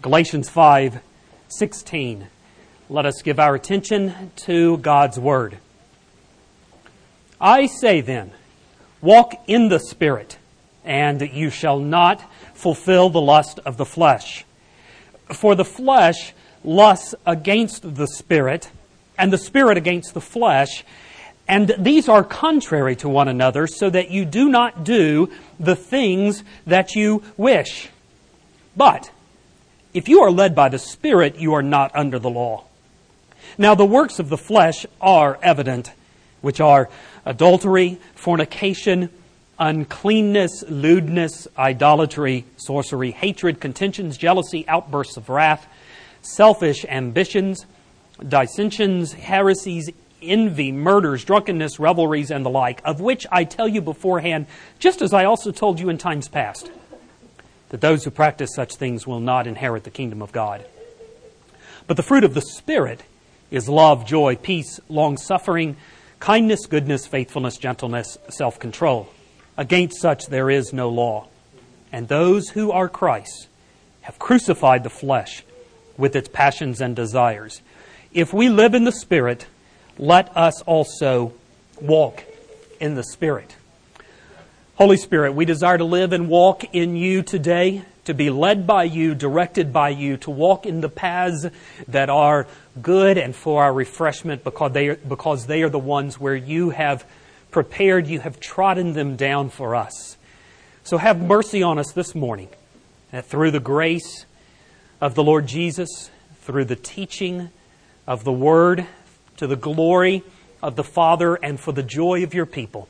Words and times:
Galatians 0.00 0.48
5 0.48 1.00
16. 1.48 2.28
Let 2.88 3.04
us 3.04 3.20
give 3.20 3.40
our 3.40 3.56
attention 3.56 4.30
to 4.36 4.76
God's 4.78 5.18
Word. 5.18 5.58
I 7.40 7.66
say 7.66 8.00
then, 8.00 8.30
walk 9.00 9.32
in 9.48 9.68
the 9.68 9.80
Spirit, 9.80 10.38
and 10.84 11.20
you 11.20 11.50
shall 11.50 11.80
not 11.80 12.22
fulfill 12.54 13.10
the 13.10 13.20
lust 13.20 13.58
of 13.66 13.76
the 13.76 13.84
flesh. 13.84 14.44
For 15.32 15.56
the 15.56 15.64
flesh 15.64 16.32
lusts 16.62 17.16
against 17.26 17.96
the 17.96 18.06
Spirit, 18.06 18.70
and 19.18 19.32
the 19.32 19.38
Spirit 19.38 19.76
against 19.76 20.14
the 20.14 20.20
flesh, 20.20 20.84
and 21.48 21.74
these 21.76 22.08
are 22.08 22.22
contrary 22.22 22.94
to 22.96 23.08
one 23.08 23.26
another, 23.26 23.66
so 23.66 23.90
that 23.90 24.12
you 24.12 24.24
do 24.24 24.48
not 24.48 24.84
do 24.84 25.28
the 25.58 25.74
things 25.74 26.44
that 26.68 26.94
you 26.94 27.24
wish. 27.36 27.88
But, 28.76 29.10
if 29.98 30.08
you 30.08 30.22
are 30.22 30.30
led 30.30 30.54
by 30.54 30.68
the 30.68 30.78
Spirit, 30.78 31.40
you 31.40 31.54
are 31.54 31.62
not 31.62 31.90
under 31.92 32.20
the 32.20 32.30
law. 32.30 32.62
Now, 33.58 33.74
the 33.74 33.84
works 33.84 34.20
of 34.20 34.28
the 34.28 34.38
flesh 34.38 34.86
are 35.00 35.40
evident, 35.42 35.90
which 36.40 36.60
are 36.60 36.88
adultery, 37.26 37.98
fornication, 38.14 39.10
uncleanness, 39.58 40.62
lewdness, 40.68 41.48
idolatry, 41.58 42.44
sorcery, 42.58 43.10
hatred, 43.10 43.60
contentions, 43.60 44.16
jealousy, 44.16 44.64
outbursts 44.68 45.16
of 45.16 45.28
wrath, 45.28 45.66
selfish 46.22 46.84
ambitions, 46.88 47.66
dissensions, 48.24 49.14
heresies, 49.14 49.90
envy, 50.22 50.70
murders, 50.70 51.24
drunkenness, 51.24 51.80
revelries, 51.80 52.30
and 52.30 52.46
the 52.46 52.50
like, 52.50 52.80
of 52.84 53.00
which 53.00 53.26
I 53.32 53.42
tell 53.42 53.66
you 53.66 53.80
beforehand, 53.80 54.46
just 54.78 55.02
as 55.02 55.12
I 55.12 55.24
also 55.24 55.50
told 55.50 55.80
you 55.80 55.88
in 55.88 55.98
times 55.98 56.28
past 56.28 56.70
that 57.70 57.80
those 57.80 58.04
who 58.04 58.10
practice 58.10 58.50
such 58.54 58.74
things 58.76 59.06
will 59.06 59.20
not 59.20 59.46
inherit 59.46 59.84
the 59.84 59.90
kingdom 59.90 60.22
of 60.22 60.32
God. 60.32 60.64
But 61.86 61.96
the 61.96 62.02
fruit 62.02 62.24
of 62.24 62.34
the 62.34 62.42
Spirit 62.42 63.02
is 63.50 63.68
love, 63.68 64.06
joy, 64.06 64.36
peace, 64.36 64.80
long 64.88 65.16
suffering, 65.16 65.76
kindness, 66.20 66.66
goodness, 66.66 67.06
faithfulness, 67.06 67.56
gentleness, 67.56 68.18
self 68.28 68.58
control. 68.58 69.08
Against 69.56 70.00
such 70.00 70.26
there 70.26 70.50
is 70.50 70.72
no 70.72 70.88
law. 70.88 71.28
And 71.90 72.08
those 72.08 72.50
who 72.50 72.70
are 72.70 72.88
Christ 72.88 73.48
have 74.02 74.18
crucified 74.18 74.84
the 74.84 74.90
flesh 74.90 75.42
with 75.96 76.14
its 76.14 76.28
passions 76.28 76.80
and 76.80 76.94
desires. 76.94 77.62
If 78.12 78.32
we 78.32 78.48
live 78.48 78.74
in 78.74 78.84
the 78.84 78.92
Spirit, 78.92 79.46
let 79.98 80.34
us 80.36 80.62
also 80.62 81.32
walk 81.80 82.24
in 82.80 82.94
the 82.94 83.04
Spirit. 83.04 83.56
Holy 84.78 84.96
Spirit, 84.96 85.34
we 85.34 85.44
desire 85.44 85.76
to 85.76 85.84
live 85.84 86.12
and 86.12 86.28
walk 86.28 86.62
in 86.72 86.94
you 86.94 87.20
today, 87.24 87.82
to 88.04 88.14
be 88.14 88.30
led 88.30 88.64
by 88.64 88.84
you, 88.84 89.12
directed 89.12 89.72
by 89.72 89.88
you, 89.88 90.16
to 90.18 90.30
walk 90.30 90.66
in 90.66 90.82
the 90.82 90.88
paths 90.88 91.44
that 91.88 92.08
are 92.08 92.46
good 92.80 93.18
and 93.18 93.34
for 93.34 93.64
our 93.64 93.72
refreshment 93.72 94.44
because 94.44 94.70
they 94.70 94.90
are, 94.90 94.94
because 94.94 95.46
they 95.46 95.64
are 95.64 95.68
the 95.68 95.80
ones 95.80 96.20
where 96.20 96.36
you 96.36 96.70
have 96.70 97.04
prepared, 97.50 98.06
you 98.06 98.20
have 98.20 98.38
trodden 98.38 98.92
them 98.92 99.16
down 99.16 99.50
for 99.50 99.74
us. 99.74 100.16
So 100.84 100.96
have 100.96 101.20
mercy 101.20 101.60
on 101.60 101.80
us 101.80 101.90
this 101.90 102.14
morning 102.14 102.48
that 103.10 103.26
through 103.26 103.50
the 103.50 103.58
grace 103.58 104.26
of 105.00 105.16
the 105.16 105.24
Lord 105.24 105.48
Jesus, 105.48 106.08
through 106.42 106.66
the 106.66 106.76
teaching 106.76 107.50
of 108.06 108.22
the 108.22 108.32
Word, 108.32 108.86
to 109.38 109.48
the 109.48 109.56
glory 109.56 110.22
of 110.62 110.76
the 110.76 110.84
Father, 110.84 111.34
and 111.34 111.58
for 111.58 111.72
the 111.72 111.82
joy 111.82 112.22
of 112.22 112.32
your 112.32 112.46
people 112.46 112.88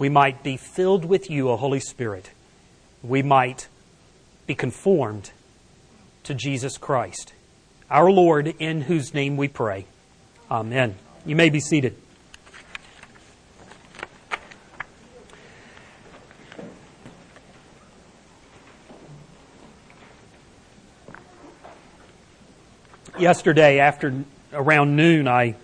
we 0.00 0.08
might 0.08 0.42
be 0.42 0.56
filled 0.56 1.04
with 1.04 1.28
you, 1.30 1.50
O 1.50 1.56
Holy 1.56 1.78
Spirit. 1.78 2.30
We 3.02 3.22
might 3.22 3.68
be 4.46 4.54
conformed 4.54 5.30
to 6.24 6.32
Jesus 6.32 6.78
Christ, 6.78 7.34
our 7.90 8.10
Lord, 8.10 8.46
in 8.58 8.80
whose 8.80 9.12
name 9.12 9.36
we 9.36 9.46
pray. 9.46 9.84
Amen. 10.50 10.94
You 11.26 11.36
may 11.36 11.50
be 11.50 11.60
seated. 11.60 11.96
Yesterday, 23.18 23.80
after 23.80 24.24
around 24.54 24.96
noon, 24.96 25.28
I 25.28 25.56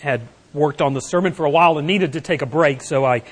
had 0.00 0.28
worked 0.56 0.82
on 0.82 0.94
the 0.94 1.00
sermon 1.00 1.32
for 1.32 1.44
a 1.44 1.50
while 1.50 1.78
and 1.78 1.86
needed 1.86 2.14
to 2.14 2.20
take 2.20 2.42
a 2.42 2.46
break, 2.46 2.82
so 2.82 3.04
I 3.04 3.22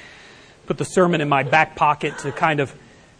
put 0.66 0.78
the 0.78 0.84
sermon 0.84 1.20
in 1.20 1.28
my 1.28 1.42
back 1.42 1.74
pocket 1.74 2.18
to 2.18 2.30
kind 2.30 2.60
of 2.60 2.74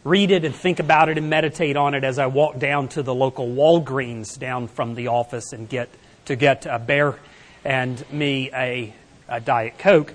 read 0.04 0.31
it 0.31 0.44
and 0.44 0.54
think 0.54 0.78
about 0.78 1.09
it 1.09 1.16
and 1.16 1.31
meditate 1.31 1.76
on 1.76 1.94
it 1.94 2.04
as 2.04 2.19
I 2.19 2.26
walk 2.26 2.59
down 2.59 2.88
to 2.88 3.03
the 3.03 3.15
local 3.15 3.48
Walgreens 3.48 4.38
down 4.38 4.69
from 4.69 4.94
the 4.94 5.09
office 5.09 5.53
and 5.53 5.69
get 5.69 5.88
to 6.26 6.37
get 6.37 6.66
a 6.66 6.78
Bear 6.78 7.16
and 7.65 8.04
me 8.12 8.50
a, 8.53 8.94
a 9.28 9.41
Diet 9.41 9.78
Coke. 9.78 10.12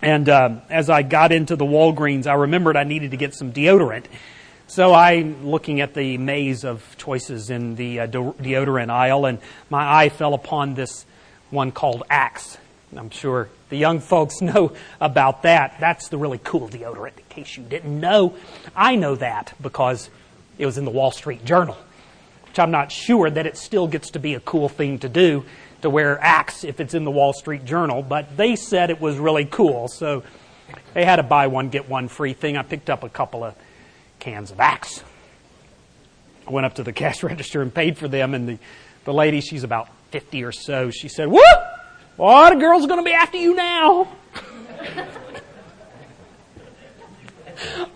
And 0.00 0.28
um, 0.28 0.62
as 0.70 0.88
I 0.88 1.02
got 1.02 1.32
into 1.32 1.56
the 1.56 1.66
Walgreens, 1.66 2.26
I 2.26 2.34
remembered 2.34 2.76
I 2.76 2.84
needed 2.84 3.10
to 3.10 3.16
get 3.16 3.34
some 3.34 3.52
deodorant. 3.52 4.06
So 4.68 4.94
I'm 4.94 5.46
looking 5.46 5.80
at 5.80 5.94
the 5.94 6.18
maze 6.18 6.64
of 6.64 6.96
choices 6.98 7.50
in 7.50 7.74
the 7.74 8.00
uh, 8.00 8.06
deodorant 8.06 8.90
aisle, 8.90 9.26
and 9.26 9.38
my 9.70 10.02
eye 10.02 10.08
fell 10.08 10.34
upon 10.34 10.74
this 10.74 11.04
one 11.50 11.72
called 11.72 12.02
Axe. 12.10 12.58
I'm 12.96 13.10
sure 13.10 13.48
the 13.68 13.76
young 13.76 14.00
folks 14.00 14.40
know 14.42 14.72
about 15.00 15.42
that. 15.42 15.76
That's 15.80 16.08
the 16.08 16.18
really 16.18 16.40
cool 16.42 16.68
deodorant, 16.68 17.18
in 17.18 17.24
case 17.28 17.56
you 17.56 17.62
didn't 17.62 18.00
know. 18.00 18.34
I 18.74 18.96
know 18.96 19.16
that 19.16 19.54
because 19.60 20.10
it 20.58 20.66
was 20.66 20.78
in 20.78 20.84
the 20.84 20.90
Wall 20.90 21.10
Street 21.10 21.44
Journal, 21.44 21.76
which 22.46 22.58
I'm 22.58 22.70
not 22.70 22.90
sure 22.90 23.28
that 23.30 23.46
it 23.46 23.56
still 23.56 23.86
gets 23.86 24.10
to 24.10 24.18
be 24.18 24.34
a 24.34 24.40
cool 24.40 24.68
thing 24.68 24.98
to 25.00 25.08
do 25.08 25.44
to 25.82 25.90
wear 25.90 26.18
Axe 26.20 26.64
if 26.64 26.80
it's 26.80 26.94
in 26.94 27.04
the 27.04 27.10
Wall 27.10 27.32
Street 27.32 27.64
Journal, 27.64 28.02
but 28.02 28.36
they 28.36 28.56
said 28.56 28.90
it 28.90 29.00
was 29.00 29.16
really 29.18 29.44
cool. 29.44 29.88
So 29.88 30.24
they 30.94 31.04
had 31.04 31.18
a 31.18 31.22
buy 31.22 31.46
one, 31.46 31.68
get 31.68 31.88
one 31.88 32.08
free 32.08 32.32
thing. 32.32 32.56
I 32.56 32.62
picked 32.62 32.90
up 32.90 33.04
a 33.04 33.08
couple 33.08 33.44
of 33.44 33.54
cans 34.18 34.50
of 34.50 34.58
Axe. 34.58 35.02
I 36.46 36.50
went 36.50 36.66
up 36.66 36.74
to 36.74 36.82
the 36.82 36.92
cash 36.94 37.22
register 37.22 37.62
and 37.62 37.72
paid 37.72 37.96
for 37.96 38.08
them, 38.08 38.34
and 38.34 38.48
the, 38.48 38.58
the 39.04 39.14
lady, 39.14 39.40
she's 39.40 39.62
about 39.64 39.88
50 40.10 40.42
or 40.44 40.52
so, 40.52 40.90
she 40.90 41.08
said, 41.08 41.28
Whoop! 41.28 41.67
A 42.18 42.56
girl's 42.56 42.86
going 42.86 42.98
to 42.98 43.04
be 43.04 43.12
after 43.12 43.38
you 43.38 43.54
now. 43.54 44.08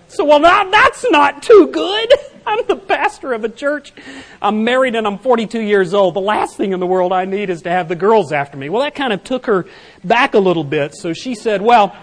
so, 0.08 0.24
well, 0.24 0.38
now 0.38 0.70
that's 0.70 1.04
not 1.10 1.42
too 1.42 1.68
good. 1.72 2.12
I'm 2.46 2.64
the 2.66 2.76
pastor 2.76 3.32
of 3.32 3.44
a 3.44 3.48
church. 3.48 3.92
I'm 4.40 4.64
married 4.64 4.94
and 4.94 5.06
I'm 5.06 5.18
42 5.18 5.60
years 5.60 5.94
old. 5.94 6.14
The 6.14 6.20
last 6.20 6.56
thing 6.56 6.72
in 6.72 6.80
the 6.80 6.86
world 6.86 7.12
I 7.12 7.24
need 7.24 7.50
is 7.50 7.62
to 7.62 7.70
have 7.70 7.88
the 7.88 7.96
girls 7.96 8.32
after 8.32 8.56
me. 8.56 8.68
Well, 8.68 8.82
that 8.82 8.94
kind 8.94 9.12
of 9.12 9.24
took 9.24 9.46
her 9.46 9.66
back 10.04 10.34
a 10.34 10.38
little 10.38 10.64
bit. 10.64 10.94
So 10.94 11.12
she 11.12 11.34
said, 11.34 11.62
well, 11.62 11.96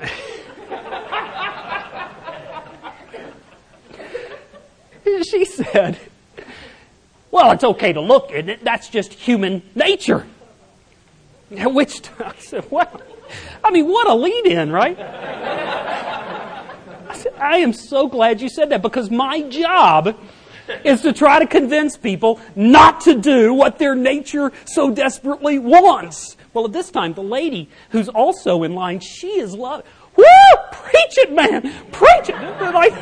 she 5.22 5.44
said, 5.44 5.98
well, 7.30 7.52
it's 7.52 7.64
okay 7.64 7.92
to 7.92 8.00
look, 8.00 8.30
isn't 8.32 8.48
it? 8.48 8.64
That's 8.64 8.88
just 8.88 9.12
human 9.12 9.62
nature. 9.74 10.26
Which, 11.50 12.02
I 12.20 12.34
said, 12.38 12.70
well, 12.70 13.00
I 13.62 13.70
mean, 13.70 13.88
what 13.88 14.08
a 14.08 14.14
lead 14.14 14.46
in, 14.46 14.70
right? 14.72 14.98
I 17.10 17.14
said, 17.14 17.34
I 17.34 17.58
am 17.58 17.72
so 17.72 18.08
glad 18.08 18.40
you 18.40 18.48
said 18.48 18.70
that 18.70 18.82
because 18.82 19.10
my 19.10 19.42
job 19.42 20.16
is 20.84 21.02
to 21.02 21.12
try 21.12 21.38
to 21.40 21.46
convince 21.46 21.96
people 21.96 22.40
not 22.54 23.00
to 23.02 23.14
do 23.14 23.52
what 23.52 23.78
their 23.78 23.94
nature 23.94 24.52
so 24.64 24.90
desperately 24.90 25.58
wants. 25.58 26.36
Well, 26.54 26.64
at 26.66 26.72
this 26.72 26.90
time, 26.90 27.14
the 27.14 27.22
lady 27.22 27.68
who's 27.90 28.08
also 28.08 28.62
in 28.62 28.74
line, 28.74 29.00
she 29.00 29.40
is 29.40 29.54
loving. 29.54 29.86
Woo! 30.16 30.24
Preach 30.72 31.18
it, 31.18 31.32
man! 31.32 31.62
Preach 31.92 32.28
it! 32.28 32.36
Like, 32.60 32.94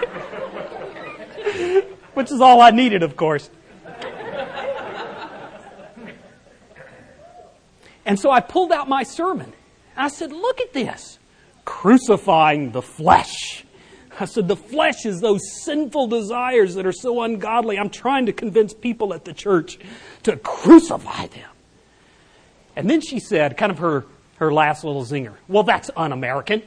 which 2.14 2.30
is 2.30 2.40
all 2.40 2.60
I 2.60 2.70
needed, 2.70 3.02
of 3.02 3.16
course. 3.16 3.50
And 8.08 8.18
so 8.18 8.30
I 8.30 8.40
pulled 8.40 8.72
out 8.72 8.88
my 8.88 9.02
sermon. 9.02 9.52
I 9.94 10.08
said, 10.08 10.32
Look 10.32 10.62
at 10.62 10.72
this 10.72 11.18
crucifying 11.66 12.72
the 12.72 12.80
flesh. 12.80 13.66
I 14.18 14.24
said, 14.24 14.48
The 14.48 14.56
flesh 14.56 15.04
is 15.04 15.20
those 15.20 15.42
sinful 15.62 16.06
desires 16.06 16.76
that 16.76 16.86
are 16.86 16.92
so 16.92 17.22
ungodly. 17.22 17.78
I'm 17.78 17.90
trying 17.90 18.24
to 18.24 18.32
convince 18.32 18.72
people 18.72 19.12
at 19.12 19.26
the 19.26 19.34
church 19.34 19.78
to 20.22 20.38
crucify 20.38 21.26
them. 21.26 21.50
And 22.74 22.88
then 22.88 23.02
she 23.02 23.20
said, 23.20 23.58
kind 23.58 23.70
of 23.70 23.78
her, 23.80 24.06
her 24.36 24.54
last 24.54 24.84
little 24.84 25.04
zinger, 25.04 25.34
Well, 25.46 25.64
that's 25.64 25.90
un 25.94 26.12
American. 26.12 26.62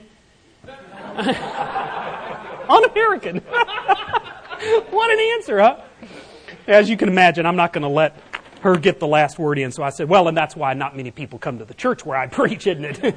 un 1.18 2.84
American. 2.92 3.38
what 4.92 5.12
an 5.12 5.20
answer, 5.34 5.60
huh? 5.60 5.82
As 6.68 6.88
you 6.88 6.98
can 6.98 7.10
imagine, 7.10 7.48
I'm 7.48 7.56
not 7.56 7.74
going 7.74 7.82
to 7.82 7.90
let 7.90 8.31
her 8.62 8.78
get 8.78 9.00
the 9.00 9.08
last 9.08 9.38
word 9.38 9.58
in. 9.60 9.72
So 9.72 9.84
I 9.84 9.90
said, 9.90 10.08
well, 10.08 10.28
and 10.28 10.38
that's 10.38 10.56
why 10.56 10.74
not 10.74 10.96
many 10.96 11.12
people 11.12 11.40
come 11.40 11.60
to 11.60 11.66
the 11.66 11.74
church 11.74 12.06
where 12.06 12.18
I 12.18 12.28
preach, 12.32 12.68
isn't 12.68 12.86
it? 12.86 13.16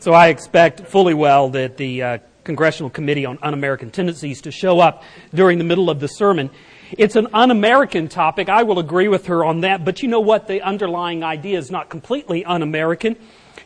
so 0.00 0.12
I 0.12 0.28
expect 0.28 0.80
fully 0.80 1.14
well 1.14 1.50
that 1.50 1.76
the 1.76 2.02
uh, 2.02 2.18
Congressional 2.44 2.90
Committee 2.90 3.26
on 3.26 3.38
Un 3.42 3.54
American 3.54 3.90
Tendencies 3.90 4.42
to 4.42 4.50
show 4.50 4.80
up 4.80 5.02
during 5.34 5.58
the 5.58 5.64
middle 5.64 5.90
of 5.90 6.00
the 6.00 6.08
sermon. 6.08 6.50
It's 6.92 7.16
an 7.16 7.28
un 7.34 7.50
American 7.50 8.08
topic. 8.08 8.48
I 8.48 8.62
will 8.62 8.78
agree 8.78 9.08
with 9.08 9.26
her 9.26 9.44
on 9.44 9.62
that. 9.62 9.84
But 9.84 10.02
you 10.02 10.08
know 10.08 10.20
what? 10.20 10.46
The 10.46 10.62
underlying 10.62 11.24
idea 11.24 11.58
is 11.58 11.70
not 11.70 11.88
completely 11.88 12.44
un 12.44 12.62
American. 12.62 13.16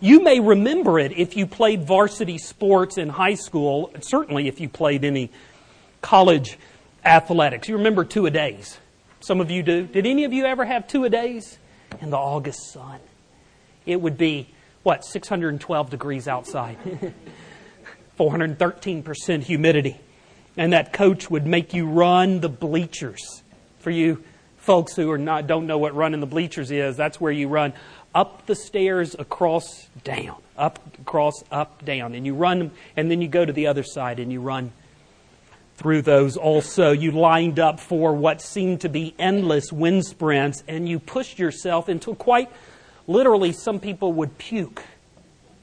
You 0.00 0.22
may 0.22 0.40
remember 0.40 0.98
it 0.98 1.12
if 1.12 1.36
you 1.36 1.46
played 1.46 1.84
varsity 1.84 2.38
sports 2.38 2.96
in 2.96 3.10
high 3.10 3.34
school, 3.34 3.92
certainly 4.00 4.48
if 4.48 4.58
you 4.60 4.70
played 4.70 5.04
any 5.04 5.30
college 6.00 6.58
athletics. 7.04 7.68
You 7.68 7.76
remember 7.76 8.04
two 8.04 8.26
a 8.26 8.30
days. 8.30 8.78
Some 9.20 9.40
of 9.40 9.50
you 9.50 9.62
do. 9.62 9.86
Did 9.86 10.06
any 10.06 10.24
of 10.24 10.32
you 10.32 10.46
ever 10.46 10.64
have 10.64 10.88
two 10.88 11.04
a 11.04 11.10
days 11.10 11.58
in 12.00 12.10
the 12.10 12.16
August 12.16 12.72
sun? 12.72 13.00
It 13.86 14.00
would 14.00 14.16
be, 14.16 14.48
what, 14.82 15.04
612 15.04 15.90
degrees 15.90 16.28
outside, 16.28 16.78
413% 18.18 19.42
humidity. 19.42 19.98
And 20.56 20.72
that 20.72 20.92
coach 20.92 21.30
would 21.30 21.46
make 21.46 21.74
you 21.74 21.86
run 21.86 22.40
the 22.40 22.48
bleachers. 22.48 23.42
For 23.80 23.90
you 23.90 24.22
folks 24.58 24.94
who 24.94 25.10
are 25.10 25.18
not, 25.18 25.46
don't 25.46 25.66
know 25.66 25.78
what 25.78 25.94
running 25.94 26.20
the 26.20 26.26
bleachers 26.26 26.70
is, 26.70 26.96
that's 26.96 27.20
where 27.20 27.32
you 27.32 27.48
run 27.48 27.72
up 28.14 28.46
the 28.46 28.54
stairs, 28.54 29.14
across, 29.18 29.88
down, 30.02 30.36
up, 30.56 30.80
across, 31.00 31.44
up, 31.50 31.84
down. 31.84 32.14
And 32.14 32.26
you 32.26 32.34
run, 32.34 32.72
and 32.96 33.10
then 33.10 33.22
you 33.22 33.28
go 33.28 33.44
to 33.44 33.52
the 33.52 33.68
other 33.68 33.82
side 33.82 34.18
and 34.18 34.32
you 34.32 34.40
run 34.40 34.72
through 35.80 36.02
those 36.02 36.36
also. 36.36 36.92
You 36.92 37.10
lined 37.10 37.58
up 37.58 37.80
for 37.80 38.12
what 38.12 38.42
seemed 38.42 38.82
to 38.82 38.90
be 38.90 39.14
endless 39.18 39.72
wind 39.72 40.04
sprints, 40.04 40.62
and 40.68 40.86
you 40.86 40.98
pushed 40.98 41.38
yourself 41.38 41.88
until 41.88 42.14
quite 42.14 42.50
literally 43.06 43.52
some 43.52 43.80
people 43.80 44.12
would 44.12 44.36
puke. 44.36 44.82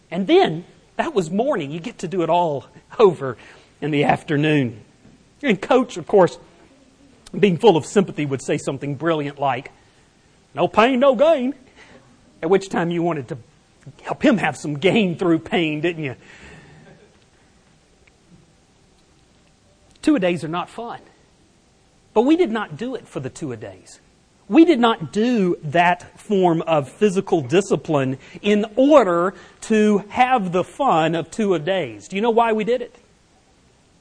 And 0.09 0.25
then, 0.25 0.65
that 0.95 1.13
was 1.13 1.29
morning. 1.29 1.69
You 1.69 1.79
get 1.79 1.99
to 1.99 2.07
do 2.07 2.23
it 2.23 2.31
all 2.31 2.65
over 2.99 3.37
in 3.79 3.91
the 3.91 4.05
afternoon. 4.05 4.83
And 5.43 5.61
coach, 5.61 5.97
of 5.97 6.07
course, 6.07 6.39
being 7.39 7.59
full 7.59 7.77
of 7.77 7.85
sympathy, 7.85 8.25
would 8.25 8.41
say 8.41 8.57
something 8.57 8.95
brilliant 8.95 9.37
like, 9.37 9.71
No 10.55 10.67
pain, 10.67 10.99
no 10.99 11.15
gain. 11.15 11.53
At 12.41 12.49
which 12.49 12.69
time 12.69 12.89
you 12.89 13.03
wanted 13.03 13.27
to 13.27 13.37
help 14.01 14.23
him 14.23 14.39
have 14.39 14.57
some 14.57 14.79
gain 14.79 15.15
through 15.15 15.39
pain, 15.39 15.79
didn't 15.81 16.03
you? 16.03 16.15
Two 20.07 20.15
a 20.15 20.19
days 20.21 20.45
are 20.45 20.47
not 20.47 20.69
fun. 20.69 21.01
But 22.13 22.21
we 22.21 22.37
did 22.37 22.49
not 22.49 22.77
do 22.77 22.95
it 22.95 23.09
for 23.09 23.19
the 23.19 23.29
two 23.29 23.51
a 23.51 23.57
days. 23.57 23.99
We 24.47 24.63
did 24.63 24.79
not 24.79 25.11
do 25.11 25.57
that 25.63 26.17
form 26.17 26.61
of 26.61 26.87
physical 26.87 27.41
discipline 27.41 28.17
in 28.41 28.65
order 28.77 29.33
to 29.63 30.05
have 30.07 30.53
the 30.53 30.63
fun 30.63 31.13
of 31.13 31.29
two 31.29 31.55
a 31.55 31.59
days. 31.59 32.07
Do 32.07 32.15
you 32.15 32.21
know 32.21 32.29
why 32.29 32.53
we 32.53 32.63
did 32.63 32.81
it? 32.81 32.95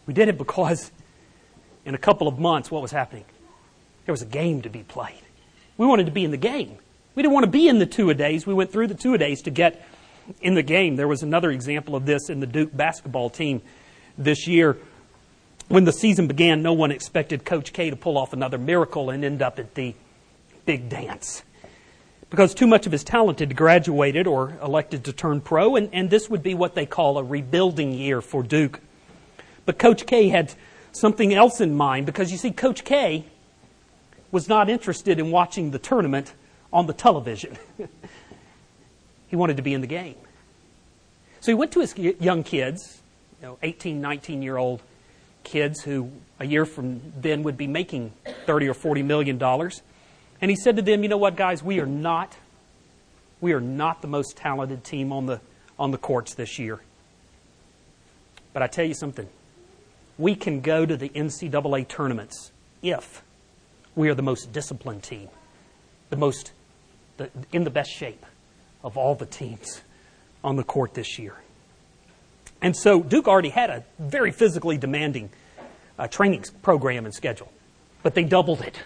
We 0.06 0.14
did 0.14 0.29
it 0.29 0.38
because 0.38 0.93
in 1.85 1.97
a 1.97 1.99
couple 1.99 2.29
of 2.29 2.38
months, 2.38 2.70
what 2.70 2.82
was 2.82 2.93
happening? 2.93 3.25
There 4.05 4.12
was 4.12 4.23
a 4.23 4.26
game 4.26 4.62
to 4.62 4.69
be 4.69 4.85
played. 4.85 5.23
We 5.76 5.88
wanted 5.88 6.06
to 6.06 6.12
be 6.12 6.25
in 6.25 6.31
the 6.31 6.37
game. 6.37 6.79
We 7.17 7.25
didn't 7.25 7.35
want 7.35 7.47
to 7.47 7.50
be 7.50 7.67
in 7.67 7.81
the 7.81 7.87
two 7.87 8.11
a 8.11 8.14
days. 8.14 8.47
We 8.47 8.55
went 8.55 8.70
through 8.70 8.87
the 8.87 8.94
two 8.94 9.14
a 9.14 9.19
days 9.19 9.43
to 9.43 9.50
get 9.50 9.85
in 10.41 10.55
the 10.55 10.62
game. 10.62 10.94
There 10.94 11.09
was 11.09 11.25
another 11.25 11.50
example 11.50 11.97
of 11.97 12.06
this 12.06 12.31
in 12.31 12.38
the 12.38 12.47
Duke 12.47 12.76
basketball 12.76 13.29
team 13.29 13.61
this 14.17 14.47
year. 14.47 14.79
When 15.68 15.84
the 15.84 15.92
season 15.92 16.28
began, 16.28 16.62
no 16.62 16.72
one 16.72 16.92
expected 16.92 17.44
Coach 17.44 17.72
K 17.72 17.90
to 17.90 17.96
pull 17.96 18.16
off 18.16 18.32
another 18.32 18.56
miracle 18.56 19.10
and 19.10 19.24
end 19.24 19.42
up 19.42 19.58
at 19.58 19.74
the 19.74 19.94
big 20.64 20.88
dance. 20.88 21.42
Because 22.30 22.54
too 22.54 22.68
much 22.68 22.86
of 22.86 22.92
his 22.92 23.02
talent 23.02 23.40
had 23.40 23.56
graduated 23.56 24.28
or 24.28 24.56
elected 24.62 25.04
to 25.04 25.12
turn 25.12 25.40
pro, 25.40 25.74
and, 25.74 25.90
and 25.92 26.08
this 26.08 26.30
would 26.30 26.42
be 26.42 26.54
what 26.54 26.74
they 26.74 26.86
call 26.86 27.18
a 27.18 27.24
rebuilding 27.24 27.92
year 27.92 28.20
for 28.20 28.44
Duke. 28.44 28.80
But 29.64 29.78
Coach 29.78 30.06
K 30.06 30.28
had 30.28 30.54
something 30.92 31.34
else 31.34 31.60
in 31.60 31.74
mind 31.74 32.06
because 32.06 32.30
you 32.30 32.38
see, 32.38 32.52
Coach 32.52 32.84
K 32.84 33.24
was 34.30 34.48
not 34.48 34.68
interested 34.68 35.18
in 35.18 35.32
watching 35.32 35.72
the 35.72 35.78
tournament 35.80 36.32
on 36.72 36.86
the 36.86 36.92
television. 36.92 37.56
he 39.26 39.34
wanted 39.34 39.56
to 39.56 39.62
be 39.62 39.74
in 39.74 39.80
the 39.80 39.86
game. 39.88 40.16
So 41.40 41.50
he 41.50 41.54
went 41.54 41.72
to 41.72 41.80
his 41.80 41.96
young 41.96 42.44
kids, 42.44 43.02
you 43.40 43.48
know, 43.48 43.58
18, 43.62 44.00
19 44.00 44.42
year 44.42 44.56
old 44.56 44.82
kids 45.46 45.82
who 45.82 46.10
a 46.40 46.44
year 46.44 46.66
from 46.66 47.00
then 47.16 47.44
would 47.44 47.56
be 47.56 47.66
making 47.66 48.12
30 48.44 48.69
or 48.69 48.75
40 48.75 49.02
million 49.02 49.38
dollars. 49.38 49.81
And 50.40 50.50
he 50.50 50.56
said 50.56 50.76
to 50.76 50.82
them, 50.82 51.02
"You 51.02 51.08
know 51.08 51.16
what, 51.16 51.37
guys? 51.37 51.62
We 51.62 51.81
are 51.81 51.87
not 51.87 52.37
we 53.40 53.52
are 53.52 53.60
not 53.60 54.02
the 54.02 54.08
most 54.08 54.37
talented 54.37 54.84
team 54.84 55.12
on 55.12 55.26
the 55.26 55.40
on 55.78 55.93
the 55.93 55.98
courts 55.98 56.34
this 56.34 56.58
year. 56.58 56.81
But 58.52 58.62
I 58.62 58.66
tell 58.66 58.84
you 58.84 58.94
something. 58.94 59.28
We 60.19 60.34
can 60.34 60.60
go 60.60 60.84
to 60.84 60.96
the 60.96 61.10
NCAA 61.10 61.87
tournaments 61.88 62.50
if 62.82 63.22
we 63.94 64.08
are 64.08 64.14
the 64.14 64.22
most 64.22 64.52
disciplined 64.52 65.02
team, 65.02 65.28
the 66.10 66.16
most 66.16 66.52
the, 67.19 67.31
in 67.52 67.64
the 67.64 67.70
best 67.70 67.90
shape 67.90 68.25
of 68.82 68.96
all 68.96 69.14
the 69.14 69.26
teams 69.26 69.82
on 70.42 70.56
the 70.56 70.64
court 70.64 70.94
this 70.94 71.19
year. 71.19 71.34
And 72.66 72.76
so 72.76 73.00
Duke 73.00 73.28
already 73.28 73.50
had 73.50 73.70
a 73.70 73.84
very 73.96 74.32
physically 74.32 74.76
demanding 74.76 75.30
uh, 76.00 76.08
training 76.08 76.44
program 76.62 77.04
and 77.04 77.14
schedule, 77.14 77.52
but 78.02 78.16
they 78.16 78.24
doubled 78.24 78.60
it 78.60 78.76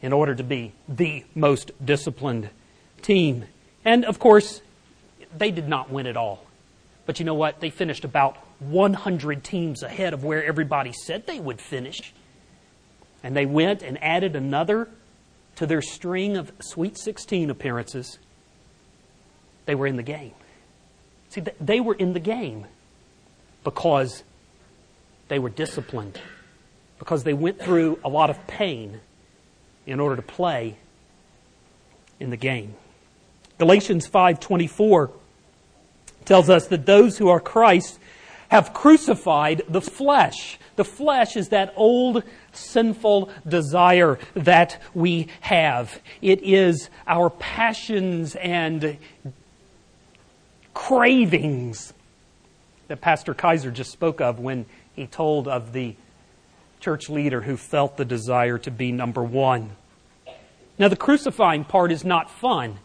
in 0.00 0.12
order 0.12 0.32
to 0.32 0.44
be 0.44 0.72
the 0.88 1.24
most 1.34 1.72
disciplined 1.84 2.50
team. 3.02 3.46
And 3.84 4.04
of 4.04 4.20
course, 4.20 4.62
they 5.36 5.50
did 5.50 5.66
not 5.66 5.90
win 5.90 6.06
it 6.06 6.16
all. 6.16 6.46
But 7.04 7.18
you 7.18 7.24
know 7.24 7.34
what? 7.34 7.58
They 7.58 7.70
finished 7.70 8.04
about 8.04 8.36
100 8.60 9.42
teams 9.42 9.82
ahead 9.82 10.14
of 10.14 10.22
where 10.22 10.44
everybody 10.44 10.92
said 10.92 11.26
they 11.26 11.40
would 11.40 11.60
finish. 11.60 12.14
And 13.24 13.36
they 13.36 13.44
went 13.44 13.82
and 13.82 14.00
added 14.00 14.36
another 14.36 14.88
to 15.56 15.66
their 15.66 15.82
string 15.82 16.36
of 16.36 16.52
Sweet 16.60 16.96
16 16.96 17.50
appearances, 17.50 18.20
they 19.66 19.74
were 19.74 19.88
in 19.88 19.96
the 19.96 20.04
game. 20.04 20.34
See, 21.32 21.42
they 21.58 21.80
were 21.80 21.94
in 21.94 22.12
the 22.12 22.20
game 22.20 22.66
because 23.64 24.22
they 25.28 25.38
were 25.38 25.48
disciplined, 25.48 26.20
because 26.98 27.24
they 27.24 27.32
went 27.32 27.58
through 27.58 27.98
a 28.04 28.10
lot 28.10 28.28
of 28.28 28.46
pain 28.46 29.00
in 29.86 29.98
order 29.98 30.16
to 30.16 30.20
play 30.20 30.76
in 32.20 32.28
the 32.28 32.36
game. 32.36 32.74
Galatians 33.56 34.06
5:24 34.06 35.10
tells 36.26 36.50
us 36.50 36.66
that 36.66 36.84
those 36.84 37.16
who 37.16 37.30
are 37.30 37.40
Christ 37.40 37.98
have 38.48 38.74
crucified 38.74 39.62
the 39.70 39.80
flesh. 39.80 40.58
The 40.76 40.84
flesh 40.84 41.34
is 41.34 41.48
that 41.48 41.72
old 41.76 42.24
sinful 42.52 43.30
desire 43.48 44.18
that 44.34 44.78
we 44.92 45.28
have. 45.40 45.98
It 46.20 46.42
is 46.42 46.90
our 47.06 47.30
passions 47.30 48.36
and 48.36 48.98
cravings 50.74 51.92
that 52.88 53.00
Pastor 53.00 53.34
Kaiser 53.34 53.70
just 53.70 53.90
spoke 53.90 54.20
of 54.20 54.38
when 54.38 54.66
he 54.94 55.06
told 55.06 55.48
of 55.48 55.72
the 55.72 55.96
church 56.80 57.08
leader 57.08 57.40
who 57.40 57.56
felt 57.56 57.96
the 57.96 58.04
desire 58.04 58.58
to 58.58 58.70
be 58.70 58.92
number 58.92 59.22
one. 59.22 59.70
Now, 60.78 60.88
the 60.88 60.96
crucifying 60.96 61.64
part 61.64 61.92
is 61.92 62.04
not 62.04 62.30
fun. 62.30 62.78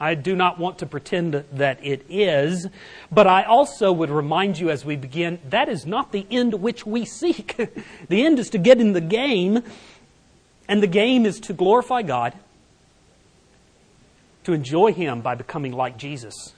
I 0.00 0.14
do 0.14 0.36
not 0.36 0.58
want 0.58 0.78
to 0.78 0.86
pretend 0.86 1.44
that 1.52 1.84
it 1.84 2.06
is, 2.08 2.68
but 3.10 3.26
I 3.26 3.42
also 3.44 3.92
would 3.92 4.10
remind 4.10 4.58
you 4.58 4.70
as 4.70 4.84
we 4.84 4.96
begin 4.96 5.40
that 5.50 5.68
is 5.68 5.86
not 5.86 6.12
the 6.12 6.26
end 6.30 6.54
which 6.54 6.86
we 6.86 7.04
seek. 7.04 7.56
the 8.08 8.24
end 8.24 8.38
is 8.38 8.50
to 8.50 8.58
get 8.58 8.80
in 8.80 8.92
the 8.92 9.00
game, 9.00 9.62
and 10.68 10.82
the 10.82 10.88
game 10.88 11.26
is 11.26 11.40
to 11.40 11.52
glorify 11.52 12.02
God, 12.02 12.34
to 14.44 14.52
enjoy 14.52 14.92
Him 14.92 15.20
by 15.20 15.34
becoming 15.34 15.72
like 15.72 15.96
Jesus. 15.96 16.54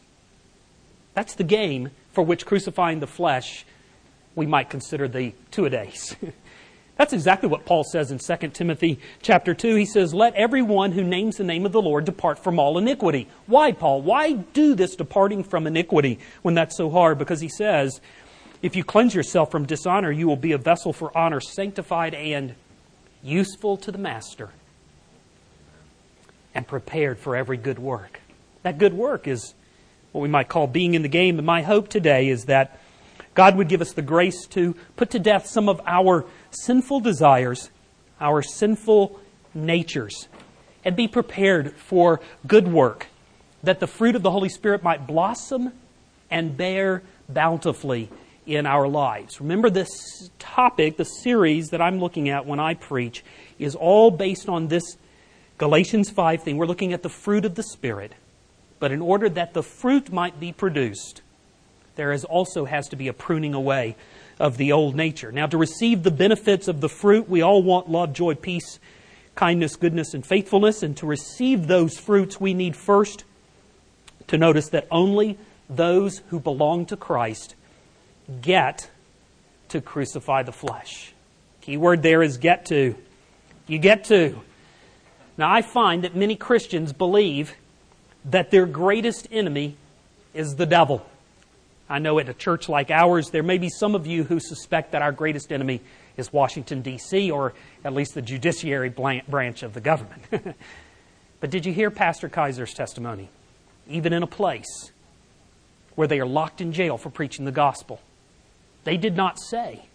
That's 1.20 1.34
the 1.34 1.44
game 1.44 1.90
for 2.12 2.24
which 2.24 2.46
crucifying 2.46 3.00
the 3.00 3.06
flesh 3.06 3.66
we 4.34 4.46
might 4.46 4.70
consider 4.70 5.06
the 5.06 5.34
two 5.50 5.66
a 5.66 5.68
days. 5.68 6.16
That's 6.96 7.12
exactly 7.12 7.46
what 7.46 7.66
Paul 7.66 7.84
says 7.84 8.10
in 8.10 8.18
2 8.18 8.48
Timothy 8.48 8.98
chapter 9.20 9.52
2. 9.52 9.74
He 9.74 9.84
says, 9.84 10.14
Let 10.14 10.34
everyone 10.34 10.92
who 10.92 11.04
names 11.04 11.36
the 11.36 11.44
name 11.44 11.66
of 11.66 11.72
the 11.72 11.82
Lord 11.82 12.06
depart 12.06 12.38
from 12.38 12.58
all 12.58 12.78
iniquity. 12.78 13.28
Why, 13.46 13.72
Paul? 13.72 14.00
Why 14.00 14.32
do 14.32 14.74
this 14.74 14.96
departing 14.96 15.44
from 15.44 15.66
iniquity 15.66 16.20
when 16.40 16.54
that's 16.54 16.74
so 16.74 16.88
hard? 16.88 17.18
Because 17.18 17.42
he 17.42 17.50
says, 17.50 18.00
If 18.62 18.74
you 18.74 18.82
cleanse 18.82 19.14
yourself 19.14 19.50
from 19.50 19.66
dishonor, 19.66 20.10
you 20.10 20.26
will 20.26 20.36
be 20.36 20.52
a 20.52 20.58
vessel 20.58 20.94
for 20.94 21.14
honor, 21.14 21.40
sanctified 21.40 22.14
and 22.14 22.54
useful 23.22 23.76
to 23.76 23.92
the 23.92 23.98
master, 23.98 24.48
and 26.54 26.66
prepared 26.66 27.18
for 27.18 27.36
every 27.36 27.58
good 27.58 27.78
work. 27.78 28.20
That 28.62 28.78
good 28.78 28.94
work 28.94 29.28
is 29.28 29.52
what 30.12 30.20
we 30.20 30.28
might 30.28 30.48
call 30.48 30.66
being 30.66 30.94
in 30.94 31.02
the 31.02 31.08
game. 31.08 31.38
And 31.38 31.46
my 31.46 31.62
hope 31.62 31.88
today 31.88 32.28
is 32.28 32.46
that 32.46 32.78
God 33.34 33.56
would 33.56 33.68
give 33.68 33.80
us 33.80 33.92
the 33.92 34.02
grace 34.02 34.46
to 34.48 34.74
put 34.96 35.10
to 35.10 35.18
death 35.18 35.46
some 35.46 35.68
of 35.68 35.80
our 35.86 36.26
sinful 36.50 37.00
desires, 37.00 37.70
our 38.20 38.42
sinful 38.42 39.20
natures, 39.54 40.28
and 40.84 40.96
be 40.96 41.08
prepared 41.08 41.74
for 41.74 42.20
good 42.46 42.68
work, 42.68 43.06
that 43.62 43.80
the 43.80 43.86
fruit 43.86 44.16
of 44.16 44.22
the 44.22 44.30
Holy 44.30 44.48
Spirit 44.48 44.82
might 44.82 45.06
blossom 45.06 45.72
and 46.30 46.56
bear 46.56 47.02
bountifully 47.28 48.10
in 48.46 48.66
our 48.66 48.88
lives. 48.88 49.40
Remember, 49.40 49.70
this 49.70 50.30
topic, 50.38 50.96
the 50.96 51.04
series 51.04 51.68
that 51.68 51.80
I'm 51.80 52.00
looking 52.00 52.28
at 52.28 52.46
when 52.46 52.58
I 52.58 52.74
preach, 52.74 53.22
is 53.58 53.74
all 53.74 54.10
based 54.10 54.48
on 54.48 54.68
this 54.68 54.96
Galatians 55.58 56.10
5 56.10 56.42
thing. 56.42 56.56
We're 56.56 56.66
looking 56.66 56.92
at 56.92 57.02
the 57.02 57.08
fruit 57.08 57.44
of 57.44 57.54
the 57.54 57.62
Spirit. 57.62 58.14
But 58.80 58.90
in 58.90 59.00
order 59.00 59.28
that 59.28 59.54
the 59.54 59.62
fruit 59.62 60.10
might 60.10 60.40
be 60.40 60.52
produced, 60.52 61.22
there 61.94 62.12
is 62.12 62.24
also 62.24 62.64
has 62.64 62.88
to 62.88 62.96
be 62.96 63.08
a 63.08 63.12
pruning 63.12 63.54
away 63.54 63.94
of 64.40 64.56
the 64.56 64.72
old 64.72 64.96
nature. 64.96 65.30
Now, 65.30 65.46
to 65.46 65.58
receive 65.58 66.02
the 66.02 66.10
benefits 66.10 66.66
of 66.66 66.80
the 66.80 66.88
fruit, 66.88 67.28
we 67.28 67.42
all 67.42 67.62
want 67.62 67.90
love, 67.90 68.14
joy, 68.14 68.34
peace, 68.34 68.80
kindness, 69.34 69.76
goodness, 69.76 70.14
and 70.14 70.24
faithfulness. 70.24 70.82
And 70.82 70.96
to 70.96 71.06
receive 71.06 71.66
those 71.66 71.98
fruits, 71.98 72.40
we 72.40 72.54
need 72.54 72.74
first 72.74 73.24
to 74.28 74.38
notice 74.38 74.70
that 74.70 74.86
only 74.90 75.38
those 75.68 76.22
who 76.28 76.40
belong 76.40 76.86
to 76.86 76.96
Christ 76.96 77.54
get 78.40 78.90
to 79.68 79.82
crucify 79.82 80.42
the 80.42 80.52
flesh. 80.52 81.12
Key 81.60 81.76
word 81.76 82.02
there 82.02 82.22
is 82.22 82.38
get 82.38 82.64
to. 82.66 82.96
You 83.66 83.78
get 83.78 84.04
to. 84.04 84.40
Now, 85.36 85.52
I 85.52 85.60
find 85.62 86.04
that 86.04 86.16
many 86.16 86.34
Christians 86.34 86.92
believe 86.92 87.54
that 88.26 88.50
their 88.50 88.66
greatest 88.66 89.28
enemy 89.30 89.76
is 90.34 90.54
the 90.56 90.66
devil. 90.66 91.06
I 91.88 91.98
know 91.98 92.18
at 92.18 92.28
a 92.28 92.34
church 92.34 92.68
like 92.68 92.90
ours, 92.90 93.30
there 93.30 93.42
may 93.42 93.58
be 93.58 93.68
some 93.68 93.94
of 93.94 94.06
you 94.06 94.24
who 94.24 94.38
suspect 94.38 94.92
that 94.92 95.02
our 95.02 95.12
greatest 95.12 95.50
enemy 95.52 95.80
is 96.16 96.32
Washington, 96.32 96.82
D.C., 96.82 97.30
or 97.30 97.52
at 97.84 97.92
least 97.92 98.14
the 98.14 98.22
judiciary 98.22 98.90
branch 98.90 99.62
of 99.62 99.74
the 99.74 99.80
government. 99.80 100.22
but 101.40 101.50
did 101.50 101.66
you 101.66 101.72
hear 101.72 101.90
Pastor 101.90 102.28
Kaiser's 102.28 102.74
testimony? 102.74 103.28
Even 103.88 104.12
in 104.12 104.22
a 104.22 104.28
place 104.28 104.92
where 105.96 106.06
they 106.06 106.20
are 106.20 106.26
locked 106.26 106.60
in 106.60 106.72
jail 106.72 106.96
for 106.96 107.10
preaching 107.10 107.44
the 107.44 107.52
gospel, 107.52 108.00
they 108.84 108.96
did 108.96 109.16
not 109.16 109.40
say, 109.40 109.86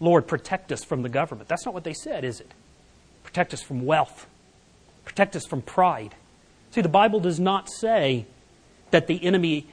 Lord, 0.00 0.26
protect 0.26 0.72
us 0.72 0.82
from 0.82 1.02
the 1.02 1.08
government. 1.08 1.48
That's 1.48 1.64
not 1.64 1.74
what 1.74 1.84
they 1.84 1.94
said, 1.94 2.24
is 2.24 2.40
it? 2.40 2.50
Protect 3.22 3.54
us 3.54 3.62
from 3.62 3.86
wealth, 3.86 4.26
protect 5.04 5.36
us 5.36 5.46
from 5.46 5.62
pride. 5.62 6.14
See, 6.74 6.80
the 6.80 6.88
Bible 6.88 7.20
does 7.20 7.38
not 7.38 7.70
say 7.70 8.26
that 8.90 9.06
the 9.06 9.24
enemy 9.24 9.68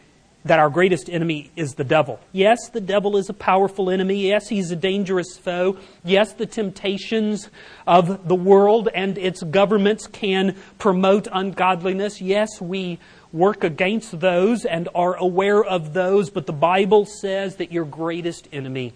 that 0.46 0.60
our 0.60 0.70
greatest 0.70 1.10
enemy 1.10 1.50
is 1.55 1.74
the 1.74 1.84
devil. 1.84 2.20
Yes, 2.31 2.70
the 2.70 2.81
devil 2.81 3.17
is 3.17 3.27
a 3.27 3.34
powerful 3.34 3.89
enemy. 3.89 4.27
Yes, 4.27 4.50
he's 4.50 4.70
a 4.70 4.75
dangerous 4.75 5.36
foe. 5.36 5.77
Yes, 6.03 6.34
the 6.34 6.46
temptations 6.46 7.50
of 7.88 8.27
the 8.27 8.36
world 8.36 8.88
and 8.93 9.17
its 9.17 9.41
governments 9.41 10.05
can 10.05 10.55
promote 10.77 11.27
ungodliness. 11.31 12.22
Yes, 12.22 12.62
we 12.62 13.00
work 13.34 13.63
against 13.63 14.20
those 14.20 14.63
and 14.63 14.88
are 14.93 15.15
aware 15.15 15.63
of 15.63 15.93
those, 15.93 16.29
but 16.29 16.46
the 16.46 16.53
Bible 16.53 17.05
says 17.05 17.55
that 17.55 17.72
your 17.72 17.86
greatest 17.86 18.48
enemy 18.53 18.93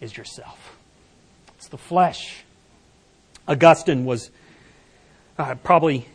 is 0.00 0.16
yourself. 0.16 0.76
It's 1.56 1.68
the 1.68 1.78
flesh. 1.78 2.44
Augustine 3.46 4.06
was 4.06 4.30
uh, 5.38 5.54
probably 5.56 6.06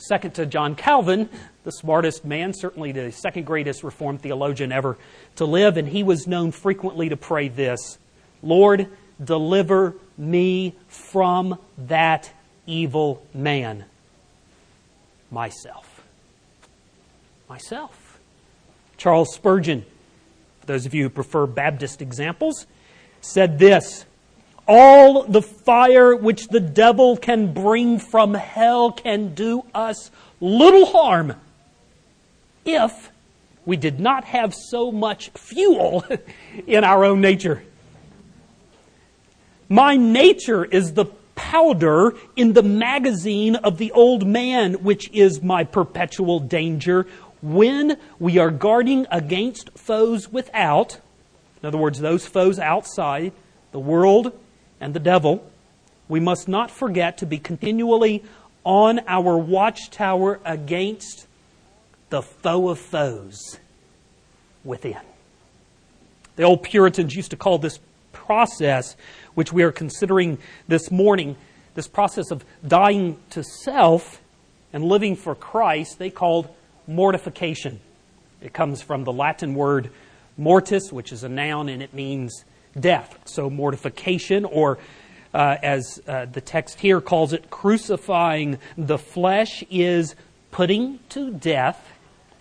second 0.00 0.32
to 0.32 0.46
John 0.46 0.74
Calvin, 0.74 1.28
the 1.64 1.72
smartest 1.72 2.24
man, 2.24 2.52
certainly 2.54 2.92
the 2.92 3.12
second 3.12 3.44
greatest 3.44 3.84
Reformed 3.84 4.22
theologian 4.22 4.72
ever 4.72 4.96
to 5.36 5.44
live, 5.44 5.76
and 5.76 5.88
he 5.88 6.02
was 6.02 6.26
known 6.26 6.52
frequently 6.52 7.08
to 7.08 7.16
pray 7.16 7.48
this 7.48 7.98
Lord, 8.42 8.88
deliver 9.22 9.94
me 10.16 10.74
from 10.88 11.58
that 11.76 12.30
evil 12.66 13.22
man, 13.34 13.84
myself. 15.30 16.02
Myself. 17.48 18.18
Charles 18.96 19.34
Spurgeon, 19.34 19.84
for 20.60 20.66
those 20.66 20.86
of 20.86 20.94
you 20.94 21.04
who 21.04 21.10
prefer 21.10 21.46
Baptist 21.46 22.00
examples, 22.00 22.66
said 23.20 23.58
this 23.58 24.04
all 24.72 25.24
the 25.24 25.42
fire 25.42 26.14
which 26.14 26.46
the 26.46 26.60
devil 26.60 27.16
can 27.16 27.52
bring 27.52 27.98
from 27.98 28.34
hell 28.34 28.92
can 28.92 29.34
do 29.34 29.64
us 29.74 30.12
little 30.40 30.86
harm 30.86 31.34
if 32.64 33.10
we 33.66 33.76
did 33.76 33.98
not 33.98 34.22
have 34.22 34.54
so 34.54 34.92
much 34.92 35.30
fuel 35.30 36.04
in 36.68 36.84
our 36.84 37.04
own 37.04 37.20
nature. 37.20 37.64
My 39.68 39.96
nature 39.96 40.64
is 40.64 40.92
the 40.92 41.06
powder 41.34 42.14
in 42.36 42.52
the 42.52 42.62
magazine 42.62 43.56
of 43.56 43.76
the 43.76 43.90
old 43.90 44.24
man, 44.24 44.74
which 44.74 45.10
is 45.10 45.42
my 45.42 45.64
perpetual 45.64 46.38
danger 46.38 47.08
when 47.42 47.98
we 48.20 48.38
are 48.38 48.52
guarding 48.52 49.04
against 49.10 49.76
foes 49.76 50.28
without. 50.28 51.00
In 51.60 51.66
other 51.66 51.78
words, 51.78 51.98
those 51.98 52.24
foes 52.24 52.60
outside, 52.60 53.32
the 53.72 53.80
world, 53.80 54.32
and 54.80 54.94
the 54.94 55.00
devil, 55.00 55.48
we 56.08 56.20
must 56.20 56.48
not 56.48 56.70
forget 56.70 57.18
to 57.18 57.26
be 57.26 57.38
continually 57.38 58.24
on 58.64 59.00
our 59.06 59.36
watchtower 59.36 60.40
against 60.44 61.26
the 62.10 62.22
foe 62.22 62.68
of 62.68 62.78
foes 62.78 63.58
within. 64.64 64.98
The 66.36 66.42
old 66.42 66.62
Puritans 66.62 67.14
used 67.14 67.30
to 67.30 67.36
call 67.36 67.58
this 67.58 67.78
process, 68.12 68.96
which 69.34 69.52
we 69.52 69.62
are 69.62 69.72
considering 69.72 70.38
this 70.68 70.90
morning, 70.90 71.36
this 71.74 71.88
process 71.88 72.30
of 72.30 72.44
dying 72.66 73.18
to 73.30 73.44
self 73.44 74.20
and 74.72 74.84
living 74.84 75.16
for 75.16 75.34
Christ, 75.34 75.98
they 75.98 76.10
called 76.10 76.48
mortification. 76.86 77.80
It 78.40 78.52
comes 78.52 78.82
from 78.82 79.04
the 79.04 79.12
Latin 79.12 79.54
word 79.54 79.90
mortis, 80.36 80.92
which 80.92 81.12
is 81.12 81.24
a 81.24 81.28
noun 81.28 81.68
and 81.68 81.82
it 81.82 81.92
means 81.92 82.44
death. 82.78 83.18
So, 83.24 83.50
mortification, 83.50 84.44
or 84.44 84.78
uh, 85.32 85.56
as 85.62 86.00
uh, 86.06 86.26
the 86.26 86.40
text 86.40 86.80
here 86.80 87.00
calls 87.00 87.32
it, 87.32 87.50
crucifying 87.50 88.58
the 88.76 88.98
flesh, 88.98 89.62
is 89.70 90.14
putting 90.50 90.98
to 91.10 91.30
death 91.32 91.92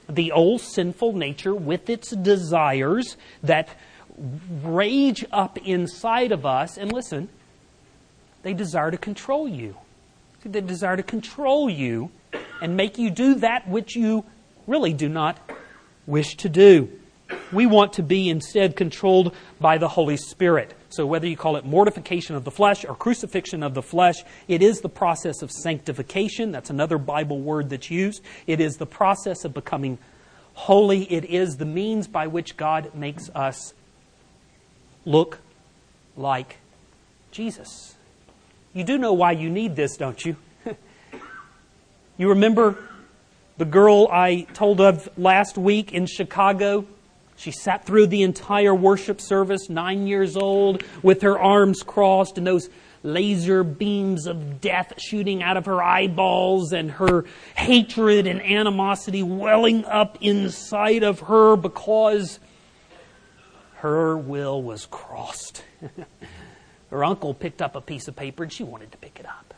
the 0.09 0.31
old 0.31 0.61
sinful 0.61 1.13
nature 1.13 1.53
with 1.53 1.89
its 1.89 2.09
desires 2.11 3.15
that 3.43 3.69
rage 4.63 5.23
up 5.31 5.57
inside 5.59 6.31
of 6.31 6.45
us. 6.45 6.77
And 6.77 6.91
listen, 6.91 7.29
they 8.41 8.53
desire 8.53 8.91
to 8.91 8.97
control 8.97 9.47
you. 9.47 9.77
They 10.43 10.61
desire 10.61 10.97
to 10.97 11.03
control 11.03 11.69
you 11.69 12.11
and 12.61 12.75
make 12.75 12.97
you 12.97 13.09
do 13.09 13.35
that 13.35 13.67
which 13.67 13.95
you 13.95 14.25
really 14.67 14.93
do 14.93 15.09
not 15.09 15.37
wish 16.07 16.35
to 16.37 16.49
do. 16.49 16.98
We 17.51 17.65
want 17.65 17.93
to 17.93 18.03
be 18.03 18.29
instead 18.29 18.75
controlled 18.75 19.35
by 19.59 19.77
the 19.77 19.87
Holy 19.87 20.17
Spirit. 20.17 20.73
So, 20.89 21.05
whether 21.05 21.27
you 21.27 21.35
call 21.35 21.55
it 21.55 21.65
mortification 21.65 22.35
of 22.35 22.43
the 22.43 22.51
flesh 22.51 22.85
or 22.85 22.95
crucifixion 22.95 23.63
of 23.63 23.73
the 23.73 23.81
flesh, 23.81 24.17
it 24.47 24.61
is 24.61 24.81
the 24.81 24.89
process 24.89 25.41
of 25.41 25.51
sanctification. 25.51 26.51
That's 26.51 26.69
another 26.69 26.97
Bible 26.97 27.39
word 27.39 27.69
that's 27.69 27.89
used. 27.89 28.21
It 28.45 28.59
is 28.59 28.77
the 28.77 28.85
process 28.85 29.45
of 29.45 29.53
becoming 29.53 29.97
holy. 30.53 31.11
It 31.11 31.25
is 31.25 31.57
the 31.57 31.65
means 31.65 32.07
by 32.07 32.27
which 32.27 32.55
God 32.57 32.93
makes 32.93 33.29
us 33.33 33.73
look 35.05 35.39
like 36.15 36.57
Jesus. 37.31 37.95
You 38.73 38.83
do 38.83 38.97
know 38.97 39.13
why 39.13 39.31
you 39.31 39.49
need 39.49 39.75
this, 39.75 39.97
don't 39.97 40.23
you? 40.23 40.35
you 42.17 42.29
remember 42.29 42.77
the 43.57 43.65
girl 43.65 44.07
I 44.11 44.47
told 44.53 44.79
of 44.81 45.09
last 45.17 45.57
week 45.57 45.93
in 45.93 46.05
Chicago 46.05 46.85
she 47.39 47.51
sat 47.51 47.85
through 47.85 48.07
the 48.07 48.23
entire 48.23 48.75
worship 48.75 49.21
service, 49.21 49.69
nine 49.69 50.07
years 50.07 50.35
old, 50.35 50.83
with 51.01 51.21
her 51.21 51.39
arms 51.39 51.83
crossed 51.83 52.37
and 52.37 52.45
those 52.45 52.69
laser 53.01 53.63
beams 53.63 54.27
of 54.27 54.59
death 54.59 54.91
shooting 54.97 55.41
out 55.41 55.55
of 55.55 55.65
her 55.65 55.81
eyeballs 55.81 56.73
and 56.73 56.91
her 56.91 57.23
hatred 57.55 58.27
and 58.27 58.41
animosity 58.41 59.23
welling 59.23 59.85
up 59.85 60.17
inside 60.19 61.03
of 61.03 61.21
her 61.21 61.55
because 61.55 62.39
her 63.75 64.17
will 64.17 64.61
was 64.61 64.85
crossed. 64.85 65.63
her 66.89 67.05
uncle 67.05 67.33
picked 67.33 67.61
up 67.61 67.73
a 67.73 67.81
piece 67.81 68.09
of 68.09 68.17
paper 68.17 68.43
and 68.43 68.51
she 68.51 68.63
wanted 68.65 68.91
to 68.91 68.97
pick 68.97 69.17
it 69.17 69.25
up. 69.25 69.53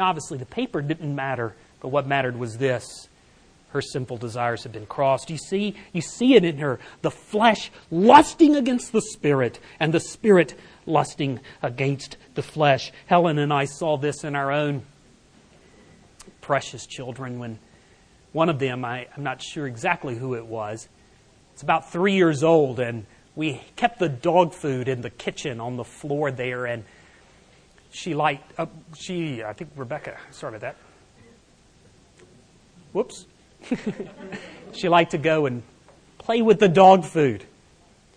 obviously, 0.00 0.36
the 0.36 0.46
paper 0.46 0.82
didn't 0.82 1.14
matter, 1.14 1.54
but 1.78 1.90
what 1.90 2.08
mattered 2.08 2.36
was 2.36 2.58
this 2.58 3.08
her 3.74 3.82
sinful 3.82 4.16
desires 4.16 4.62
have 4.62 4.72
been 4.72 4.86
crossed. 4.86 5.28
You 5.28 5.36
see, 5.36 5.74
you 5.92 6.00
see 6.00 6.36
it 6.36 6.44
in 6.44 6.58
her. 6.58 6.78
The 7.02 7.10
flesh 7.10 7.72
lusting 7.90 8.54
against 8.54 8.92
the 8.92 9.02
spirit, 9.02 9.58
and 9.80 9.92
the 9.92 9.98
spirit 9.98 10.54
lusting 10.86 11.40
against 11.60 12.16
the 12.34 12.42
flesh. 12.42 12.92
Helen 13.06 13.36
and 13.36 13.52
I 13.52 13.64
saw 13.64 13.96
this 13.96 14.22
in 14.22 14.36
our 14.36 14.52
own 14.52 14.82
precious 16.40 16.86
children 16.86 17.40
when 17.40 17.58
one 18.32 18.48
of 18.48 18.60
them, 18.60 18.84
I, 18.84 19.08
I'm 19.16 19.24
not 19.24 19.42
sure 19.42 19.66
exactly 19.66 20.14
who 20.14 20.34
it 20.34 20.46
was, 20.46 20.88
it's 21.52 21.62
about 21.62 21.90
three 21.90 22.14
years 22.14 22.44
old, 22.44 22.78
and 22.78 23.06
we 23.34 23.60
kept 23.74 23.98
the 23.98 24.08
dog 24.08 24.54
food 24.54 24.88
in 24.88 25.00
the 25.00 25.10
kitchen 25.10 25.60
on 25.60 25.76
the 25.76 25.84
floor 25.84 26.30
there, 26.30 26.66
and 26.66 26.84
she 27.90 28.14
liked, 28.14 28.52
uh, 28.56 28.66
she, 28.96 29.42
I 29.42 29.52
think 29.52 29.70
Rebecca 29.74 30.16
started 30.30 30.60
that. 30.60 30.76
Whoops. 32.92 33.26
she 34.72 34.88
liked 34.88 35.12
to 35.12 35.18
go 35.18 35.46
and 35.46 35.62
play 36.18 36.42
with 36.42 36.58
the 36.58 36.68
dog 36.68 37.04
food. 37.04 37.44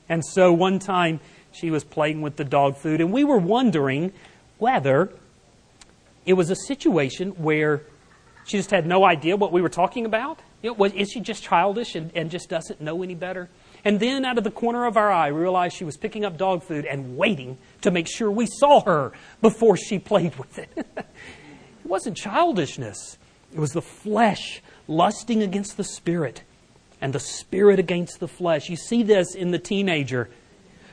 And 0.09 0.23
so 0.25 0.53
one 0.53 0.79
time 0.79 1.19
she 1.51 1.71
was 1.71 1.83
playing 1.83 2.21
with 2.21 2.35
the 2.35 2.43
dog 2.43 2.77
food, 2.77 3.01
and 3.01 3.11
we 3.11 3.23
were 3.23 3.37
wondering 3.37 4.13
whether 4.57 5.11
it 6.25 6.33
was 6.33 6.49
a 6.49 6.55
situation 6.55 7.31
where 7.31 7.81
she 8.45 8.57
just 8.57 8.71
had 8.71 8.85
no 8.85 9.05
idea 9.05 9.35
what 9.35 9.51
we 9.51 9.61
were 9.61 9.69
talking 9.69 10.05
about. 10.05 10.39
Was, 10.63 10.93
is 10.93 11.11
she 11.11 11.19
just 11.19 11.43
childish 11.43 11.95
and, 11.95 12.11
and 12.15 12.31
just 12.31 12.49
doesn't 12.49 12.81
know 12.81 13.03
any 13.03 13.15
better? 13.15 13.49
And 13.85 13.99
then, 13.99 14.25
out 14.25 14.37
of 14.37 14.43
the 14.43 14.51
corner 14.51 14.85
of 14.85 14.97
our 14.97 15.11
eye, 15.11 15.31
we 15.31 15.39
realized 15.39 15.75
she 15.75 15.85
was 15.85 15.97
picking 15.97 16.25
up 16.25 16.37
dog 16.37 16.63
food 16.63 16.85
and 16.85 17.15
waiting 17.15 17.57
to 17.81 17.91
make 17.91 18.07
sure 18.07 18.29
we 18.31 18.47
saw 18.47 18.81
her 18.81 19.13
before 19.41 19.77
she 19.77 19.99
played 19.99 20.35
with 20.37 20.57
it. 20.57 20.69
it 20.75 21.05
wasn't 21.85 22.17
childishness, 22.17 23.17
it 23.53 23.59
was 23.59 23.71
the 23.71 23.81
flesh 23.81 24.61
lusting 24.87 25.43
against 25.43 25.77
the 25.77 25.83
spirit 25.83 26.43
and 27.01 27.13
the 27.13 27.19
spirit 27.19 27.79
against 27.79 28.19
the 28.19 28.27
flesh. 28.27 28.69
You 28.69 28.75
see 28.75 29.03
this 29.03 29.35
in 29.35 29.51
the 29.51 29.59
teenager 29.59 30.29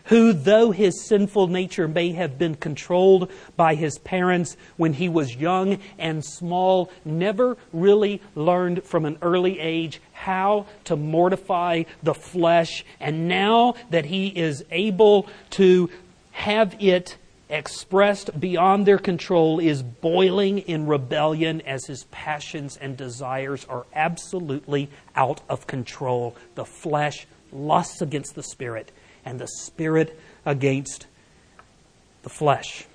who, 0.04 0.32
though 0.32 0.70
his 0.70 1.06
sinful 1.06 1.46
nature 1.48 1.88
may 1.88 2.12
have 2.12 2.38
been 2.38 2.54
controlled 2.54 3.30
by 3.56 3.74
his 3.74 3.98
parents 3.98 4.56
when 4.76 4.92
he 4.92 5.08
was 5.08 5.34
young 5.34 5.78
and 5.98 6.24
small, 6.24 6.90
never 7.04 7.56
really 7.72 8.20
learned 8.34 8.84
from 8.84 9.06
an 9.06 9.16
early 9.22 9.58
age 9.58 10.00
how 10.12 10.66
to 10.84 10.96
mortify 10.96 11.84
the 12.02 12.14
flesh. 12.14 12.84
And 13.00 13.28
now 13.28 13.76
that 13.90 14.04
he 14.04 14.28
is 14.28 14.64
able 14.70 15.26
to 15.50 15.88
have 16.32 16.76
it 16.80 17.16
expressed 17.54 18.38
beyond 18.40 18.84
their 18.84 18.98
control 18.98 19.60
is 19.60 19.82
boiling 19.82 20.58
in 20.58 20.86
rebellion 20.86 21.60
as 21.60 21.86
his 21.86 22.04
passions 22.10 22.76
and 22.76 22.96
desires 22.96 23.64
are 23.66 23.86
absolutely 23.94 24.90
out 25.14 25.40
of 25.48 25.66
control. 25.68 26.36
The 26.56 26.64
flesh 26.64 27.28
lusts 27.52 28.02
against 28.02 28.34
the 28.34 28.42
spirit, 28.42 28.90
and 29.24 29.38
the 29.38 29.46
spirit 29.46 30.18
against 30.44 31.06
the 32.24 32.28
flesh. 32.28 32.86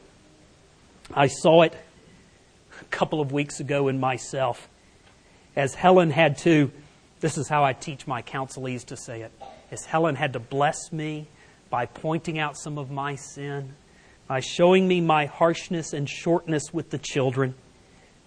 I 1.14 1.28
saw 1.28 1.62
it 1.62 1.74
a 2.82 2.86
couple 2.86 3.22
of 3.22 3.32
weeks 3.32 3.62
ago 3.62 3.88
in 3.88 3.98
myself 3.98 4.68
as 5.56 5.74
Helen 5.74 6.10
had 6.10 6.38
to, 6.40 6.70
this 7.22 7.38
is 7.38 7.48
how 7.48 7.64
I 7.64 7.74
teach 7.74 8.06
my 8.06 8.22
counselees 8.22 8.86
to 8.88 8.98
say 8.98 9.22
it, 9.22 9.32
as 9.72 9.86
Helen 9.86 10.16
had 10.16 10.34
to 10.34 10.40
bless 10.40 10.92
me 10.92 11.28
by 11.70 11.86
pointing 11.86 12.40
out 12.40 12.58
some 12.58 12.78
of 12.78 12.92
my 12.92 13.16
sin 13.16 13.74
by 14.30 14.40
showing 14.40 14.88
me 14.88 15.02
my 15.02 15.26
harshness 15.26 15.92
and 15.92 16.08
shortness 16.08 16.72
with 16.72 16.92
the 16.92 17.00
children. 17.00 17.56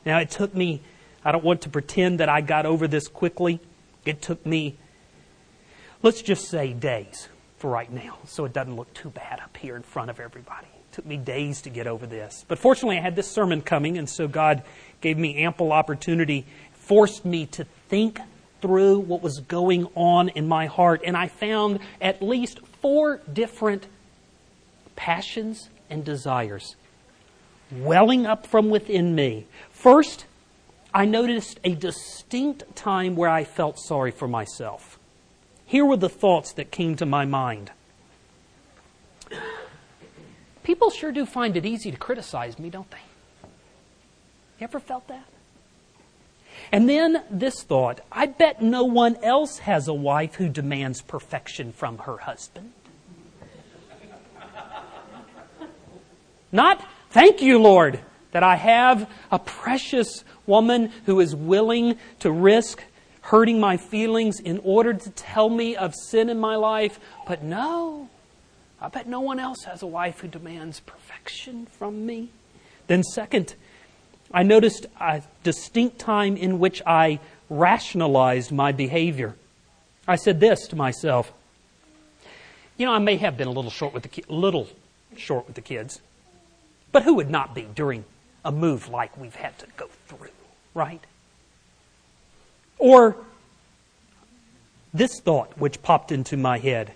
Now, 0.05 0.19
it 0.19 0.31
took 0.31 0.53
me, 0.53 0.83
I 1.25 1.31
don't 1.31 1.45
want 1.45 1.61
to 1.63 1.69
pretend 1.69 2.19
that 2.19 2.29
I 2.29 2.41
got 2.41 2.67
over 2.67 2.89
this 2.89 3.07
quickly. 3.07 3.61
It 4.05 4.21
took 4.21 4.45
me, 4.45 4.77
let's 6.03 6.21
just 6.21 6.49
say 6.49 6.73
days 6.73 7.29
for 7.59 7.71
right 7.71 7.91
now, 7.91 8.19
so 8.27 8.45
it 8.45 8.53
doesn't 8.53 8.75
look 8.75 8.93
too 8.93 9.11
bad 9.11 9.39
up 9.39 9.57
here 9.57 9.77
in 9.77 9.85
front 9.85 10.11
of 10.11 10.19
everybody. 10.19 10.67
It 10.67 10.93
took 10.93 11.07
me 11.07 11.19
days 11.19 11.63
to 11.63 11.71
get 11.71 11.87
over 11.87 12.05
this. 12.05 12.45
But 12.49 12.59
fortunately, 12.59 12.99
I 12.99 13.01
had 13.01 13.15
this 13.15 13.31
sermon 13.31 13.63
coming, 13.63 13.97
and 13.97 14.11
so 14.11 14.27
God 14.27 14.65
gave 15.01 15.17
me 15.17 15.45
ample 15.45 15.71
opportunity, 15.71 16.47
forced 16.73 17.25
me 17.25 17.47
to 17.47 17.65
think 17.89 18.19
through 18.61 18.99
what 18.99 19.23
was 19.23 19.39
going 19.39 19.87
on 19.95 20.31
in 20.31 20.49
my 20.49 20.67
heart. 20.67 21.03
And 21.05 21.17
I 21.17 21.29
found 21.29 21.79
at 22.01 22.21
least 22.21 22.59
four 22.81 23.21
different 23.33 23.87
passions 24.97 25.69
and 25.93 26.05
desires 26.05 26.75
welling 27.71 28.27
up 28.27 28.47
from 28.47 28.71
within 28.71 29.15
me. 29.15 29.47
First, 29.71 30.27
I 30.93 31.05
noticed 31.05 31.59
a 31.65 31.75
distinct 31.75 32.77
time 32.77 33.17
where 33.17 33.31
I 33.31 33.45
felt 33.45 33.79
sorry 33.79 34.11
for 34.11 34.29
myself. 34.29 34.99
Here 35.65 35.85
were 35.85 35.97
the 35.97 36.09
thoughts 36.09 36.53
that 36.55 36.71
came 36.71 36.97
to 36.97 37.07
my 37.07 37.25
mind. 37.25 37.71
People 40.63 40.91
sure 40.91 41.13
do 41.13 41.27
find 41.27 41.57
it 41.57 41.65
easy 41.65 41.91
to 41.91 41.97
criticize 41.97 42.59
me, 42.59 42.71
don't 42.71 42.90
they? 42.90 42.99
You 44.61 44.64
ever 44.64 44.79
felt 44.79 45.09
that? 45.09 45.25
And 46.71 46.88
then 46.88 47.23
this 47.31 47.62
thought 47.62 48.01
I 48.12 48.27
bet 48.27 48.62
no 48.62 48.85
one 48.85 49.16
else 49.23 49.59
has 49.59 49.88
a 49.88 49.95
wife 49.95 50.37
who 50.37 50.49
demands 50.49 51.03
perfection 51.03 51.73
from 51.73 51.99
her 51.99 52.19
husband. 52.19 52.73
Not, 56.53 56.87
thank 57.11 57.41
you, 57.41 57.59
Lord, 57.59 57.99
that 58.33 58.43
I 58.43 58.57
have 58.57 59.11
a 59.31 59.38
precious 59.38 60.23
woman 60.47 60.93
who 61.07 61.21
is 61.21 61.35
willing 61.35 61.97
to 62.21 62.31
risk 62.31 62.85
hurting 63.23 63.61
my 63.61 63.77
feelings 63.77 64.41
in 64.41 64.61
order 64.65 64.93
to 64.93 65.11
tell 65.11 65.49
me 65.49 65.77
of 65.77 65.95
sin 65.95 66.29
in 66.29 66.38
my 66.38 66.57
life. 66.57 67.01
But 67.27 67.43
no, 67.43 68.11
I 68.81 68.88
bet 68.88 69.07
no 69.09 69.21
one 69.21 69.38
else 69.38 69.65
has 69.65 69.83
a 69.83 69.87
wife 69.87 70.21
who 70.21 70.29
demands 70.29 70.81
perfection 70.81 71.67
from 71.67 72.05
me. 72.05 72.31
Then, 72.88 73.03
second, 73.03 73.55
I 74.35 74.43
noticed 74.43 74.87
a 75.01 75.23
distinct 75.45 75.99
time 75.99 76.37
in 76.37 76.59
which 76.59 76.83
I 76.85 77.21
rationalized 77.49 78.51
my 78.51 78.73
behavior. 78.73 79.37
I 80.09 80.17
said 80.17 80.41
this 80.41 80.67
to 80.69 80.77
myself. 80.77 81.33
You 82.77 82.87
know, 82.87 82.93
I 82.93 82.99
may 82.99 83.17
have 83.17 83.37
been 83.37 83.47
a 83.47 83.53
little 83.53 83.71
short 83.71 83.95
with 83.95 84.03
the 84.03 84.09
ki- 84.09 84.25
little 84.29 84.69
short 85.17 85.47
with 85.47 85.55
the 85.55 85.61
kids. 85.62 86.01
But 86.92 87.02
who 87.02 87.14
would 87.14 87.31
not 87.31 87.55
be 87.55 87.62
during 87.74 88.05
a 88.44 88.52
move 88.52 88.88
like 88.88 89.16
we've 89.16 89.35
had 89.35 89.59
to 89.59 89.66
go 89.76 89.88
through, 90.07 90.28
right? 90.74 91.00
Or 92.78 93.16
this 94.92 95.20
thought 95.20 95.57
which 95.59 95.83
popped 95.83 96.12
into 96.12 96.37
my 96.37 96.59
head. 96.59 96.92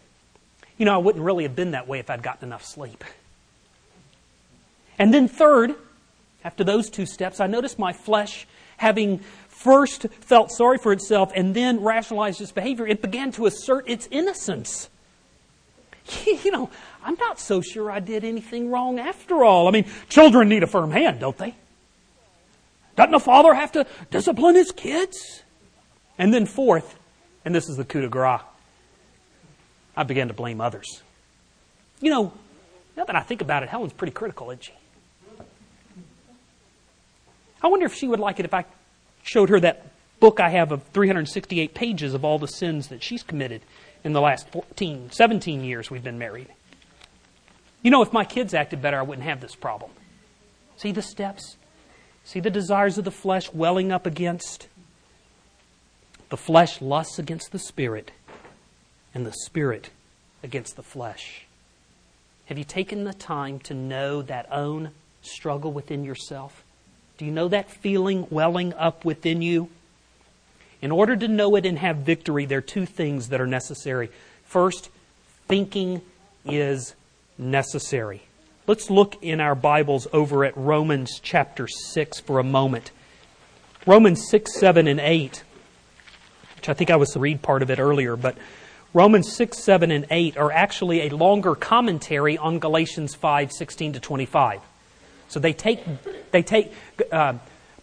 You 0.76 0.84
know, 0.84 0.94
I 0.94 0.98
wouldn't 0.98 1.24
really 1.24 1.44
have 1.44 1.56
been 1.56 1.70
that 1.70 1.88
way 1.88 1.98
if 1.98 2.10
I'd 2.10 2.22
gotten 2.22 2.48
enough 2.48 2.64
sleep. 2.64 3.02
And 4.98 5.12
then, 5.12 5.28
third, 5.28 5.74
after 6.44 6.64
those 6.64 6.90
two 6.90 7.06
steps, 7.06 7.40
I 7.40 7.46
noticed 7.46 7.78
my 7.78 7.92
flesh 7.92 8.46
having 8.76 9.20
first 9.48 10.06
felt 10.20 10.50
sorry 10.50 10.78
for 10.78 10.92
itself 10.92 11.32
and 11.34 11.54
then 11.54 11.80
rationalized 11.80 12.40
its 12.40 12.52
behavior, 12.52 12.86
it 12.86 13.00
began 13.00 13.32
to 13.32 13.46
assert 13.46 13.88
its 13.88 14.08
innocence. 14.10 14.90
You 16.44 16.52
know, 16.52 16.70
I'm 17.06 17.14
not 17.20 17.38
so 17.38 17.60
sure 17.60 17.88
I 17.88 18.00
did 18.00 18.24
anything 18.24 18.68
wrong 18.68 18.98
after 18.98 19.44
all. 19.44 19.68
I 19.68 19.70
mean, 19.70 19.86
children 20.08 20.48
need 20.48 20.64
a 20.64 20.66
firm 20.66 20.90
hand, 20.90 21.20
don't 21.20 21.38
they? 21.38 21.54
Doesn't 22.96 23.14
a 23.14 23.20
father 23.20 23.54
have 23.54 23.70
to 23.72 23.86
discipline 24.10 24.56
his 24.56 24.72
kids? 24.72 25.44
And 26.18 26.34
then, 26.34 26.46
fourth, 26.46 26.98
and 27.44 27.54
this 27.54 27.68
is 27.68 27.76
the 27.76 27.84
coup 27.84 28.00
de 28.00 28.08
grace, 28.08 28.40
I 29.96 30.02
began 30.02 30.26
to 30.28 30.34
blame 30.34 30.60
others. 30.60 31.02
You 32.00 32.10
know, 32.10 32.32
now 32.96 33.04
that 33.04 33.14
I 33.14 33.20
think 33.20 33.40
about 33.40 33.62
it, 33.62 33.68
Helen's 33.68 33.92
pretty 33.92 34.12
critical, 34.12 34.50
isn't 34.50 34.64
she? 34.64 34.72
I 37.62 37.68
wonder 37.68 37.86
if 37.86 37.94
she 37.94 38.08
would 38.08 38.20
like 38.20 38.40
it 38.40 38.44
if 38.44 38.52
I 38.52 38.64
showed 39.22 39.48
her 39.50 39.60
that 39.60 39.86
book 40.18 40.40
I 40.40 40.48
have 40.48 40.72
of 40.72 40.82
368 40.88 41.72
pages 41.72 42.14
of 42.14 42.24
all 42.24 42.40
the 42.40 42.48
sins 42.48 42.88
that 42.88 43.04
she's 43.04 43.22
committed 43.22 43.62
in 44.02 44.12
the 44.12 44.20
last 44.20 44.48
14, 44.50 45.12
17 45.12 45.62
years 45.62 45.88
we've 45.88 46.02
been 46.02 46.18
married. 46.18 46.48
You 47.86 47.92
know, 47.92 48.02
if 48.02 48.12
my 48.12 48.24
kids 48.24 48.52
acted 48.52 48.82
better, 48.82 48.98
I 48.98 49.02
wouldn't 49.02 49.28
have 49.28 49.40
this 49.40 49.54
problem. 49.54 49.92
See 50.76 50.90
the 50.90 51.02
steps? 51.02 51.56
See 52.24 52.40
the 52.40 52.50
desires 52.50 52.98
of 52.98 53.04
the 53.04 53.12
flesh 53.12 53.52
welling 53.52 53.92
up 53.92 54.06
against? 54.06 54.66
The 56.28 56.36
flesh 56.36 56.82
lusts 56.82 57.20
against 57.20 57.52
the 57.52 57.60
spirit, 57.60 58.10
and 59.14 59.24
the 59.24 59.32
spirit 59.32 59.90
against 60.42 60.74
the 60.74 60.82
flesh. 60.82 61.46
Have 62.46 62.58
you 62.58 62.64
taken 62.64 63.04
the 63.04 63.14
time 63.14 63.60
to 63.60 63.74
know 63.74 64.20
that 64.20 64.48
own 64.50 64.90
struggle 65.22 65.70
within 65.70 66.02
yourself? 66.02 66.64
Do 67.18 67.24
you 67.24 67.30
know 67.30 67.46
that 67.46 67.70
feeling 67.70 68.26
welling 68.30 68.74
up 68.74 69.04
within 69.04 69.42
you? 69.42 69.68
In 70.82 70.90
order 70.90 71.14
to 71.14 71.28
know 71.28 71.54
it 71.54 71.64
and 71.64 71.78
have 71.78 71.98
victory, 71.98 72.46
there 72.46 72.58
are 72.58 72.62
two 72.62 72.84
things 72.84 73.28
that 73.28 73.40
are 73.40 73.46
necessary. 73.46 74.10
First, 74.42 74.90
thinking 75.46 76.02
is 76.44 76.96
necessary. 77.38 78.22
Let's 78.66 78.90
look 78.90 79.22
in 79.22 79.40
our 79.40 79.54
Bibles 79.54 80.08
over 80.12 80.44
at 80.44 80.56
Romans 80.56 81.20
chapter 81.22 81.68
6 81.68 82.20
for 82.20 82.38
a 82.38 82.44
moment. 82.44 82.90
Romans 83.86 84.28
6, 84.28 84.58
7, 84.58 84.88
and 84.88 84.98
8, 84.98 85.44
which 86.56 86.68
I 86.68 86.74
think 86.74 86.90
I 86.90 86.96
was 86.96 87.10
to 87.10 87.20
read 87.20 87.42
part 87.42 87.62
of 87.62 87.70
it 87.70 87.78
earlier, 87.78 88.16
but 88.16 88.36
Romans 88.92 89.32
6, 89.32 89.56
7, 89.58 89.90
and 89.90 90.06
8 90.10 90.36
are 90.36 90.50
actually 90.50 91.02
a 91.02 91.10
longer 91.10 91.54
commentary 91.54 92.36
on 92.38 92.58
Galatians 92.58 93.14
5, 93.14 93.52
16 93.52 93.92
to 93.92 94.00
25. 94.00 94.60
So 95.28 95.38
they 95.38 95.52
take, 95.52 95.80
they 96.32 96.42
take 96.42 96.72
uh, 97.12 97.34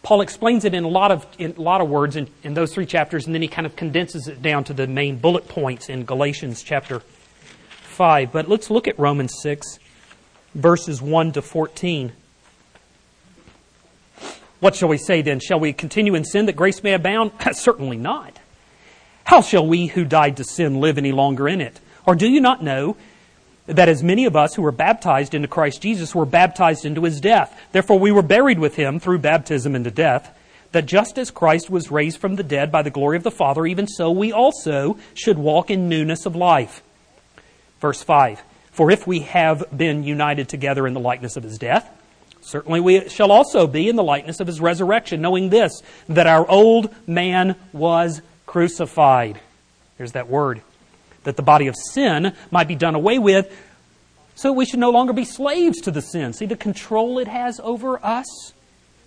Paul 0.04 0.20
explains 0.20 0.66
it 0.66 0.74
in 0.74 0.84
a 0.84 0.90
lot 0.90 1.12
of, 1.12 1.26
in 1.40 1.56
a 1.58 1.62
lot 1.62 1.80
of 1.80 1.90
words 1.90 2.18
in, 2.18 2.28
in 2.44 2.54
those 2.56 2.74
three 2.74 2.86
chapters, 2.86 3.26
and 3.26 3.34
then 3.34 3.42
he 3.42 3.48
kind 3.48 3.66
of 3.66 3.78
condenses 3.78 4.28
it 4.28 4.42
down 4.42 4.66
to 4.66 4.74
the 4.74 4.86
main 4.86 5.18
bullet 5.18 5.48
points 5.48 5.88
in 5.88 6.04
Galatians 6.04 6.62
chapter 6.62 7.02
5. 7.94 8.32
But 8.32 8.50
let's 8.50 8.70
look 8.70 8.88
at 8.88 9.00
Romans 9.00 9.34
6, 9.42 9.80
verses 10.56 11.02
1 11.02 11.34
to 11.34 11.42
14. 11.42 12.12
What 14.60 14.76
shall 14.76 14.90
we 14.90 14.98
say 14.98 15.22
then? 15.22 15.40
Shall 15.40 15.60
we 15.60 15.74
continue 15.74 16.16
in 16.16 16.26
sin 16.26 16.46
that 16.48 16.56
grace 16.56 16.84
may 16.84 16.94
abound? 16.94 17.32
Certainly 17.54 17.98
not. 17.98 18.40
How 19.26 19.42
shall 19.42 19.66
we 19.66 19.88
who 19.88 20.06
died 20.06 20.38
to 20.38 20.44
sin 20.44 20.80
live 20.80 20.98
any 20.98 21.12
longer 21.12 21.48
in 21.48 21.62
it? 21.62 21.80
Or 22.06 22.16
do 22.16 22.28
you 22.28 22.42
not 22.42 22.64
know 22.64 22.98
that 23.66 23.90
as 23.90 24.04
many 24.04 24.26
of 24.26 24.36
us 24.36 24.56
who 24.56 24.62
were 24.62 24.72
baptized 24.72 25.34
into 25.34 25.48
Christ 25.48 25.82
Jesus 25.82 26.14
were 26.14 26.26
baptized 26.26 26.86
into 26.86 27.04
his 27.04 27.22
death. 27.22 27.58
Therefore, 27.72 28.00
we 28.00 28.12
were 28.12 28.22
buried 28.22 28.60
with 28.60 28.76
him 28.76 29.00
through 29.00 29.20
baptism 29.20 29.76
into 29.76 29.92
death, 29.92 30.38
that 30.72 30.86
just 30.86 31.18
as 31.18 31.32
Christ 31.32 31.70
was 31.70 31.92
raised 31.92 32.20
from 32.20 32.36
the 32.36 32.44
dead 32.44 32.72
by 32.72 32.82
the 32.82 32.90
glory 32.90 33.16
of 33.16 33.24
the 33.24 33.32
Father, 33.32 33.66
even 33.66 33.88
so 33.88 34.12
we 34.12 34.32
also 34.32 34.98
should 35.14 35.38
walk 35.38 35.70
in 35.70 35.88
newness 35.88 36.26
of 36.26 36.36
life. 36.36 36.84
Verse 37.84 38.02
5 38.02 38.42
For 38.72 38.92
if 38.92 39.06
we 39.06 39.20
have 39.20 39.66
been 39.76 40.06
united 40.06 40.48
together 40.48 40.88
in 40.88 40.94
the 40.94 41.02
likeness 41.02 41.36
of 41.36 41.44
his 41.44 41.58
death, 41.58 41.86
certainly 42.40 42.80
we 42.80 43.10
shall 43.10 43.30
also 43.30 43.68
be 43.68 43.90
in 43.90 43.98
the 43.98 44.04
likeness 44.06 44.40
of 44.40 44.48
his 44.48 44.62
resurrection, 44.62 45.22
knowing 45.22 45.50
this, 45.50 45.84
that 46.08 46.26
our 46.26 46.50
old 46.50 46.96
man 47.06 47.58
was 47.74 48.22
crucified. 48.46 49.38
There's 49.98 50.14
that 50.14 50.30
word 50.30 50.62
that 51.26 51.36
the 51.36 51.44
body 51.44 51.68
of 51.68 51.76
sin 51.76 52.34
might 52.52 52.70
be 52.70 52.76
done 52.76 52.96
away 52.96 53.20
with, 53.20 53.54
so 54.34 54.48
that 54.48 54.54
we 54.54 54.66
should 54.66 54.80
no 54.80 54.92
longer 54.92 55.12
be 55.12 55.26
slaves 55.26 55.82
to 55.82 55.92
the 55.92 56.02
sin. 56.02 56.32
See 56.32 56.46
the 56.46 56.56
control 56.56 57.20
it 57.20 57.28
has 57.28 57.60
over 57.60 58.00
us? 58.02 58.54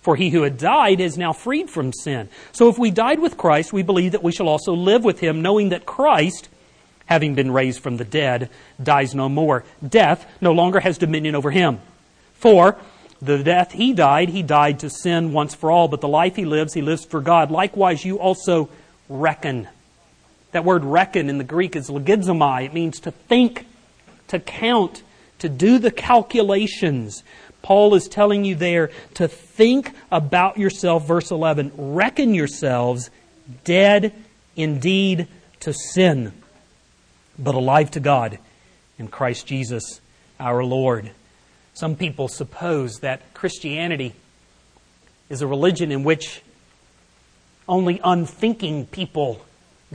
For 0.01 0.15
he 0.15 0.29
who 0.29 0.43
had 0.43 0.59
died 0.59 0.99
is 0.99 1.17
now 1.17 1.33
freed 1.33 1.71
from 1.71 1.93
sin. 1.93 2.29
So 2.51 2.69
if 2.69 2.77
we 2.77 2.91
died 2.91 3.21
with 3.21 3.37
Christ, 3.37 3.73
we 3.73 3.81
believe 3.81 4.11
that 4.11 4.21
we 4.21 4.31
shall 4.31 4.47
also 4.47 4.73
live 4.73 5.03
with 5.03 5.19
him, 5.19 5.41
knowing 5.41 5.69
that 5.69 5.87
Christ, 5.87 6.47
having 7.07 7.35
been 7.35 7.51
raised 7.51 7.81
from 7.81 7.97
the 7.97 8.05
dead, 8.05 8.49
dies 8.81 9.15
no 9.15 9.27
more. 9.27 9.63
Death 9.87 10.25
no 10.39 10.51
longer 10.51 10.79
has 10.79 10.97
dominion 10.97 11.35
over 11.35 11.51
him. 11.51 11.79
For 12.35 12.77
the 13.21 13.43
death 13.43 13.71
he 13.71 13.93
died, 13.93 14.29
he 14.29 14.43
died 14.43 14.79
to 14.79 14.89
sin 14.89 15.33
once 15.33 15.55
for 15.55 15.71
all, 15.71 15.87
but 15.87 16.01
the 16.01 16.07
life 16.07 16.35
he 16.35 16.45
lives, 16.45 16.73
he 16.73 16.81
lives 16.81 17.03
for 17.03 17.19
God. 17.19 17.49
Likewise, 17.49 18.05
you 18.05 18.19
also 18.19 18.69
reckon 19.09 19.67
that 20.51 20.63
word 20.63 20.83
reckon 20.83 21.29
in 21.29 21.37
the 21.37 21.43
Greek 21.43 21.75
is 21.75 21.89
logizomai. 21.89 22.65
It 22.65 22.73
means 22.73 22.99
to 23.01 23.11
think, 23.11 23.65
to 24.27 24.39
count, 24.39 25.03
to 25.39 25.49
do 25.49 25.77
the 25.77 25.91
calculations. 25.91 27.23
Paul 27.61 27.95
is 27.95 28.07
telling 28.07 28.45
you 28.45 28.55
there 28.55 28.91
to 29.15 29.27
think 29.27 29.91
about 30.11 30.57
yourself, 30.57 31.05
verse 31.05 31.31
11. 31.31 31.71
Reckon 31.75 32.33
yourselves 32.33 33.09
dead 33.65 34.13
indeed 34.55 35.27
to 35.59 35.73
sin, 35.73 36.33
but 37.37 37.55
alive 37.55 37.91
to 37.91 37.99
God 37.99 38.39
in 38.97 39.07
Christ 39.07 39.47
Jesus 39.47 40.01
our 40.39 40.63
Lord. 40.63 41.11
Some 41.73 41.95
people 41.95 42.27
suppose 42.27 42.99
that 43.01 43.33
Christianity 43.33 44.13
is 45.29 45.41
a 45.41 45.47
religion 45.47 45.91
in 45.91 46.03
which 46.03 46.41
only 47.67 47.99
unthinking 48.03 48.87
people 48.87 49.45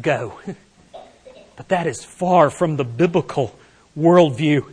go. 0.00 0.38
but 1.56 1.68
that 1.68 1.86
is 1.86 2.04
far 2.04 2.50
from 2.50 2.76
the 2.76 2.84
biblical 2.84 3.56
worldview. 3.98 4.72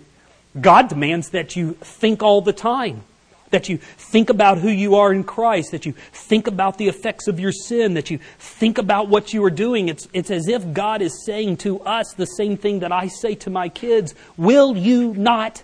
God 0.60 0.90
demands 0.90 1.30
that 1.30 1.56
you 1.56 1.74
think 1.74 2.24
all 2.24 2.42
the 2.42 2.54
time, 2.54 3.04
that 3.52 3.70
you 3.70 3.78
think 3.78 4.30
about 4.30 4.60
who 4.60 4.70
you 4.70 4.96
are 4.96 5.12
in 5.12 5.24
Christ, 5.24 5.72
that 5.72 5.86
you 5.86 5.94
think 6.12 6.48
about 6.48 6.78
the 6.78 6.88
effects 6.88 7.28
of 7.28 7.40
your 7.40 7.52
sin, 7.52 7.96
that 7.96 8.10
you 8.10 8.20
think 8.38 8.78
about 8.78 9.10
what 9.10 9.34
you 9.34 9.44
are 9.44 9.50
doing. 9.50 9.90
It's, 9.90 10.08
it's 10.14 10.32
as 10.32 10.48
if 10.48 10.74
God 10.74 11.02
is 11.02 11.26
saying 11.26 11.58
to 11.58 11.80
us 11.82 12.14
the 12.14 12.26
same 12.26 12.58
thing 12.58 12.80
that 12.80 12.92
I 12.92 13.08
say 13.08 13.36
to 13.36 13.50
my 13.50 13.70
kids 13.70 14.14
Will 14.38 14.78
you 14.78 15.14
not 15.14 15.64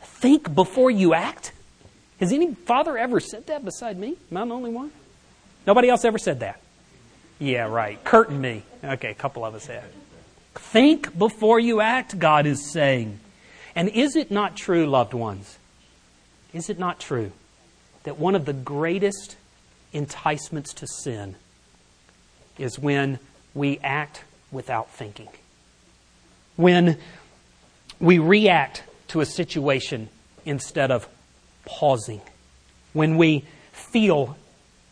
think 0.00 0.54
before 0.54 0.90
you 0.90 1.14
act? 1.14 1.52
Has 2.20 2.32
any 2.32 2.54
father 2.54 2.98
ever 2.98 3.20
said 3.20 3.46
that 3.46 3.64
beside 3.64 3.98
me? 3.98 4.16
Am 4.30 4.36
I 4.36 4.44
the 4.44 4.54
only 4.54 4.70
one? 4.70 4.90
Nobody 5.66 5.88
else 5.88 6.04
ever 6.04 6.18
said 6.18 6.40
that. 6.40 6.60
Yeah, 7.38 7.68
right. 7.68 8.02
Kurt 8.02 8.30
and 8.30 8.40
me. 8.40 8.62
Okay, 8.82 9.10
a 9.10 9.14
couple 9.14 9.44
of 9.44 9.54
us 9.54 9.66
have. 9.66 9.84
Think 10.54 11.16
before 11.16 11.60
you 11.60 11.80
act, 11.80 12.18
God 12.18 12.46
is 12.46 12.72
saying. 12.72 13.20
And 13.76 13.88
is 13.88 14.16
it 14.16 14.30
not 14.30 14.56
true, 14.56 14.86
loved 14.86 15.14
ones? 15.14 15.58
Is 16.52 16.70
it 16.70 16.78
not 16.78 17.00
true 17.00 17.32
that 18.04 18.18
one 18.18 18.34
of 18.34 18.44
the 18.44 18.52
greatest 18.52 19.36
enticements 19.92 20.72
to 20.74 20.86
sin 20.86 21.36
is 22.58 22.78
when 22.78 23.18
we 23.54 23.78
act 23.82 24.24
without 24.50 24.90
thinking? 24.90 25.28
When 26.56 26.98
we 28.00 28.18
react 28.18 28.82
to 29.08 29.20
a 29.20 29.26
situation 29.26 30.08
instead 30.44 30.90
of 30.90 31.08
pausing? 31.64 32.20
When 32.92 33.16
we 33.16 33.44
feel 33.72 34.36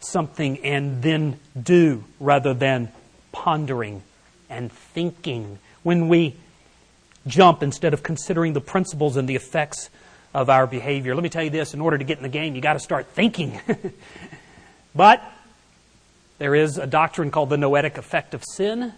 something 0.00 0.64
and 0.64 1.02
then 1.02 1.38
do 1.60 2.04
rather 2.20 2.54
than 2.54 2.90
pondering 3.32 4.02
and 4.48 4.70
thinking. 4.70 5.58
When 5.82 6.08
we 6.08 6.36
jump 7.26 7.62
instead 7.62 7.92
of 7.92 8.02
considering 8.02 8.52
the 8.52 8.60
principles 8.60 9.16
and 9.16 9.28
the 9.28 9.34
effects 9.34 9.90
of 10.36 10.50
our 10.50 10.66
behavior. 10.66 11.14
Let 11.14 11.22
me 11.24 11.30
tell 11.30 11.42
you 11.42 11.50
this 11.50 11.72
in 11.72 11.80
order 11.80 11.96
to 11.96 12.04
get 12.04 12.18
in 12.18 12.22
the 12.22 12.28
game, 12.28 12.54
you 12.54 12.60
got 12.60 12.74
to 12.74 12.78
start 12.78 13.06
thinking. 13.06 13.58
but 14.94 15.22
there 16.36 16.54
is 16.54 16.76
a 16.76 16.86
doctrine 16.86 17.30
called 17.30 17.48
the 17.48 17.56
noetic 17.56 17.96
effect 17.96 18.34
of 18.34 18.44
sin, 18.44 18.92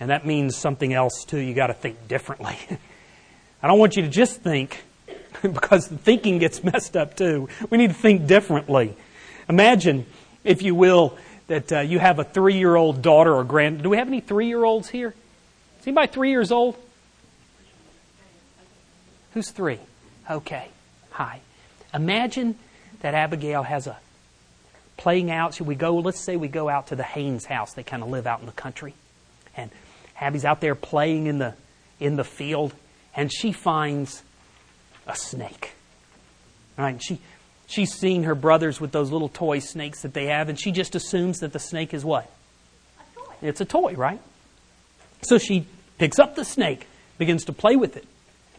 and 0.00 0.10
that 0.10 0.24
means 0.24 0.56
something 0.56 0.94
else 0.94 1.24
too. 1.26 1.38
You 1.38 1.52
got 1.52 1.66
to 1.66 1.74
think 1.74 2.08
differently. 2.08 2.56
I 3.62 3.68
don't 3.68 3.78
want 3.78 3.96
you 3.96 4.02
to 4.04 4.08
just 4.08 4.40
think 4.40 4.82
because 5.42 5.86
thinking 5.86 6.38
gets 6.38 6.64
messed 6.64 6.96
up 6.96 7.14
too. 7.14 7.50
We 7.68 7.76
need 7.76 7.88
to 7.88 7.94
think 7.94 8.26
differently. 8.26 8.96
Imagine 9.50 10.06
if 10.44 10.62
you 10.62 10.74
will, 10.74 11.18
that 11.46 11.72
uh, 11.72 11.80
you 11.80 11.98
have 11.98 12.18
a 12.18 12.24
three 12.24 12.56
year 12.56 12.74
old 12.74 13.02
daughter 13.02 13.34
or 13.34 13.44
grand. 13.44 13.82
Do 13.82 13.90
we 13.90 13.98
have 13.98 14.08
any 14.08 14.20
three 14.20 14.46
year 14.46 14.64
olds 14.64 14.88
here? 14.88 15.14
Is 15.80 15.86
anybody 15.86 16.10
three 16.10 16.30
years 16.30 16.50
old? 16.50 16.76
Who's 19.34 19.50
three? 19.50 19.78
Okay. 20.30 20.68
Hi. 21.10 21.40
Imagine 21.92 22.56
that 23.00 23.14
Abigail 23.14 23.62
has 23.62 23.86
a 23.86 23.96
playing 24.96 25.30
out. 25.30 25.54
Should 25.54 25.66
we 25.66 25.74
go? 25.74 25.96
Let's 25.96 26.20
say 26.20 26.36
we 26.36 26.48
go 26.48 26.68
out 26.68 26.88
to 26.88 26.96
the 26.96 27.02
Haynes 27.02 27.44
house. 27.44 27.74
They 27.74 27.82
kind 27.82 28.02
of 28.02 28.08
live 28.08 28.26
out 28.26 28.40
in 28.40 28.46
the 28.46 28.52
country, 28.52 28.94
and 29.56 29.70
Abby's 30.20 30.44
out 30.44 30.60
there 30.60 30.74
playing 30.74 31.26
in 31.26 31.38
the 31.38 31.54
in 32.00 32.16
the 32.16 32.24
field, 32.24 32.74
and 33.14 33.32
she 33.32 33.52
finds 33.52 34.22
a 35.06 35.14
snake. 35.14 35.72
All 36.78 36.84
right, 36.84 37.00
she 37.02 37.20
She's 37.66 37.92
seen 37.92 38.24
her 38.24 38.34
brothers 38.34 38.80
with 38.80 38.92
those 38.92 39.10
little 39.10 39.28
toy 39.28 39.58
snakes 39.58 40.02
that 40.02 40.14
they 40.14 40.26
have, 40.26 40.48
and 40.48 40.60
she 40.60 40.70
just 40.70 40.94
assumes 40.94 41.38
that 41.38 41.52
the 41.52 41.58
snake 41.58 41.94
is 41.94 42.04
what? 42.04 42.30
A 42.98 43.18
toy. 43.18 43.34
It's 43.42 43.60
a 43.60 43.64
toy, 43.64 43.94
right? 43.94 44.20
So 45.22 45.38
she 45.38 45.66
picks 45.98 46.18
up 46.18 46.36
the 46.36 46.44
snake, 46.44 46.86
begins 47.18 47.44
to 47.46 47.52
play 47.52 47.76
with 47.76 47.96
it. 47.96 48.06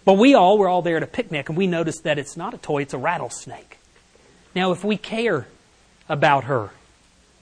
But 0.05 0.13
we 0.13 0.35
all 0.35 0.59
were 0.59 0.69
all 0.69 0.83
there 0.83 0.97
at 0.97 1.03
a 1.03 1.07
picnic, 1.07 1.49
and 1.49 1.57
we 1.57 1.65
noticed 1.65 2.03
that 2.03 2.19
it's 2.19 2.37
not 2.37 2.53
a 2.53 2.57
toy, 2.57 2.83
it's 2.83 2.93
a 2.93 2.97
rattlesnake. 2.97 3.79
Now, 4.55 4.71
if 4.71 4.83
we 4.83 4.97
care 4.97 5.47
about 6.07 6.45
her, 6.45 6.69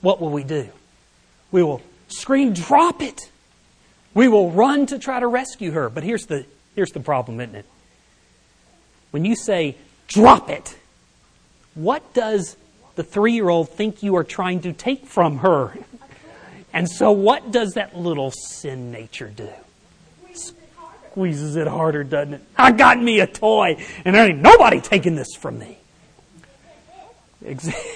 what 0.02 0.21
will 0.21 0.32
we 0.32 0.43
do? 0.43 0.69
We 1.52 1.62
will 1.62 1.82
scream, 2.08 2.54
drop 2.54 3.02
it! 3.02 3.19
We 4.13 4.28
will 4.28 4.52
run 4.52 4.86
to 4.88 4.99
try 4.99 5.19
to 5.19 5.28
rescue 5.28 5.71
her. 5.71 5.89
But 5.89 6.04
here's 6.04 6.26
the, 6.26 6.45
here's 6.76 6.91
the 6.91 6.99
problem, 6.99 7.39
isn't 7.41 7.56
it? 7.56 7.65
When 9.12 9.26
you 9.26 9.36
say, 9.36 9.76
drop 10.08 10.49
it, 10.49 10.78
what 11.76 12.13
does 12.13 12.56
the 12.95 13.04
three 13.04 13.34
year 13.34 13.49
old 13.49 13.69
think 13.69 14.04
you 14.04 14.15
are 14.15 14.23
trying 14.23 14.62
to 14.62 14.73
take 14.73 15.06
from 15.06 15.39
her? 15.39 15.73
And 16.71 16.89
so, 16.89 17.12
what 17.12 17.52
does 17.52 17.73
that 17.73 17.95
little 17.95 18.32
sin 18.32 18.91
nature 18.91 19.30
do? 19.30 19.49
Squeezes 21.13 21.56
it 21.58 21.67
harder, 21.67 22.04
doesn't 22.04 22.34
it? 22.34 22.41
I 22.58 22.71
got 22.71 22.99
me 22.99 23.19
a 23.19 23.28
toy, 23.28 23.78
and 24.04 24.15
there 24.15 24.28
ain't 24.28 24.41
nobody 24.41 24.82
taking 24.82 25.13
this 25.13 25.36
from 25.36 25.60
me. 25.60 25.78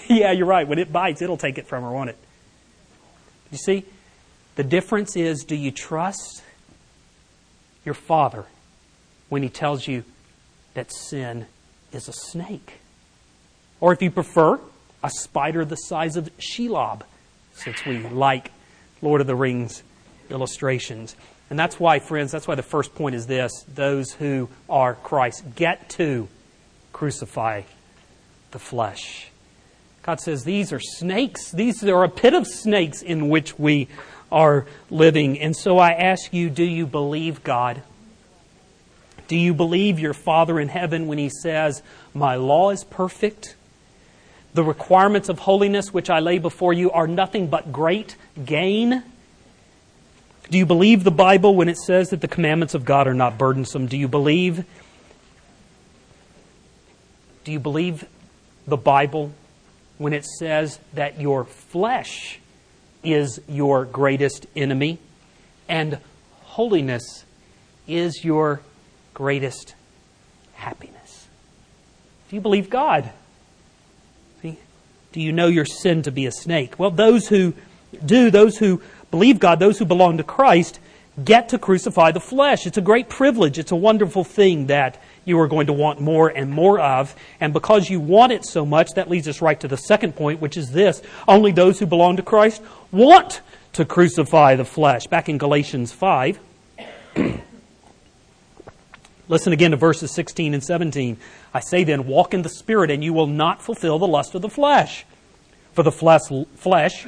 yeah, 0.07 0.31
you're 0.31 0.45
right. 0.45 0.67
When 0.67 0.77
it 0.77 0.93
bites, 0.93 1.23
it'll 1.23 1.35
take 1.35 1.57
it 1.57 1.65
from 1.65 1.81
her, 1.81 1.89
won't 1.89 2.11
it? 2.11 2.17
You 3.51 3.57
see, 3.57 3.85
the 4.55 4.63
difference 4.63 5.15
is 5.15 5.43
do 5.43 5.55
you 5.55 5.71
trust 5.71 6.43
your 7.85 7.95
father 7.95 8.45
when 9.29 9.41
he 9.41 9.49
tells 9.49 9.87
you 9.87 10.03
that 10.75 10.93
sin 10.93 11.47
is 11.91 12.07
a 12.07 12.13
snake? 12.13 12.73
Or 13.79 13.93
if 13.93 14.01
you 14.03 14.11
prefer, 14.11 14.59
a 15.03 15.09
spider 15.09 15.65
the 15.65 15.75
size 15.75 16.17
of 16.17 16.29
Shelob, 16.37 17.01
since 17.55 17.83
we 17.83 17.97
like 17.97 18.51
Lord 19.01 19.21
of 19.21 19.27
the 19.27 19.35
Rings 19.35 19.81
illustrations. 20.29 21.15
And 21.49 21.57
that's 21.57 21.79
why, 21.79 21.99
friends, 21.99 22.31
that's 22.31 22.47
why 22.47 22.55
the 22.55 22.63
first 22.63 22.93
point 22.95 23.15
is 23.15 23.27
this 23.27 23.63
those 23.73 24.11
who 24.13 24.49
are 24.69 24.95
Christ 24.95 25.43
get 25.55 25.89
to 25.91 26.27
crucify 26.93 27.61
the 28.51 28.59
flesh. 28.59 29.29
God 30.03 30.19
says 30.19 30.43
these 30.43 30.71
are 30.71 30.79
snakes. 30.79 31.51
These 31.51 31.83
are 31.83 32.03
a 32.03 32.09
pit 32.09 32.33
of 32.33 32.47
snakes 32.47 33.01
in 33.01 33.29
which 33.29 33.59
we 33.59 33.87
are 34.31 34.65
living. 34.89 35.39
And 35.39 35.55
so 35.55 35.77
I 35.77 35.91
ask 35.91 36.33
you 36.33 36.49
do 36.49 36.63
you 36.63 36.85
believe 36.85 37.43
God? 37.43 37.81
Do 39.27 39.35
you 39.35 39.53
believe 39.53 39.99
your 39.99 40.13
Father 40.13 40.59
in 40.59 40.69
heaven 40.69 41.07
when 41.07 41.17
He 41.17 41.29
says, 41.29 41.83
My 42.13 42.35
law 42.35 42.71
is 42.71 42.83
perfect? 42.83 43.55
The 44.53 44.63
requirements 44.63 45.29
of 45.29 45.39
holiness 45.39 45.93
which 45.93 46.09
I 46.09 46.19
lay 46.19 46.39
before 46.39 46.73
you 46.73 46.89
are 46.91 47.07
nothing 47.07 47.47
but 47.47 47.71
great 47.71 48.15
gain. 48.43 49.03
Do 50.49 50.57
you 50.57 50.65
believe 50.65 51.03
the 51.03 51.11
Bible 51.11 51.55
when 51.55 51.67
it 51.67 51.77
says 51.77 52.09
that 52.09 52.21
the 52.21 52.27
commandments 52.27 52.73
of 52.73 52.85
God 52.85 53.07
are 53.07 53.13
not 53.13 53.37
burdensome? 53.37 53.87
Do 53.87 53.97
you 53.97 54.07
believe 54.07 54.65
Do 57.43 57.51
you 57.51 57.59
believe 57.59 58.05
the 58.67 58.77
Bible 58.77 59.31
when 59.97 60.11
it 60.11 60.25
says 60.25 60.79
that 60.93 61.19
your 61.19 61.45
flesh 61.45 62.39
is 63.03 63.39
your 63.47 63.85
greatest 63.85 64.47
enemy 64.53 64.99
and 65.69 65.99
holiness 66.43 67.23
is 67.87 68.23
your 68.25 68.61
greatest 69.13 69.75
happiness? 70.53 71.27
Do 72.29 72.35
you 72.35 72.41
believe 72.41 72.69
God? 72.69 73.09
See? 74.41 74.59
Do 75.13 75.21
you 75.21 75.31
know 75.31 75.47
your 75.47 75.65
sin 75.65 76.01
to 76.03 76.11
be 76.11 76.25
a 76.25 76.31
snake? 76.31 76.77
Well, 76.77 76.91
those 76.91 77.29
who 77.29 77.53
do, 78.05 78.29
those 78.29 78.57
who 78.57 78.81
believe 79.11 79.39
God, 79.39 79.59
those 79.59 79.79
who 79.79 79.85
belong 79.85 80.17
to 80.17 80.23
Christ, 80.23 80.79
get 81.23 81.49
to 81.49 81.59
crucify 81.59 82.11
the 82.11 82.19
flesh. 82.19 82.67
It's 82.67 82.77
a 82.77 82.81
great 82.81 83.09
privilege. 83.09 83.57
It's 83.57 83.71
a 83.71 83.75
wonderful 83.75 84.23
thing 84.23 84.67
that 84.67 85.01
you 85.25 85.39
are 85.39 85.47
going 85.47 85.67
to 85.67 85.73
want 85.73 85.99
more 85.99 86.29
and 86.29 86.51
more 86.51 86.79
of. 86.79 87.15
And 87.39 87.53
because 87.53 87.89
you 87.89 87.99
want 87.99 88.31
it 88.31 88.45
so 88.45 88.65
much, 88.65 88.89
that 88.95 89.09
leads 89.09 89.27
us 89.27 89.41
right 89.41 89.59
to 89.59 89.67
the 89.67 89.77
second 89.77 90.15
point, 90.15 90.41
which 90.41 90.57
is 90.57 90.71
this. 90.71 91.01
Only 91.27 91.51
those 91.51 91.79
who 91.79 91.85
belong 91.85 92.17
to 92.17 92.23
Christ 92.23 92.61
want 92.91 93.41
to 93.73 93.85
crucify 93.85 94.55
the 94.55 94.65
flesh. 94.65 95.07
Back 95.07 95.27
in 95.29 95.37
Galatians 95.37 95.91
5. 95.91 96.39
Listen 99.29 99.51
again 99.51 99.71
to 99.71 99.77
verses 99.77 100.11
16 100.13 100.53
and 100.53 100.63
17. 100.63 101.17
I 101.53 101.59
say 101.59 101.83
then, 101.83 102.07
walk 102.07 102.33
in 102.33 102.43
the 102.43 102.49
Spirit, 102.49 102.91
and 102.91 103.03
you 103.03 103.11
will 103.11 103.27
not 103.27 103.61
fulfill 103.61 103.99
the 103.99 104.07
lust 104.07 104.35
of 104.35 104.41
the 104.41 104.49
flesh. 104.49 105.05
For 105.73 105.83
the 105.83 105.91
flesh, 105.91 106.21
flesh 106.55 107.05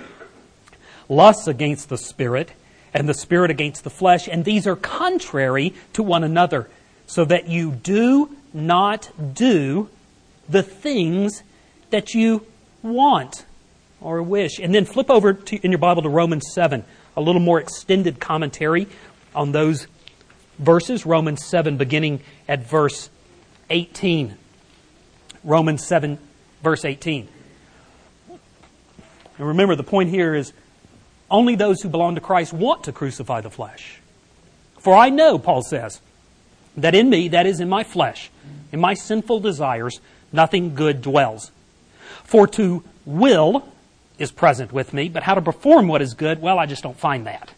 lusts 1.09 1.47
against 1.47 1.89
the 1.89 1.97
Spirit, 1.97 2.51
and 2.93 3.09
the 3.09 3.13
Spirit 3.13 3.51
against 3.51 3.83
the 3.83 3.89
flesh, 3.89 4.27
and 4.27 4.45
these 4.45 4.65
are 4.65 4.75
contrary 4.75 5.73
to 5.93 6.03
one 6.03 6.23
another, 6.23 6.69
so 7.07 7.25
that 7.25 7.49
you 7.49 7.71
do 7.71 8.37
not 8.53 9.11
do 9.33 9.89
the 10.47 10.63
things 10.63 11.43
that 11.89 12.13
you 12.13 12.45
want 12.81 13.45
or 14.01 14.21
wish. 14.21 14.59
And 14.59 14.73
then 14.73 14.85
flip 14.85 15.09
over 15.09 15.33
to, 15.33 15.55
in 15.57 15.71
your 15.71 15.79
Bible 15.79 16.01
to 16.03 16.09
Romans 16.09 16.45
7, 16.53 16.83
a 17.17 17.21
little 17.21 17.41
more 17.41 17.59
extended 17.59 18.19
commentary 18.19 18.87
on 19.35 19.51
those 19.51 19.87
verses. 20.57 21.05
Romans 21.05 21.43
7, 21.45 21.77
beginning 21.77 22.21
at 22.47 22.65
verse 22.65 23.09
18. 23.69 24.35
Romans 25.43 25.85
7, 25.85 26.17
verse 26.63 26.85
18. 26.85 27.27
And 28.29 29.47
remember, 29.47 29.75
the 29.75 29.83
point 29.83 30.09
here 30.09 30.35
is 30.35 30.53
only 31.31 31.55
those 31.55 31.81
who 31.81 31.89
belong 31.89 32.15
to 32.15 32.21
Christ 32.21 32.53
want 32.53 32.83
to 32.85 32.91
crucify 32.91 33.41
the 33.41 33.49
flesh. 33.49 33.99
For 34.79 34.95
I 34.95 35.09
know, 35.09 35.37
Paul 35.37 35.61
says, 35.61 36.01
that 36.77 36.95
in 36.95 37.09
me, 37.09 37.29
that 37.29 37.45
is 37.45 37.59
in 37.59 37.69
my 37.69 37.83
flesh, 37.83 38.29
in 38.71 38.79
my 38.79 38.93
sinful 38.93 39.39
desires, 39.41 39.99
nothing 40.31 40.75
good 40.75 41.01
dwells. 41.01 41.51
For 42.23 42.47
to 42.47 42.83
will 43.05 43.67
is 44.17 44.31
present 44.31 44.71
with 44.71 44.93
me, 44.93 45.09
but 45.09 45.23
how 45.23 45.35
to 45.35 45.41
perform 45.41 45.87
what 45.87 46.01
is 46.01 46.13
good, 46.13 46.41
well, 46.41 46.59
I 46.59 46.65
just 46.65 46.83
don't 46.83 46.97
find 46.97 47.25
that. 47.25 47.51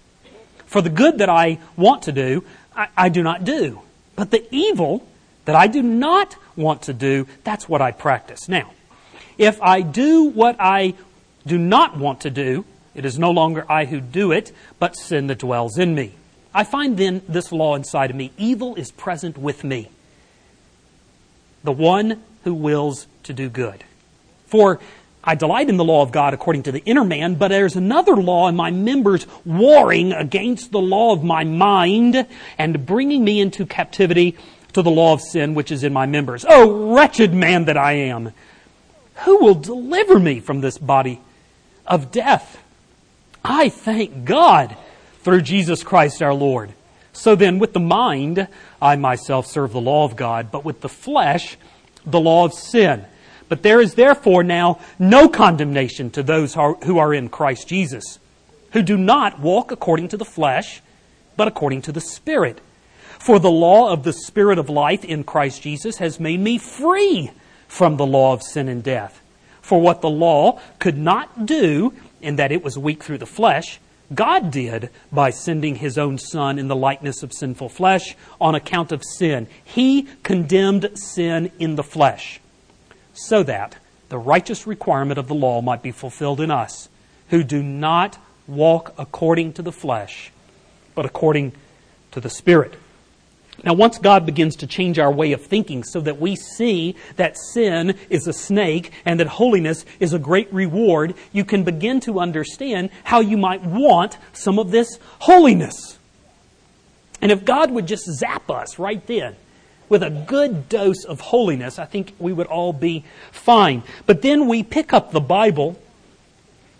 For 0.65 0.81
the 0.81 0.89
good 0.89 1.17
that 1.17 1.29
I 1.29 1.59
want 1.75 2.03
to 2.03 2.11
do, 2.11 2.43
I, 2.75 2.87
I 2.95 3.09
do 3.09 3.23
not 3.23 3.43
do. 3.43 3.81
But 4.15 4.31
the 4.31 4.45
evil 4.51 5.07
that 5.45 5.55
I 5.55 5.67
do 5.67 5.81
not 5.81 6.35
want 6.55 6.83
to 6.83 6.93
do, 6.93 7.27
that's 7.43 7.67
what 7.67 7.81
I 7.81 7.91
practice. 7.91 8.47
Now, 8.47 8.71
if 9.37 9.61
I 9.61 9.81
do 9.81 10.25
what 10.25 10.55
I 10.59 10.93
do 11.45 11.57
not 11.57 11.97
want 11.97 12.21
to 12.21 12.29
do, 12.29 12.65
it 12.93 13.05
is 13.05 13.17
no 13.17 13.31
longer 13.31 13.65
I 13.69 13.85
who 13.85 14.01
do 14.01 14.31
it, 14.31 14.51
but 14.79 14.97
sin 14.97 15.27
that 15.27 15.39
dwells 15.39 15.77
in 15.77 15.95
me. 15.95 16.13
I 16.53 16.63
find 16.63 16.97
then 16.97 17.21
this 17.27 17.51
law 17.51 17.75
inside 17.75 18.09
of 18.09 18.15
me 18.15 18.31
evil 18.37 18.75
is 18.75 18.91
present 18.91 19.37
with 19.37 19.63
me, 19.63 19.89
the 21.63 21.71
one 21.71 22.21
who 22.43 22.53
wills 22.53 23.07
to 23.23 23.33
do 23.33 23.49
good. 23.49 23.83
For 24.47 24.79
I 25.23 25.35
delight 25.35 25.69
in 25.69 25.77
the 25.77 25.85
law 25.85 26.01
of 26.01 26.11
God 26.11 26.33
according 26.33 26.63
to 26.63 26.71
the 26.71 26.83
inner 26.83 27.05
man, 27.05 27.35
but 27.35 27.49
there's 27.49 27.75
another 27.75 28.15
law 28.15 28.47
in 28.47 28.55
my 28.55 28.71
members 28.71 29.27
warring 29.45 30.11
against 30.11 30.71
the 30.71 30.81
law 30.81 31.13
of 31.13 31.23
my 31.23 31.43
mind 31.43 32.27
and 32.57 32.85
bringing 32.85 33.23
me 33.23 33.39
into 33.39 33.65
captivity 33.65 34.35
to 34.73 34.81
the 34.81 34.91
law 34.91 35.13
of 35.13 35.21
sin 35.21 35.53
which 35.53 35.71
is 35.71 35.83
in 35.83 35.93
my 35.93 36.05
members. 36.05 36.45
Oh, 36.47 36.93
wretched 36.95 37.33
man 37.33 37.65
that 37.65 37.77
I 37.77 37.93
am! 37.93 38.33
Who 39.25 39.37
will 39.37 39.55
deliver 39.55 40.19
me 40.19 40.39
from 40.39 40.61
this 40.61 40.77
body 40.77 41.21
of 41.85 42.11
death? 42.11 42.60
I 43.43 43.69
thank 43.69 44.25
God 44.25 44.77
through 45.21 45.41
Jesus 45.41 45.83
Christ 45.83 46.21
our 46.21 46.33
Lord. 46.33 46.73
So 47.13 47.35
then, 47.35 47.59
with 47.59 47.73
the 47.73 47.79
mind, 47.79 48.47
I 48.81 48.95
myself 48.95 49.45
serve 49.47 49.73
the 49.73 49.81
law 49.81 50.05
of 50.05 50.15
God, 50.15 50.51
but 50.51 50.63
with 50.63 50.81
the 50.81 50.89
flesh, 50.89 51.57
the 52.05 52.19
law 52.19 52.45
of 52.45 52.53
sin. 52.53 53.05
But 53.49 53.63
there 53.63 53.81
is 53.81 53.95
therefore 53.95 54.43
now 54.43 54.79
no 54.97 55.27
condemnation 55.27 56.09
to 56.11 56.23
those 56.23 56.53
who 56.53 56.97
are 56.97 57.13
in 57.13 57.27
Christ 57.29 57.67
Jesus, 57.67 58.19
who 58.71 58.81
do 58.81 58.97
not 58.97 59.39
walk 59.39 59.71
according 59.71 60.07
to 60.09 60.17
the 60.17 60.25
flesh, 60.25 60.81
but 61.35 61.49
according 61.49 61.81
to 61.83 61.91
the 61.91 61.99
Spirit. 61.99 62.61
For 63.19 63.39
the 63.39 63.51
law 63.51 63.91
of 63.91 64.03
the 64.03 64.13
Spirit 64.13 64.57
of 64.57 64.69
life 64.69 65.03
in 65.03 65.23
Christ 65.23 65.61
Jesus 65.61 65.97
has 65.97 66.19
made 66.19 66.39
me 66.39 66.57
free 66.57 67.31
from 67.67 67.97
the 67.97 68.05
law 68.05 68.33
of 68.33 68.41
sin 68.41 68.69
and 68.69 68.81
death. 68.81 69.21
For 69.61 69.81
what 69.81 70.01
the 70.01 70.09
law 70.09 70.59
could 70.79 70.97
not 70.97 71.45
do, 71.45 71.93
in 72.21 72.37
that 72.37 72.51
it 72.51 72.63
was 72.63 72.77
weak 72.77 73.03
through 73.03 73.19
the 73.19 73.25
flesh, 73.25 73.79
God 74.13 74.51
did 74.51 74.89
by 75.11 75.29
sending 75.29 75.75
his 75.75 75.97
own 75.97 76.17
Son 76.17 76.59
in 76.59 76.67
the 76.67 76.75
likeness 76.75 77.23
of 77.23 77.31
sinful 77.33 77.69
flesh 77.69 78.15
on 78.39 78.55
account 78.55 78.91
of 78.91 79.03
sin. 79.03 79.47
He 79.63 80.07
condemned 80.23 80.91
sin 80.97 81.51
in 81.59 81.75
the 81.75 81.83
flesh, 81.83 82.41
so 83.13 83.43
that 83.43 83.77
the 84.09 84.17
righteous 84.17 84.67
requirement 84.67 85.17
of 85.17 85.27
the 85.27 85.35
law 85.35 85.61
might 85.61 85.81
be 85.81 85.91
fulfilled 85.91 86.41
in 86.41 86.51
us, 86.51 86.89
who 87.29 87.43
do 87.43 87.63
not 87.63 88.17
walk 88.47 88.93
according 88.97 89.53
to 89.53 89.61
the 89.61 89.71
flesh, 89.71 90.31
but 90.93 91.05
according 91.05 91.53
to 92.11 92.19
the 92.19 92.29
Spirit. 92.29 92.75
Now, 93.63 93.73
once 93.73 93.99
God 93.99 94.25
begins 94.25 94.55
to 94.57 94.67
change 94.67 94.97
our 94.97 95.11
way 95.11 95.33
of 95.33 95.43
thinking 95.43 95.83
so 95.83 96.01
that 96.01 96.19
we 96.19 96.35
see 96.35 96.95
that 97.17 97.37
sin 97.37 97.95
is 98.09 98.27
a 98.27 98.33
snake 98.33 98.91
and 99.05 99.19
that 99.19 99.27
holiness 99.27 99.85
is 99.99 100.13
a 100.13 100.19
great 100.19 100.51
reward, 100.51 101.13
you 101.31 101.45
can 101.45 101.63
begin 101.63 101.99
to 102.01 102.19
understand 102.19 102.89
how 103.03 103.19
you 103.19 103.37
might 103.37 103.61
want 103.61 104.17
some 104.33 104.57
of 104.57 104.71
this 104.71 104.97
holiness. 105.19 105.99
And 107.21 107.31
if 107.31 107.45
God 107.45 107.69
would 107.69 107.85
just 107.85 108.05
zap 108.05 108.49
us 108.49 108.79
right 108.79 109.05
then 109.05 109.35
with 109.89 110.01
a 110.01 110.09
good 110.09 110.67
dose 110.67 111.05
of 111.05 111.19
holiness, 111.19 111.77
I 111.77 111.85
think 111.85 112.15
we 112.17 112.33
would 112.33 112.47
all 112.47 112.73
be 112.73 113.05
fine. 113.31 113.83
But 114.07 114.23
then 114.23 114.47
we 114.47 114.63
pick 114.63 114.91
up 114.91 115.11
the 115.11 115.21
Bible 115.21 115.79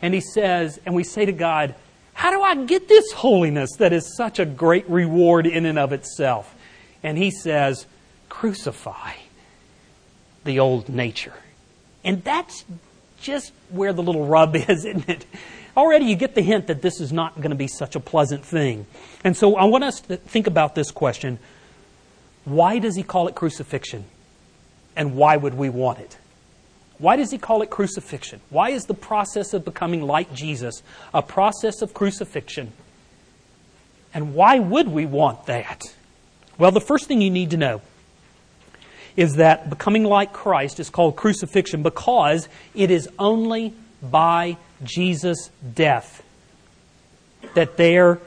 and 0.02 0.16
He 0.16 0.22
says, 0.22 0.80
and 0.84 0.96
we 0.96 1.04
say 1.04 1.26
to 1.26 1.32
God, 1.32 1.76
How 2.14 2.32
do 2.32 2.42
I 2.42 2.56
get 2.66 2.88
this 2.88 3.12
holiness 3.12 3.70
that 3.78 3.94
is 3.94 4.18
such 4.18 4.40
a 4.40 4.46
great 4.46 4.90
reward 4.90 5.46
in 5.46 5.68
and 5.68 5.78
of 5.78 5.94
itself? 5.94 6.56
And 7.04 7.18
he 7.18 7.32
says, 7.32 7.86
crucify 8.30 9.14
the 10.44 10.60
old 10.60 10.90
nature. 10.90 11.34
And 12.04 12.24
that's 12.24 12.66
just 13.20 13.54
where 13.70 13.94
the 13.94 14.04
little 14.04 14.26
rub 14.26 14.56
is, 14.70 14.86
isn't 14.86 15.10
it? 15.10 15.26
Already 15.76 16.06
you 16.06 16.16
get 16.16 16.36
the 16.36 16.42
hint 16.42 16.68
that 16.68 16.82
this 16.82 17.00
is 17.00 17.14
not 17.14 17.36
going 17.36 17.52
to 17.52 17.56
be 17.56 17.68
such 17.68 17.96
a 17.96 18.00
pleasant 18.00 18.44
thing. 18.44 18.86
And 19.24 19.38
so 19.38 19.56
I 19.56 19.66
want 19.66 19.84
us 19.84 20.02
to 20.02 20.18
think 20.18 20.48
about 20.48 20.76
this 20.76 20.92
question 20.92 21.40
why 22.44 22.80
does 22.80 22.96
he 22.96 23.04
call 23.04 23.28
it 23.28 23.36
crucifixion? 23.36 24.06
And 24.96 25.16
why 25.16 25.38
would 25.38 25.54
we 25.54 25.70
want 25.70 26.00
it? 26.00 26.18
Why 26.98 27.16
does 27.16 27.32
he 27.32 27.38
call 27.38 27.62
it 27.62 27.70
crucifixion? 27.70 28.42
Why 28.50 28.72
is 28.72 28.86
the 28.86 28.94
process 28.94 29.54
of 29.54 29.64
becoming 29.64 30.02
like 30.02 30.34
Jesus 30.34 30.84
a 31.14 31.22
process 31.22 31.82
of 31.82 31.94
crucifixion? 31.94 32.74
And 34.14 34.34
why 34.34 34.60
would 34.60 34.88
we 34.88 35.06
want 35.06 35.46
that? 35.46 35.84
Well, 36.62 36.70
the 36.70 36.80
first 36.80 37.08
thing 37.08 37.22
you 37.24 37.32
need 37.32 37.50
to 37.50 37.58
know 37.58 37.82
is 39.16 39.38
that 39.38 39.72
becoming 39.72 40.04
like 40.04 40.32
Christ 40.32 40.80
is 40.80 40.92
called 40.92 41.16
crucifixion 41.16 41.82
because 41.82 42.48
it 42.76 42.92
is 42.92 43.10
only 43.18 43.74
by 44.00 44.58
Jesus' 44.84 45.50
death 45.74 46.22
that 47.56 47.78
there 47.78 48.20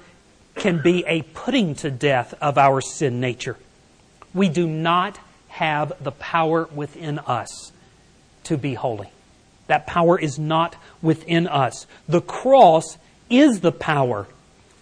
can 0.56 0.82
be 0.82 1.04
a 1.06 1.22
putting 1.22 1.76
to 1.76 1.92
death 1.92 2.34
of 2.40 2.58
our 2.58 2.80
sin 2.80 3.20
nature. 3.20 3.56
We 4.34 4.48
do 4.48 4.66
not 4.66 5.16
have 5.46 5.92
the 6.02 6.10
power 6.10 6.68
within 6.74 7.20
us 7.20 7.70
to 8.42 8.58
be 8.58 8.74
holy. 8.74 9.10
That 9.68 9.86
power 9.86 10.18
is 10.18 10.40
not 10.40 10.74
within 11.00 11.46
us. 11.46 11.86
The 12.08 12.20
cross 12.20 12.98
is 13.30 13.60
the 13.60 13.70
power 13.70 14.26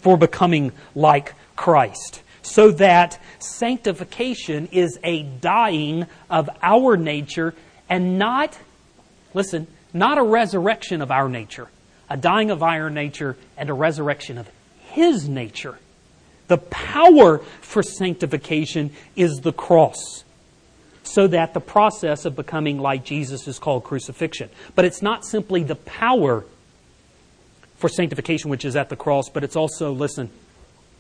for 0.01 0.17
becoming 0.17 0.73
like 0.95 1.35
Christ 1.55 2.23
so 2.53 2.71
that 2.73 3.19
sanctification 3.39 4.69
is 4.73 4.99
a 5.03 5.23
dying 5.23 6.07
of 6.29 6.51
our 6.63 6.99
nature 6.99 7.55
and 7.89 8.19
not, 8.19 8.59
listen, 9.33 9.67
not 9.95 10.19
a 10.19 10.23
resurrection 10.23 11.01
of 11.01 11.11
our 11.11 11.31
nature, 11.31 11.69
a 12.11 12.17
dying 12.19 12.51
of 12.51 12.63
our 12.63 12.91
nature 12.91 13.39
and 13.57 13.71
a 13.71 13.73
resurrection 13.73 14.37
of 14.37 14.51
His 14.91 15.27
nature. 15.27 15.79
The 16.49 16.59
power 16.59 17.39
for 17.39 17.83
sanctification 17.83 18.91
is 19.17 19.41
the 19.41 19.53
cross. 19.55 20.25
So 21.05 21.27
that 21.29 21.55
the 21.55 21.61
process 21.61 22.27
of 22.27 22.37
becoming 22.37 22.79
like 22.79 23.03
Jesus 23.03 23.49
is 23.49 23.59
called 23.59 23.83
crucifixion. 23.83 24.51
But 24.75 24.85
it's 24.85 25.01
not 25.01 25.25
simply 25.25 25.63
the 25.63 25.75
power 25.75 26.45
for 27.77 27.89
sanctification 27.89 28.51
which 28.51 28.67
is 28.67 28.77
at 28.77 28.91
the 28.91 28.97
cross, 28.97 29.31
but 29.31 29.43
it's 29.43 29.57
also, 29.57 29.93
listen, 29.93 30.29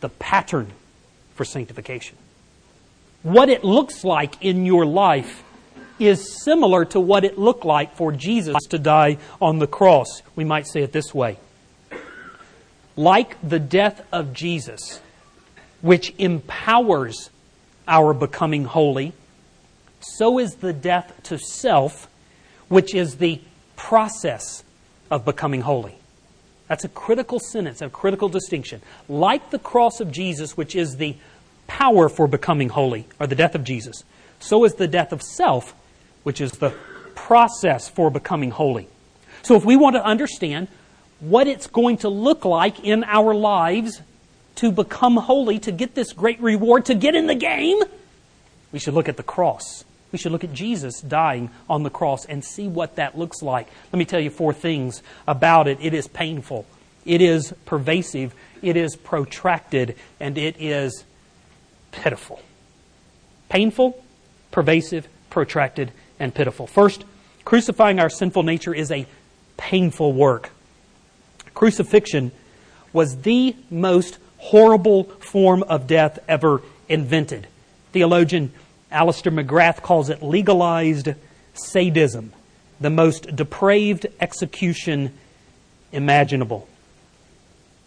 the 0.01 0.09
pattern 0.09 0.73
for 1.35 1.45
sanctification. 1.45 2.17
What 3.23 3.49
it 3.49 3.65
looks 3.65 4.05
like 4.05 4.43
in 4.43 4.67
your 4.67 4.85
life 4.85 5.43
is 5.99 6.43
similar 6.45 6.85
to 6.87 7.01
what 7.01 7.25
it 7.25 7.39
looked 7.39 7.65
like 7.65 7.95
for 7.97 8.13
Jesus 8.13 8.57
to 8.71 8.79
die 8.79 9.19
on 9.41 9.59
the 9.59 9.67
cross. 9.67 10.23
We 10.35 10.45
might 10.45 10.67
say 10.67 10.83
it 10.83 10.93
this 10.93 11.15
way 11.15 11.39
like 12.97 13.37
the 13.43 13.59
death 13.59 14.05
of 14.13 14.35
Jesus, 14.35 15.01
which 15.81 16.13
empowers 16.19 17.31
our 17.89 18.13
becoming 18.13 18.65
holy, 18.65 19.13
so 20.01 20.39
is 20.39 20.57
the 20.57 20.73
death 20.73 21.19
to 21.25 21.39
self, 21.39 22.09
which 22.69 22.95
is 22.95 23.17
the 23.17 23.41
process 23.77 24.63
of 25.11 25.25
becoming 25.25 25.63
holy. 25.63 25.97
That's 26.73 26.85
a 26.85 26.89
critical 26.89 27.39
sentence, 27.39 27.83
a 27.83 27.91
critical 27.91 28.31
distinction. 28.31 28.81
Like 29.07 29.51
the 29.51 29.59
cross 29.59 30.01
of 30.01 30.11
Jesus, 30.11 30.57
which 30.57 30.75
is 30.75 30.97
the 30.97 31.17
power 31.67 32.09
for 32.09 32.27
becoming 32.27 32.71
holy, 32.71 33.07
or 33.21 33.27
the 33.27 33.35
death 33.35 33.55
of 33.55 33.63
Jesus, 33.63 34.05
so 34.41 34.65
is 34.65 34.73
the 34.77 34.89
death 34.89 35.13
of 35.13 35.21
self, 35.21 35.75
which 36.23 36.41
is 36.41 36.53
the 36.53 36.71
process 37.15 37.91
for 37.91 38.11
becoming 38.11 38.51
holy. 38.51 38.89
So 39.43 39.55
if 39.55 39.67
we 39.67 39.77
want 39.77 39.97
to 39.97 40.03
understand 40.03 40.69
what 41.21 41.47
it's 41.47 41.67
going 41.67 41.99
to 41.99 42.09
look 42.09 42.47
like 42.47 42.81
in 42.81 43.05
our 43.05 43.35
lives 43.35 44.01
to 44.55 44.73
become 44.73 45.19
holy, 45.19 45.59
to 45.59 45.73
get 45.73 45.95
this 45.95 46.15
great 46.15 46.41
reward, 46.41 46.87
to 46.87 46.95
get 46.95 47.15
in 47.15 47.27
the 47.27 47.35
game, 47.35 47.81
we 48.73 48.79
should 48.79 48.95
look 48.95 49.11
at 49.11 49.19
the 49.19 49.23
cross. 49.23 49.85
We 50.13 50.19
should 50.19 50.31
look 50.33 50.45
at 50.45 50.53
Jesus 50.53 51.01
dying 51.01 51.51
on 51.69 51.83
the 51.83 51.91
cross 51.91 52.27
and 52.27 52.45
see 52.45 52.69
what 52.69 52.97
that 52.97 53.19
looks 53.19 53.43
like. 53.43 53.67
Let 53.93 53.99
me 53.99 54.05
tell 54.05 54.21
you 54.21 54.31
four 54.31 54.53
things 54.53 55.03
about 55.27 55.67
it. 55.67 55.79
It 55.81 55.95
is 55.95 56.07
painful, 56.07 56.67
it 57.05 57.23
is 57.23 57.53
pervasive, 57.65 58.35
it 58.61 58.77
is 58.77 58.95
protracted, 58.95 59.97
and 60.21 60.37
it 60.37 60.57
is 60.61 61.05
pitiful. 61.91 62.41
Painful, 63.49 64.03
pervasive, 64.51 65.09
protracted, 65.31 65.93
and 66.21 66.35
pitiful. 66.35 66.67
First, 66.67 67.05
crucifying 67.45 67.99
our 67.99 68.11
sinful 68.11 68.43
nature 68.43 68.75
is 68.75 68.91
a 68.91 69.07
painful 69.57 70.13
work. 70.13 70.51
Crucifixion 71.55 72.33
was 72.93 73.23
the 73.23 73.57
most 73.71 74.19
horrible 74.39 75.05
form 75.05 75.63
of 75.65 75.87
death 75.87 76.19
ever 76.29 76.63
invented. 76.89 77.47
Theologian 77.93 78.53
Alister 78.93 79.31
McGrath 79.31 79.83
calls 79.83 80.11
it 80.11 80.23
legalized 80.23 81.09
sadism, 81.55 82.33
the 82.81 82.91
most 82.91 83.35
depraved 83.35 84.07
execution 84.21 85.13
imaginable. 85.93 86.69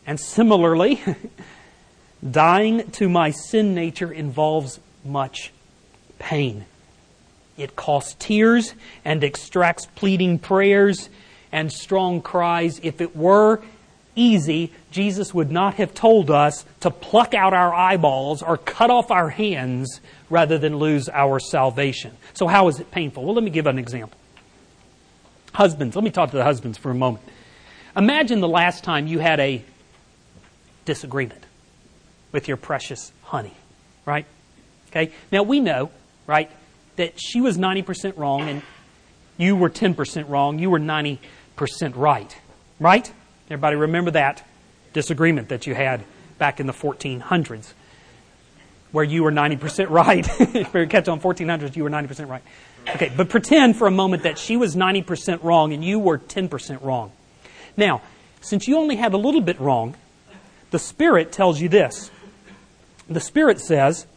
And 0.07 0.19
similarly, 0.19 1.01
dying 2.31 2.89
to 2.91 3.09
my 3.09 3.31
sin 3.31 3.73
nature 3.73 4.11
involves 4.11 4.79
much 5.03 5.51
pain. 6.19 6.65
It 7.57 7.75
costs 7.75 8.15
tears 8.19 8.73
and 9.03 9.23
extracts 9.23 9.85
pleading 9.95 10.39
prayers 10.39 11.09
and 11.51 11.71
strong 11.71 12.21
cries. 12.21 12.79
If 12.83 12.99
it 12.99 13.15
were 13.15 13.61
easy, 14.15 14.71
Jesus 14.91 15.33
would 15.33 15.51
not 15.51 15.75
have 15.75 15.93
told 15.93 16.31
us 16.31 16.65
to 16.81 16.89
pluck 16.89 17.33
out 17.33 17.53
our 17.53 17.73
eyeballs 17.73 18.41
or 18.41 18.57
cut 18.57 18.89
off 18.89 19.11
our 19.11 19.29
hands 19.29 19.99
rather 20.29 20.57
than 20.57 20.77
lose 20.77 21.09
our 21.09 21.39
salvation. 21.39 22.11
So, 22.33 22.47
how 22.47 22.67
is 22.67 22.79
it 22.79 22.91
painful? 22.91 23.25
Well, 23.25 23.35
let 23.35 23.43
me 23.43 23.51
give 23.51 23.67
an 23.67 23.79
example. 23.79 24.17
Husbands, 25.53 25.95
let 25.95 26.03
me 26.03 26.11
talk 26.11 26.31
to 26.31 26.37
the 26.37 26.43
husbands 26.43 26.77
for 26.77 26.91
a 26.91 26.95
moment. 26.95 27.23
Imagine 27.95 28.41
the 28.41 28.47
last 28.47 28.83
time 28.83 29.07
you 29.07 29.19
had 29.19 29.39
a 29.39 29.63
disagreement 30.83 31.45
with 32.31 32.47
your 32.47 32.57
precious 32.57 33.11
honey, 33.23 33.53
right? 34.05 34.25
Okay? 34.89 35.13
Now, 35.31 35.43
we 35.43 35.61
know, 35.61 35.91
right, 36.27 36.51
that 36.97 37.19
she 37.19 37.41
was 37.41 37.57
90% 37.57 38.17
wrong 38.17 38.49
and 38.49 38.61
you 39.37 39.55
were 39.55 39.69
10% 39.69 40.29
wrong. 40.29 40.59
You 40.59 40.69
were 40.69 40.79
90% 40.79 41.19
right. 41.95 42.37
Right? 42.79 43.11
Everybody 43.47 43.75
remember 43.75 44.11
that 44.11 44.43
disagreement 44.93 45.49
that 45.49 45.67
you 45.67 45.75
had 45.75 46.03
back 46.37 46.59
in 46.59 46.67
the 46.67 46.73
1400s 46.73 47.73
where 48.91 49.03
you 49.03 49.23
were 49.23 49.31
90% 49.31 49.89
right. 49.89 50.25
if 50.39 50.73
you 50.73 50.87
catch 50.87 51.07
on 51.07 51.19
1400s, 51.19 51.75
you 51.75 51.83
were 51.83 51.89
90% 51.89 52.29
right. 52.29 52.43
Okay, 52.87 53.11
but 53.15 53.29
pretend 53.29 53.75
for 53.75 53.87
a 53.87 53.91
moment 53.91 54.23
that 54.23 54.37
she 54.37 54.55
was 54.55 54.75
90% 54.75 55.43
wrong 55.43 55.73
and 55.73 55.83
you 55.83 55.99
were 55.99 56.17
10% 56.17 56.81
wrong. 56.81 57.11
Now, 57.75 58.01
since 58.41 58.67
you 58.67 58.77
only 58.77 58.95
had 58.95 59.13
a 59.13 59.17
little 59.17 59.41
bit 59.41 59.59
wrong, 59.59 59.95
the 60.71 60.79
Spirit 60.79 61.31
tells 61.31 61.59
you 61.59 61.67
this. 61.67 62.09
The 63.09 63.19
Spirit 63.19 63.59
says, 63.59 64.07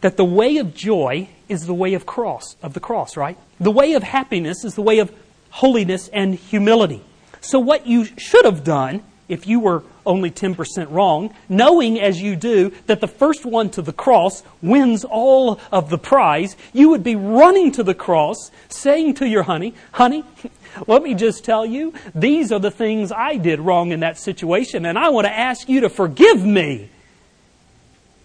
that 0.00 0.16
the 0.16 0.24
way 0.24 0.58
of 0.58 0.74
joy 0.74 1.28
is 1.48 1.66
the 1.66 1.74
way 1.74 1.94
of 1.94 2.06
cross 2.06 2.56
of 2.62 2.74
the 2.74 2.80
cross, 2.80 3.16
right? 3.16 3.36
The 3.58 3.70
way 3.70 3.94
of 3.94 4.02
happiness 4.02 4.64
is 4.64 4.74
the 4.74 4.82
way 4.82 4.98
of 4.98 5.12
holiness 5.50 6.08
and 6.08 6.34
humility. 6.34 7.02
So 7.48 7.58
what 7.58 7.86
you 7.86 8.04
should 8.04 8.44
have 8.44 8.62
done 8.62 9.02
if 9.26 9.46
you 9.46 9.58
were 9.58 9.82
only 10.04 10.30
10% 10.30 10.90
wrong, 10.90 11.34
knowing 11.48 11.98
as 11.98 12.20
you 12.20 12.36
do 12.36 12.74
that 12.86 13.00
the 13.00 13.08
first 13.08 13.46
one 13.46 13.70
to 13.70 13.80
the 13.80 13.92
cross 13.92 14.42
wins 14.60 15.02
all 15.02 15.58
of 15.72 15.88
the 15.88 15.96
prize, 15.96 16.56
you 16.74 16.90
would 16.90 17.02
be 17.02 17.16
running 17.16 17.72
to 17.72 17.82
the 17.82 17.94
cross 17.94 18.50
saying 18.68 19.14
to 19.14 19.26
your 19.26 19.44
honey, 19.44 19.72
honey, 19.92 20.24
let 20.86 21.02
me 21.02 21.14
just 21.14 21.42
tell 21.42 21.64
you, 21.64 21.94
these 22.14 22.52
are 22.52 22.60
the 22.60 22.70
things 22.70 23.10
I 23.10 23.38
did 23.38 23.60
wrong 23.60 23.92
in 23.92 24.00
that 24.00 24.18
situation, 24.18 24.84
and 24.84 24.98
I 24.98 25.08
want 25.08 25.26
to 25.26 25.32
ask 25.32 25.70
you 25.70 25.80
to 25.80 25.88
forgive 25.88 26.44
me. 26.44 26.90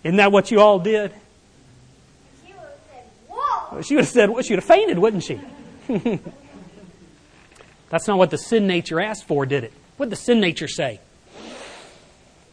Isn't 0.04 0.18
that 0.18 0.34
what 0.34 0.52
you 0.52 0.60
all 0.60 0.80
did? 0.80 1.14
She 3.84 3.96
would 3.96 4.04
have 4.04 4.12
said, 4.12 4.30
what 4.30 4.44
she 4.44 4.52
would 4.52 4.64
have 4.64 4.68
fainted, 4.68 5.00
wouldn't 5.00 5.24
she? 5.24 5.40
That's 7.94 8.08
not 8.08 8.18
what 8.18 8.32
the 8.32 8.40
sin 8.40 8.66
nature 8.66 9.00
asked 9.00 9.26
for, 9.26 9.46
did 9.46 9.64
it? 9.64 9.72
What 9.98 10.08
did 10.08 10.14
the 10.14 10.22
sin 10.24 10.40
nature 10.40 10.68
say? 10.68 11.00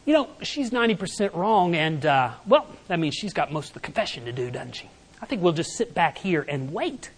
You 0.05 0.13
know, 0.13 0.29
she's 0.43 0.69
90% 0.69 1.33
wrong, 1.33 1.73
and, 1.73 2.05
uh, 2.05 2.33
well, 2.45 2.67
that 2.89 2.99
means 2.99 3.15
she's 3.15 3.33
got 3.33 3.51
most 3.51 3.69
of 3.69 3.73
the 3.73 3.79
confession 3.79 4.25
to 4.25 4.31
do, 4.31 4.51
doesn't 4.51 4.75
she? 4.75 4.87
I 5.19 5.25
think 5.25 5.41
we'll 5.41 5.53
just 5.53 5.71
sit 5.71 5.95
back 5.95 6.19
here 6.19 6.45
and 6.47 6.71
wait. 6.71 7.09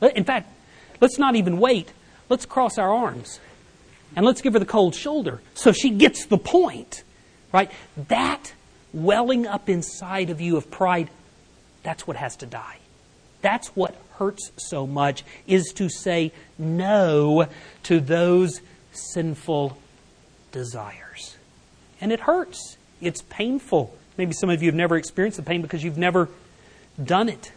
In 0.00 0.24
fact, 0.24 0.52
let's 1.00 1.20
not 1.20 1.36
even 1.36 1.60
wait. 1.60 1.92
Let's 2.28 2.46
cross 2.46 2.78
our 2.78 2.92
arms 2.92 3.38
and 4.16 4.26
let's 4.26 4.42
give 4.42 4.54
her 4.54 4.58
the 4.58 4.66
cold 4.66 4.96
shoulder 4.96 5.40
so 5.54 5.70
she 5.70 5.90
gets 5.90 6.26
the 6.26 6.38
point. 6.38 7.04
Right? 7.52 7.70
That 8.08 8.54
welling 8.92 9.46
up 9.46 9.68
inside 9.68 10.30
of 10.30 10.40
you 10.40 10.56
of 10.56 10.68
pride, 10.68 11.10
that's 11.84 12.08
what 12.08 12.16
has 12.16 12.34
to 12.38 12.46
die. 12.46 12.78
That's 13.42 13.68
what 13.68 13.94
hurts 14.12 14.52
so 14.56 14.86
much, 14.86 15.24
is 15.46 15.72
to 15.74 15.88
say 15.88 16.32
no 16.58 17.48
to 17.84 18.00
those 18.00 18.60
sinful 18.92 19.76
desires. 20.52 21.36
And 22.00 22.12
it 22.12 22.20
hurts. 22.20 22.76
It's 23.00 23.22
painful. 23.22 23.94
Maybe 24.16 24.32
some 24.32 24.50
of 24.50 24.62
you 24.62 24.68
have 24.68 24.74
never 24.74 24.96
experienced 24.96 25.36
the 25.36 25.42
pain 25.42 25.62
because 25.62 25.82
you've 25.82 25.98
never 25.98 26.28
done 27.02 27.28
it. 27.28 27.52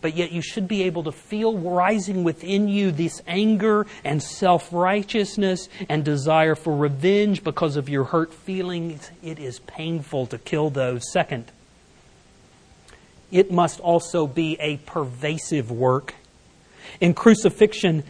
But 0.00 0.16
yet 0.16 0.32
you 0.32 0.42
should 0.42 0.66
be 0.66 0.82
able 0.82 1.04
to 1.04 1.12
feel 1.12 1.56
rising 1.56 2.24
within 2.24 2.68
you 2.68 2.90
this 2.90 3.22
anger 3.26 3.86
and 4.04 4.20
self 4.20 4.68
righteousness 4.72 5.68
and 5.88 6.04
desire 6.04 6.56
for 6.56 6.76
revenge 6.76 7.44
because 7.44 7.76
of 7.76 7.88
your 7.88 8.04
hurt 8.04 8.34
feelings. 8.34 9.12
It 9.22 9.38
is 9.38 9.60
painful 9.60 10.26
to 10.26 10.38
kill 10.38 10.70
those. 10.70 11.10
Second, 11.12 11.52
it 13.32 13.50
must 13.50 13.80
also 13.80 14.26
be 14.26 14.56
a 14.60 14.76
pervasive 14.76 15.70
work. 15.70 16.14
In 17.00 17.14
crucifixion, 17.14 18.04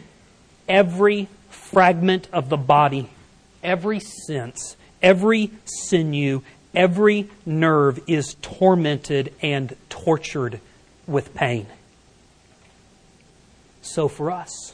every 0.67 1.29
fragment 1.49 2.27
of 2.31 2.49
the 2.49 2.57
body, 2.57 3.09
every 3.63 3.99
sense, 3.99 4.75
every 5.01 5.51
sinew, 5.65 6.41
every 6.75 7.29
nerve 7.45 7.99
is 8.05 8.35
tormented 8.41 9.33
and 9.41 9.75
tortured 9.89 10.59
with 11.07 11.33
pain. 11.33 11.65
So 13.81 14.07
for 14.07 14.29
us, 14.29 14.73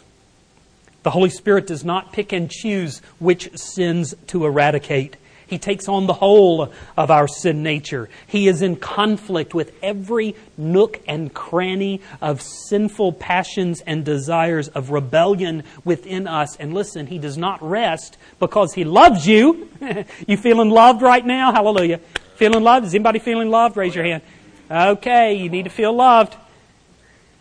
the 1.03 1.11
Holy 1.11 1.29
Spirit 1.29 1.67
does 1.67 1.85
not 1.85 2.11
pick 2.11 2.33
and 2.33 2.49
choose 2.49 2.99
which 3.19 3.57
sins 3.57 4.13
to 4.27 4.45
eradicate. 4.45 5.15
He 5.49 5.57
takes 5.57 5.87
on 5.87 6.05
the 6.05 6.13
whole 6.13 6.71
of 6.95 7.11
our 7.11 7.27
sin 7.27 7.63
nature. 7.63 8.07
He 8.27 8.47
is 8.47 8.61
in 8.61 8.75
conflict 8.75 9.53
with 9.53 9.73
every 9.81 10.35
nook 10.57 11.01
and 11.07 11.33
cranny 11.33 12.01
of 12.21 12.41
sinful 12.41 13.13
passions 13.13 13.81
and 13.81 14.05
desires 14.05 14.67
of 14.69 14.91
rebellion 14.91 15.63
within 15.83 16.27
us. 16.27 16.55
And 16.57 16.73
listen, 16.73 17.07
He 17.07 17.17
does 17.17 17.37
not 17.37 17.61
rest 17.61 18.17
because 18.39 18.73
He 18.73 18.83
loves 18.83 19.27
you. 19.27 19.69
you 20.27 20.37
feeling 20.37 20.69
loved 20.69 21.01
right 21.01 21.25
now? 21.25 21.51
Hallelujah. 21.51 21.99
Feeling 22.35 22.63
loved? 22.63 22.85
Is 22.85 22.93
anybody 22.93 23.19
feeling 23.19 23.49
loved? 23.49 23.75
Raise 23.75 23.95
your 23.95 24.05
hand. 24.05 24.21
Okay, 24.69 25.33
you 25.33 25.49
need 25.49 25.63
to 25.63 25.71
feel 25.71 25.91
loved. 25.91 26.35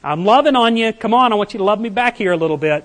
I'm 0.03 0.25
loving 0.25 0.57
on 0.57 0.77
you. 0.77 0.93
Come 0.93 1.13
on, 1.13 1.33
I 1.33 1.37
want 1.37 1.53
you 1.53 1.59
to 1.59 1.65
love 1.65 1.81
me 1.81 1.91
back 1.91 2.17
here 2.17 2.33
a 2.33 2.37
little 2.37 2.57
bit. 2.57 2.85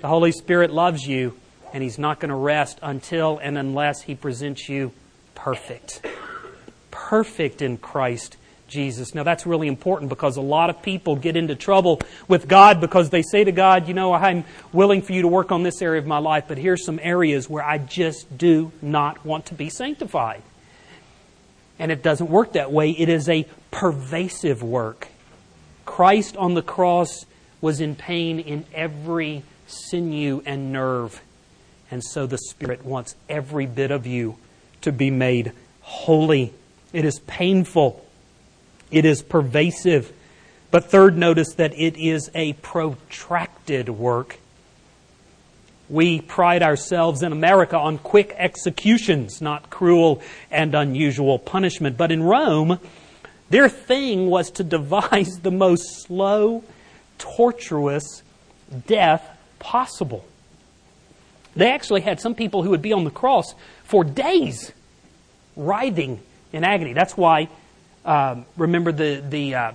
The 0.00 0.08
Holy 0.08 0.32
Spirit 0.32 0.72
loves 0.72 1.06
you, 1.06 1.36
and 1.72 1.82
He's 1.82 1.98
not 1.98 2.20
going 2.20 2.30
to 2.30 2.34
rest 2.34 2.78
until 2.82 3.38
and 3.38 3.56
unless 3.56 4.02
He 4.02 4.14
presents 4.14 4.68
you 4.68 4.92
perfect. 5.34 6.04
Perfect 6.90 7.62
in 7.62 7.78
Christ 7.78 8.36
Jesus. 8.68 9.14
Now, 9.14 9.22
that's 9.22 9.46
really 9.46 9.68
important 9.68 10.08
because 10.08 10.36
a 10.36 10.42
lot 10.42 10.70
of 10.70 10.82
people 10.82 11.14
get 11.14 11.36
into 11.36 11.54
trouble 11.54 12.00
with 12.26 12.48
God 12.48 12.80
because 12.80 13.10
they 13.10 13.22
say 13.22 13.44
to 13.44 13.52
God, 13.52 13.86
You 13.86 13.94
know, 13.94 14.12
I'm 14.12 14.44
willing 14.72 15.02
for 15.02 15.12
you 15.12 15.22
to 15.22 15.28
work 15.28 15.52
on 15.52 15.62
this 15.62 15.82
area 15.82 16.00
of 16.00 16.06
my 16.06 16.18
life, 16.18 16.44
but 16.48 16.58
here's 16.58 16.84
some 16.84 16.98
areas 17.02 17.48
where 17.48 17.62
I 17.62 17.78
just 17.78 18.36
do 18.36 18.72
not 18.80 19.24
want 19.24 19.46
to 19.46 19.54
be 19.54 19.68
sanctified. 19.68 20.42
And 21.78 21.92
it 21.92 22.02
doesn't 22.02 22.30
work 22.30 22.52
that 22.52 22.72
way, 22.72 22.90
it 22.90 23.08
is 23.08 23.28
a 23.28 23.46
pervasive 23.70 24.62
work. 24.62 25.08
Christ 25.84 26.36
on 26.36 26.54
the 26.54 26.62
cross 26.62 27.26
was 27.60 27.80
in 27.80 27.94
pain 27.94 28.38
in 28.38 28.64
every 28.72 29.42
sinew, 29.66 30.42
and 30.44 30.72
nerve. 30.72 31.20
And 31.92 32.02
so 32.02 32.26
the 32.26 32.38
Spirit 32.38 32.86
wants 32.86 33.16
every 33.28 33.66
bit 33.66 33.90
of 33.90 34.06
you 34.06 34.36
to 34.80 34.90
be 34.90 35.10
made 35.10 35.52
holy. 35.82 36.54
It 36.94 37.04
is 37.04 37.20
painful, 37.26 38.04
it 38.90 39.04
is 39.04 39.22
pervasive. 39.22 40.10
But 40.70 40.86
third, 40.86 41.18
notice 41.18 41.52
that 41.56 41.78
it 41.78 41.98
is 41.98 42.30
a 42.34 42.54
protracted 42.54 43.90
work. 43.90 44.38
We 45.90 46.22
pride 46.22 46.62
ourselves 46.62 47.22
in 47.22 47.30
America 47.30 47.76
on 47.76 47.98
quick 47.98 48.34
executions, 48.38 49.42
not 49.42 49.68
cruel 49.68 50.22
and 50.50 50.74
unusual 50.74 51.38
punishment. 51.38 51.98
But 51.98 52.10
in 52.10 52.22
Rome, 52.22 52.78
their 53.50 53.68
thing 53.68 54.30
was 54.30 54.50
to 54.52 54.64
devise 54.64 55.28
the 55.42 55.50
most 55.50 56.04
slow, 56.04 56.64
tortuous 57.18 58.22
death 58.86 59.28
possible. 59.58 60.24
They 61.54 61.70
actually 61.70 62.00
had 62.00 62.20
some 62.20 62.34
people 62.34 62.62
who 62.62 62.70
would 62.70 62.82
be 62.82 62.92
on 62.92 63.04
the 63.04 63.10
cross 63.10 63.54
for 63.84 64.04
days, 64.04 64.72
writhing 65.56 66.20
in 66.52 66.64
agony. 66.64 66.92
That's 66.92 67.16
why, 67.16 67.48
um, 68.04 68.46
remember 68.56 68.92
the, 68.92 69.22
the, 69.26 69.54
uh, 69.54 69.72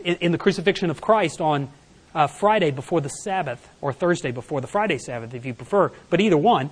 in, 0.00 0.16
in, 0.16 0.32
the 0.32 0.38
crucifixion 0.38 0.90
of 0.90 1.00
Christ 1.00 1.40
on 1.40 1.68
uh, 2.14 2.26
Friday 2.26 2.70
before 2.70 3.00
the 3.00 3.08
Sabbath, 3.08 3.66
or 3.80 3.92
Thursday 3.92 4.32
before 4.32 4.60
the 4.60 4.66
Friday 4.66 4.98
Sabbath, 4.98 5.34
if 5.34 5.46
you 5.46 5.54
prefer, 5.54 5.92
but 6.08 6.20
either 6.20 6.36
one, 6.36 6.70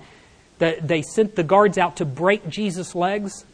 the, 0.59 0.77
they 0.81 1.01
sent 1.01 1.35
the 1.35 1.43
guards 1.43 1.77
out 1.77 1.97
to 1.97 2.05
break 2.05 2.49
Jesus' 2.49 2.93
legs 2.93 3.45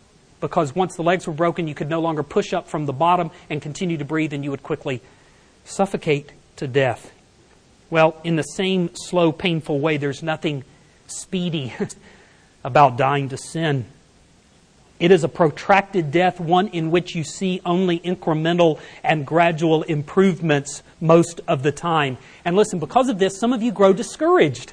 because 0.41 0.75
once 0.75 0.95
the 0.95 1.03
legs 1.03 1.27
were 1.27 1.33
broken, 1.33 1.67
you 1.67 1.75
could 1.75 1.89
no 1.89 1.99
longer 1.99 2.23
push 2.23 2.53
up 2.53 2.67
from 2.67 2.85
the 2.85 2.93
bottom 2.93 3.31
and 3.49 3.61
continue 3.61 3.97
to 3.97 4.05
breathe, 4.05 4.33
and 4.33 4.43
you 4.43 4.51
would 4.51 4.63
quickly 4.63 5.01
suffocate 5.65 6.31
to 6.57 6.67
death. 6.67 7.11
Well, 7.89 8.19
in 8.23 8.35
the 8.35 8.43
same 8.43 8.89
slow, 8.95 9.31
painful 9.31 9.79
way, 9.79 9.97
there's 9.97 10.23
nothing 10.23 10.63
speedy 11.07 11.73
about 12.63 12.97
dying 12.97 13.29
to 13.29 13.37
sin. 13.37 13.85
It 14.99 15.11
is 15.11 15.25
a 15.25 15.29
protracted 15.29 16.11
death, 16.11 16.39
one 16.39 16.69
in 16.69 16.89
which 16.89 17.15
you 17.15 17.23
see 17.23 17.61
only 17.65 17.99
incremental 17.99 18.79
and 19.03 19.25
gradual 19.25 19.83
improvements 19.83 20.83
most 21.01 21.41
of 21.47 21.63
the 21.63 21.71
time. 21.71 22.17
And 22.45 22.55
listen, 22.55 22.79
because 22.79 23.09
of 23.09 23.19
this, 23.19 23.37
some 23.37 23.51
of 23.51 23.61
you 23.61 23.73
grow 23.73 23.91
discouraged. 23.91 24.71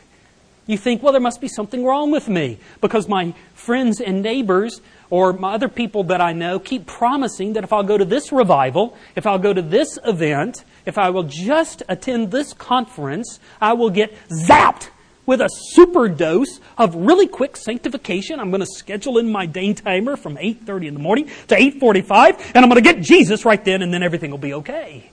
You 0.66 0.78
think, 0.78 1.02
well, 1.02 1.12
there 1.12 1.20
must 1.20 1.40
be 1.40 1.48
something 1.48 1.84
wrong 1.84 2.12
with 2.12 2.28
me 2.28 2.58
because 2.80 3.08
my 3.08 3.34
friends 3.52 4.00
and 4.00 4.22
neighbors 4.22 4.80
or 5.10 5.32
my 5.32 5.54
other 5.54 5.68
people 5.68 6.04
that 6.04 6.20
I 6.20 6.32
know 6.32 6.60
keep 6.60 6.86
promising 6.86 7.54
that 7.54 7.64
if 7.64 7.72
I'll 7.72 7.82
go 7.82 7.98
to 7.98 8.04
this 8.04 8.30
revival, 8.30 8.96
if 9.16 9.26
I'll 9.26 9.40
go 9.40 9.52
to 9.52 9.60
this 9.60 9.98
event, 10.04 10.64
if 10.86 10.98
I 10.98 11.10
will 11.10 11.24
just 11.24 11.82
attend 11.88 12.30
this 12.30 12.52
conference, 12.52 13.40
I 13.60 13.72
will 13.72 13.90
get 13.90 14.14
zapped 14.28 14.90
with 15.26 15.40
a 15.40 15.48
super 15.50 16.08
dose 16.08 16.60
of 16.76 16.94
really 16.94 17.28
quick 17.28 17.56
sanctification. 17.56 18.40
I'm 18.40 18.50
going 18.50 18.60
to 18.60 18.66
schedule 18.66 19.18
in 19.18 19.30
my 19.30 19.46
day 19.46 19.72
timer 19.72 20.16
from 20.16 20.36
8:30 20.36 20.88
in 20.88 20.94
the 20.94 21.00
morning 21.00 21.30
to 21.48 21.56
8:45 21.56 22.52
and 22.54 22.64
I'm 22.64 22.70
going 22.70 22.82
to 22.82 22.92
get 22.92 23.00
Jesus 23.00 23.44
right 23.44 23.64
then 23.64 23.82
and 23.82 23.92
then 23.92 24.02
everything 24.02 24.30
will 24.30 24.38
be 24.38 24.54
okay. 24.54 25.10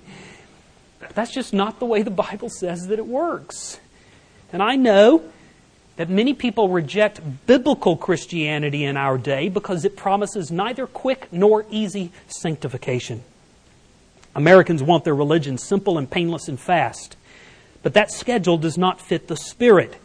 That's 1.14 1.32
just 1.32 1.54
not 1.54 1.80
the 1.80 1.86
way 1.86 2.02
the 2.02 2.12
Bible 2.12 2.50
says 2.50 2.88
that 2.88 3.00
it 3.00 3.08
works. 3.08 3.80
And 4.52 4.64
I 4.64 4.76
know 4.76 5.24
that 5.98 6.10
many 6.10 6.34
people 6.34 6.70
reject 6.70 7.20
biblical 7.46 7.98
Christianity 7.98 8.86
in 8.86 8.96
our 8.96 9.18
day 9.18 9.50
because 9.50 9.84
it 9.84 9.98
promises 9.98 10.50
neither 10.50 10.88
quick 10.88 11.28
nor 11.32 11.66
easy 11.70 12.12
sanctification. 12.28 13.22
Americans 14.34 14.82
want 14.82 15.04
their 15.04 15.16
religion 15.16 15.58
simple 15.58 15.98
and 15.98 16.10
painless 16.10 16.48
and 16.48 16.58
fast, 16.58 17.18
but 17.84 17.94
that 17.94 18.12
schedule 18.12 18.58
does 18.58 18.78
not 18.78 19.00
fit 19.00 19.28
the 19.28 19.38
Spirit. 19.38 19.96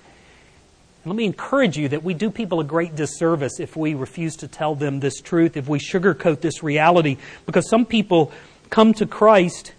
Let 1.07 1.17
me 1.17 1.27
encourage 1.27 1.77
you 1.77 1.89
that 1.89 2.03
we 2.03 2.15
do 2.15 2.31
people 2.31 2.61
a 2.61 2.65
great 2.65 2.97
disservice 2.97 3.61
if 3.61 3.77
we 3.77 3.95
refuse 3.95 4.37
to 4.37 4.49
tell 4.49 4.75
them 4.75 5.01
this 5.01 5.21
truth, 5.21 5.57
if 5.57 5.69
we 5.69 5.79
sugarcoat 5.79 6.41
this 6.41 6.63
reality, 6.63 7.19
because 7.45 7.69
some 7.69 7.85
people 7.85 8.33
come 8.71 8.95
to 8.95 9.07
Christ 9.07 9.73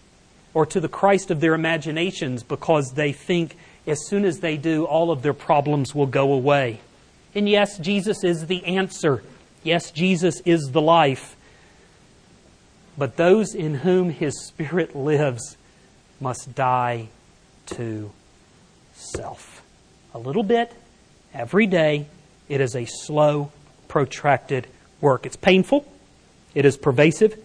or 0.53 0.65
to 0.67 0.79
the 0.79 0.87
Christ 0.87 1.31
of 1.31 1.39
their 1.39 1.55
imaginations 1.55 2.43
because 2.43 2.91
they 2.93 3.11
think 3.11 3.57
as 3.87 4.07
soon 4.07 4.23
as 4.23 4.39
they 4.39 4.57
do, 4.57 4.85
all 4.85 5.09
of 5.09 5.21
their 5.21 5.33
problems 5.33 5.95
will 5.95 6.05
go 6.05 6.31
away. 6.31 6.79
And 7.33 7.49
yes, 7.49 7.77
Jesus 7.77 8.23
is 8.23 8.45
the 8.47 8.63
answer. 8.65 9.23
Yes, 9.63 9.91
Jesus 9.91 10.41
is 10.45 10.71
the 10.71 10.81
life. 10.81 11.35
But 12.97 13.17
those 13.17 13.55
in 13.55 13.75
whom 13.75 14.11
His 14.11 14.45
Spirit 14.45 14.95
lives 14.95 15.57
must 16.21 16.55
die 16.55 17.09
to 17.67 18.11
self. 18.93 19.63
A 20.13 20.19
little 20.19 20.43
bit 20.43 20.71
every 21.33 21.67
day. 21.67 22.07
It 22.47 22.61
is 22.61 22.75
a 22.75 22.85
slow, 22.85 23.51
protracted 23.87 24.67
work. 25.01 25.25
It's 25.25 25.35
painful, 25.35 25.91
it 26.53 26.65
is 26.65 26.77
pervasive, 26.77 27.37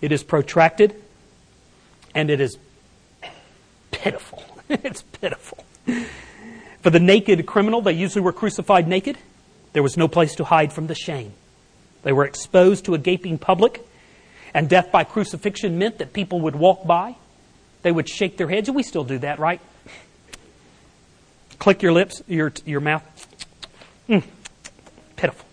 it 0.00 0.12
is 0.12 0.22
protracted, 0.22 0.94
and 2.14 2.30
it 2.30 2.40
is 2.40 2.58
pitiful. 3.90 4.44
it's 4.68 5.02
pitiful. 5.02 5.64
For 6.82 6.90
the 6.90 7.00
naked 7.00 7.46
criminal, 7.46 7.80
they 7.80 7.92
usually 7.92 8.22
were 8.22 8.32
crucified 8.32 8.86
naked. 8.86 9.18
There 9.72 9.82
was 9.82 9.96
no 9.96 10.08
place 10.08 10.34
to 10.36 10.44
hide 10.44 10.72
from 10.72 10.86
the 10.86 10.94
shame. 10.94 11.32
They 12.02 12.12
were 12.12 12.24
exposed 12.24 12.84
to 12.84 12.94
a 12.94 12.98
gaping 12.98 13.38
public, 13.38 13.84
and 14.52 14.68
death 14.68 14.92
by 14.92 15.04
crucifixion 15.04 15.78
meant 15.78 15.98
that 15.98 16.12
people 16.12 16.40
would 16.42 16.54
walk 16.54 16.86
by. 16.86 17.16
They 17.84 17.92
would 17.92 18.08
shake 18.08 18.38
their 18.38 18.48
heads, 18.48 18.68
and 18.70 18.74
we 18.74 18.82
still 18.82 19.04
do 19.04 19.18
that, 19.18 19.38
right? 19.38 19.60
Click 21.58 21.82
your 21.82 21.92
lips, 21.92 22.22
your, 22.26 22.50
your 22.64 22.80
mouth. 22.80 23.04
Mm. 24.08 24.24
Pitiful. 25.16 25.46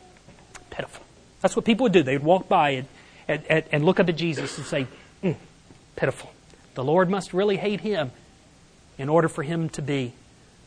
Pitiful. 0.69 1.03
That's 1.41 1.57
what 1.57 1.65
people 1.65 1.83
would 1.83 1.91
do. 1.91 2.03
They 2.03 2.15
would 2.15 2.25
walk 2.25 2.47
by 2.47 2.69
and, 3.27 3.43
and, 3.49 3.63
and 3.73 3.83
look 3.83 3.99
up 3.99 4.07
at 4.07 4.15
Jesus 4.15 4.57
and 4.57 4.65
say, 4.65 4.87
mm, 5.21 5.35
pitiful. 5.97 6.31
The 6.75 6.85
Lord 6.85 7.09
must 7.09 7.33
really 7.33 7.57
hate 7.57 7.81
him 7.81 8.11
in 8.97 9.09
order 9.09 9.27
for 9.27 9.43
him 9.43 9.67
to 9.69 9.81
be 9.81 10.13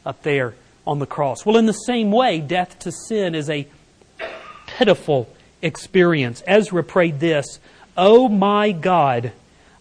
up 0.05 0.23
there 0.23 0.55
on 0.87 0.99
the 0.99 1.07
cross. 1.07 1.47
Well, 1.47 1.57
in 1.57 1.65
the 1.65 1.73
same 1.73 2.13
way, 2.13 2.41
death 2.41 2.79
to 2.81 2.93
sin 2.93 3.35
is 3.35 3.49
a 3.49 3.67
pitiful 4.67 5.35
experience. 5.63 6.43
Ezra 6.47 6.85
prayed 6.85 7.21
this 7.21 7.59
Oh 7.97 8.29
my 8.29 8.71
God, 8.73 9.33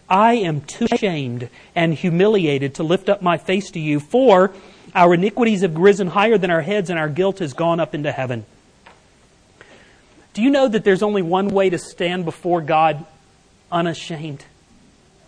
I 0.10 0.34
am 0.36 0.62
too 0.62 0.88
ashamed 0.92 1.50
and 1.76 1.94
humiliated 1.94 2.76
to 2.76 2.84
lift 2.84 3.10
up 3.10 3.22
my 3.22 3.38
face 3.38 3.72
to 3.72 3.80
you, 3.80 4.00
for 4.00 4.52
our 4.94 5.14
iniquities 5.14 5.62
have 5.62 5.78
risen 5.78 6.08
higher 6.08 6.38
than 6.38 6.52
our 6.52 6.62
heads, 6.62 6.90
and 6.90 7.00
our 7.00 7.10
guilt 7.10 7.40
has 7.40 7.54
gone 7.54 7.80
up 7.80 7.96
into 7.96 8.12
heaven. 8.12 8.46
Do 10.34 10.42
you 10.42 10.50
know 10.50 10.68
that 10.68 10.84
there's 10.84 11.04
only 11.04 11.22
one 11.22 11.50
way 11.50 11.70
to 11.70 11.78
stand 11.78 12.26
before 12.26 12.62
God 12.62 13.06
unashamed? 13.72 14.46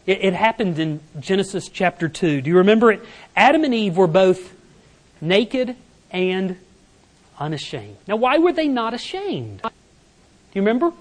It, 0.06 0.24
it 0.24 0.34
happened 0.34 0.80
in 0.80 1.00
Genesis 1.20 1.70
chapter 1.70 2.10
2. 2.10 2.42
Do 2.42 2.50
you 2.50 2.58
remember 2.58 2.92
it? 2.92 3.04
Adam 3.36 3.64
and 3.64 3.74
Eve 3.74 3.98
were 3.98 4.08
both 4.08 4.54
naked 5.22 5.76
and 6.12 6.58
unashamed. 7.40 7.98
Now, 8.08 8.16
why 8.16 8.38
were 8.38 8.54
they 8.54 8.68
not 8.68 8.94
ashamed? 8.94 9.62
Do 9.62 9.70
you 10.54 10.62
remember? 10.62 10.92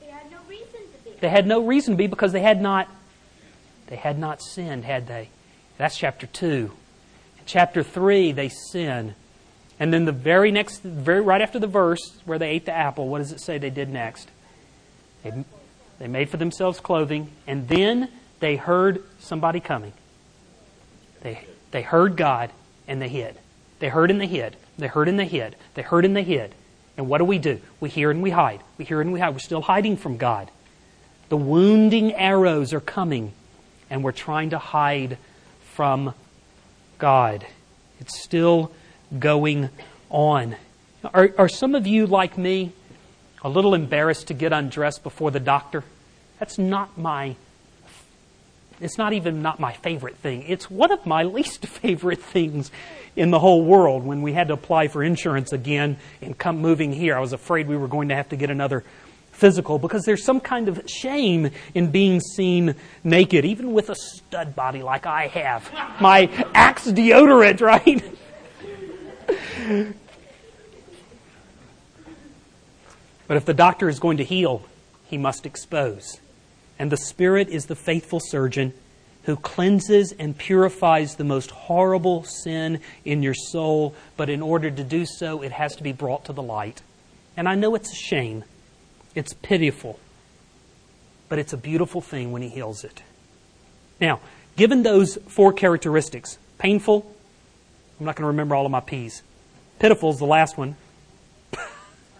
They 0.00 0.06
had 0.06 0.30
no 0.30 0.38
reason 0.48 0.66
to 0.66 1.04
be. 1.04 1.10
They 1.20 1.28
had 1.28 1.46
no 1.46 1.62
reason 1.62 1.94
to 1.94 1.98
be 1.98 2.06
because 2.06 2.32
they 2.32 2.42
had 2.42 2.60
not 2.60 2.88
they 3.88 3.96
had 3.96 4.18
not 4.18 4.42
sinned, 4.42 4.84
had 4.84 5.06
they? 5.06 5.30
That's 5.76 5.96
chapter 5.96 6.26
2. 6.26 6.72
In 7.38 7.44
chapter 7.46 7.82
3, 7.82 8.32
they 8.32 8.48
sin. 8.48 9.14
And 9.80 9.92
then 9.92 10.04
the 10.04 10.12
very 10.12 10.50
next, 10.50 10.82
very 10.82 11.20
right 11.20 11.40
after 11.40 11.58
the 11.58 11.66
verse 11.66 12.20
where 12.24 12.38
they 12.38 12.50
ate 12.50 12.66
the 12.66 12.72
apple, 12.72 13.08
what 13.08 13.18
does 13.18 13.32
it 13.32 13.40
say 13.40 13.58
they 13.58 13.70
did 13.70 13.88
next? 13.88 14.28
They, 15.22 15.44
they 15.98 16.08
made 16.08 16.30
for 16.30 16.36
themselves 16.36 16.80
clothing, 16.80 17.30
and 17.46 17.68
then 17.68 18.08
they 18.40 18.56
heard 18.56 19.02
somebody 19.20 19.60
coming. 19.60 19.92
They, 21.22 21.46
they 21.70 21.82
heard 21.82 22.16
God, 22.16 22.50
and 22.86 23.00
they 23.00 23.08
hid. 23.08 23.36
They 23.78 23.88
heard 23.88 24.10
and 24.10 24.20
they 24.20 24.26
hid. 24.26 24.56
They 24.78 24.88
heard 24.88 25.08
and 25.08 25.18
they 25.18 25.26
hid. 25.26 25.56
They 25.74 25.82
heard 25.82 26.04
and 26.04 26.16
they 26.16 26.22
hid. 26.22 26.54
And 26.96 27.08
what 27.08 27.18
do 27.18 27.24
we 27.24 27.38
do? 27.38 27.60
We 27.78 27.88
hear 27.88 28.10
and 28.10 28.22
we 28.22 28.30
hide. 28.30 28.60
We 28.76 28.84
hear 28.84 29.00
and 29.00 29.12
we 29.12 29.20
hide. 29.20 29.30
We're 29.30 29.38
still 29.38 29.62
hiding 29.62 29.96
from 29.96 30.16
God. 30.16 30.50
The 31.28 31.36
wounding 31.36 32.12
arrows 32.14 32.72
are 32.72 32.80
coming, 32.80 33.32
and 33.90 34.02
we're 34.02 34.12
trying 34.12 34.50
to 34.50 34.58
hide 34.58 35.18
from 35.74 36.14
God. 36.98 37.46
It's 38.00 38.20
still 38.20 38.72
going 39.18 39.70
on. 40.10 40.56
Are, 41.14 41.30
are 41.38 41.48
some 41.48 41.74
of 41.74 41.86
you 41.86 42.06
like 42.06 42.36
me 42.36 42.72
a 43.42 43.48
little 43.48 43.74
embarrassed 43.74 44.28
to 44.28 44.34
get 44.34 44.52
undressed 44.52 45.02
before 45.02 45.30
the 45.30 45.40
doctor? 45.40 45.84
That's 46.38 46.58
not 46.58 46.98
my 46.98 47.36
it's 48.80 48.96
not 48.96 49.12
even 49.12 49.42
not 49.42 49.58
my 49.58 49.72
favorite 49.72 50.16
thing. 50.16 50.44
It's 50.46 50.70
one 50.70 50.92
of 50.92 51.04
my 51.04 51.22
least 51.24 51.66
favorite 51.66 52.22
things 52.22 52.70
in 53.16 53.30
the 53.30 53.38
whole 53.38 53.64
world. 53.64 54.04
When 54.04 54.22
we 54.22 54.32
had 54.32 54.48
to 54.48 54.54
apply 54.54 54.88
for 54.88 55.02
insurance 55.02 55.52
again 55.52 55.96
and 56.22 56.36
come 56.36 56.58
moving 56.58 56.92
here, 56.92 57.16
I 57.16 57.20
was 57.20 57.32
afraid 57.32 57.66
we 57.66 57.76
were 57.76 57.88
going 57.88 58.08
to 58.10 58.14
have 58.14 58.28
to 58.30 58.36
get 58.36 58.50
another 58.50 58.84
physical 59.38 59.78
because 59.78 60.04
there's 60.04 60.24
some 60.24 60.40
kind 60.40 60.68
of 60.68 60.82
shame 60.86 61.50
in 61.74 61.90
being 61.90 62.20
seen 62.20 62.74
naked, 63.04 63.44
even 63.44 63.72
with 63.72 63.88
a 63.88 63.94
stud 63.94 64.54
body 64.54 64.82
like 64.82 65.06
I 65.06 65.28
have. 65.28 65.72
My 66.00 66.26
Axe 66.54 66.88
deodorant, 66.88 67.60
right? 67.62 68.02
but 73.26 73.36
if 73.36 73.44
the 73.44 73.54
doctor 73.54 73.88
is 73.88 74.00
going 74.00 74.16
to 74.16 74.24
heal, 74.24 74.62
he 75.06 75.16
must 75.16 75.46
expose. 75.46 76.20
And 76.78 76.90
the 76.90 76.96
Spirit 76.96 77.48
is 77.48 77.66
the 77.66 77.76
faithful 77.76 78.20
surgeon 78.20 78.72
who 79.24 79.36
cleanses 79.36 80.12
and 80.12 80.36
purifies 80.36 81.16
the 81.16 81.24
most 81.24 81.50
horrible 81.50 82.24
sin 82.24 82.80
in 83.04 83.22
your 83.22 83.34
soul, 83.34 83.94
but 84.16 84.30
in 84.30 84.40
order 84.40 84.70
to 84.70 84.82
do 84.82 85.04
so, 85.04 85.42
it 85.42 85.52
has 85.52 85.76
to 85.76 85.82
be 85.82 85.92
brought 85.92 86.24
to 86.24 86.32
the 86.32 86.42
light. 86.42 86.80
And 87.36 87.46
I 87.48 87.54
know 87.54 87.74
it's 87.74 87.92
a 87.92 87.96
shame, 87.96 88.44
it's 89.14 89.32
pitiful, 89.34 89.98
but 91.28 91.38
it's 91.38 91.52
a 91.52 91.56
beautiful 91.56 92.00
thing 92.00 92.32
when 92.32 92.42
He 92.42 92.48
heals 92.48 92.84
it. 92.84 93.02
Now, 94.00 94.20
given 94.56 94.82
those 94.82 95.16
four 95.28 95.52
characteristics 95.52 96.38
painful, 96.58 97.14
I'm 97.98 98.06
not 98.06 98.16
going 98.16 98.24
to 98.24 98.28
remember 98.28 98.54
all 98.54 98.64
of 98.64 98.70
my 98.72 98.80
P's. 98.80 99.22
Pitiful 99.78 100.10
is 100.10 100.18
the 100.18 100.24
last 100.26 100.56
one. 100.56 100.76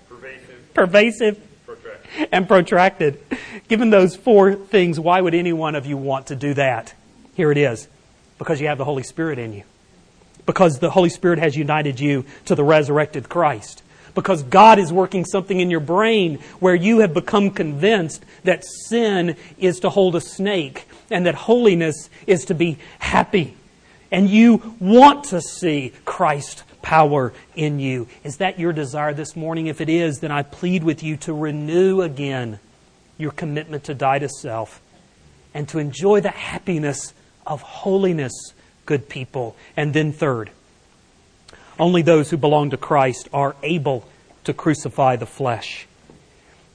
Pervasive. 0.08 0.74
Pervasive 0.74 1.66
Protracted. 1.66 2.28
and 2.32 2.48
protracted. 2.48 3.20
Given 3.68 3.90
those 3.90 4.16
four 4.16 4.54
things, 4.54 4.98
why 4.98 5.20
would 5.20 5.34
any 5.34 5.52
one 5.52 5.74
of 5.74 5.86
you 5.86 5.96
want 5.96 6.28
to 6.28 6.36
do 6.36 6.54
that? 6.54 6.94
Here 7.34 7.52
it 7.52 7.58
is. 7.58 7.88
Because 8.38 8.60
you 8.60 8.68
have 8.68 8.78
the 8.78 8.84
Holy 8.84 9.02
Spirit 9.02 9.38
in 9.38 9.52
you. 9.52 9.64
Because 10.46 10.78
the 10.78 10.90
Holy 10.90 11.10
Spirit 11.10 11.38
has 11.38 11.56
united 11.56 12.00
you 12.00 12.24
to 12.46 12.54
the 12.54 12.64
resurrected 12.64 13.28
Christ. 13.28 13.82
Because 14.14 14.42
God 14.42 14.78
is 14.78 14.92
working 14.92 15.24
something 15.24 15.60
in 15.60 15.70
your 15.70 15.80
brain 15.80 16.38
where 16.60 16.74
you 16.74 17.00
have 17.00 17.14
become 17.14 17.50
convinced 17.50 18.24
that 18.44 18.64
sin 18.64 19.36
is 19.58 19.80
to 19.80 19.90
hold 19.90 20.16
a 20.16 20.20
snake 20.20 20.88
and 21.10 21.26
that 21.26 21.34
holiness 21.34 22.10
is 22.26 22.44
to 22.46 22.54
be 22.54 22.78
happy. 22.98 23.54
And 24.10 24.28
you 24.28 24.76
want 24.80 25.24
to 25.26 25.40
see 25.40 25.92
Christ 26.04 26.64
power 26.82 27.32
in 27.54 27.78
you. 27.78 28.08
Is 28.24 28.38
that 28.38 28.58
your 28.58 28.72
desire 28.72 29.12
this 29.12 29.36
morning? 29.36 29.66
If 29.66 29.80
it 29.80 29.88
is, 29.88 30.20
then 30.20 30.30
I 30.30 30.42
plead 30.42 30.82
with 30.82 31.02
you 31.02 31.16
to 31.18 31.34
renew 31.34 32.00
again 32.00 32.58
your 33.18 33.32
commitment 33.32 33.84
to 33.84 33.94
die 33.94 34.20
to 34.20 34.28
self 34.28 34.80
and 35.52 35.68
to 35.68 35.78
enjoy 35.78 36.20
the 36.20 36.30
happiness 36.30 37.12
of 37.46 37.62
holiness, 37.62 38.32
good 38.86 39.08
people. 39.08 39.56
And 39.76 39.92
then, 39.92 40.12
third, 40.12 40.50
only 41.78 42.02
those 42.02 42.30
who 42.30 42.36
belong 42.36 42.70
to 42.70 42.76
Christ 42.76 43.28
are 43.32 43.56
able 43.62 44.06
to 44.44 44.54
crucify 44.54 45.16
the 45.16 45.26
flesh. 45.26 45.86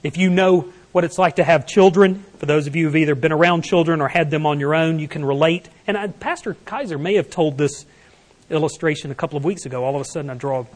If 0.02 0.16
you 0.16 0.30
know 0.30 0.72
what 0.92 1.04
it's 1.04 1.18
like 1.18 1.36
to 1.36 1.44
have 1.44 1.66
children, 1.66 2.24
for 2.38 2.46
those 2.46 2.66
of 2.66 2.76
you 2.76 2.84
who've 2.84 2.96
either 2.96 3.14
been 3.14 3.32
around 3.32 3.62
children 3.62 4.00
or 4.00 4.08
had 4.08 4.30
them 4.30 4.46
on 4.46 4.60
your 4.60 4.74
own, 4.74 4.98
you 4.98 5.08
can 5.08 5.24
relate. 5.24 5.68
And 5.86 5.96
I, 5.96 6.06
Pastor 6.06 6.54
Kaiser 6.64 6.98
may 6.98 7.14
have 7.14 7.30
told 7.30 7.58
this 7.58 7.84
illustration 8.50 9.10
a 9.10 9.14
couple 9.14 9.36
of 9.36 9.44
weeks 9.44 9.66
ago. 9.66 9.84
All 9.84 9.96
of 9.96 10.00
a 10.00 10.04
sudden, 10.04 10.30
I 10.30 10.34
draw 10.34 10.60
a 10.60 10.66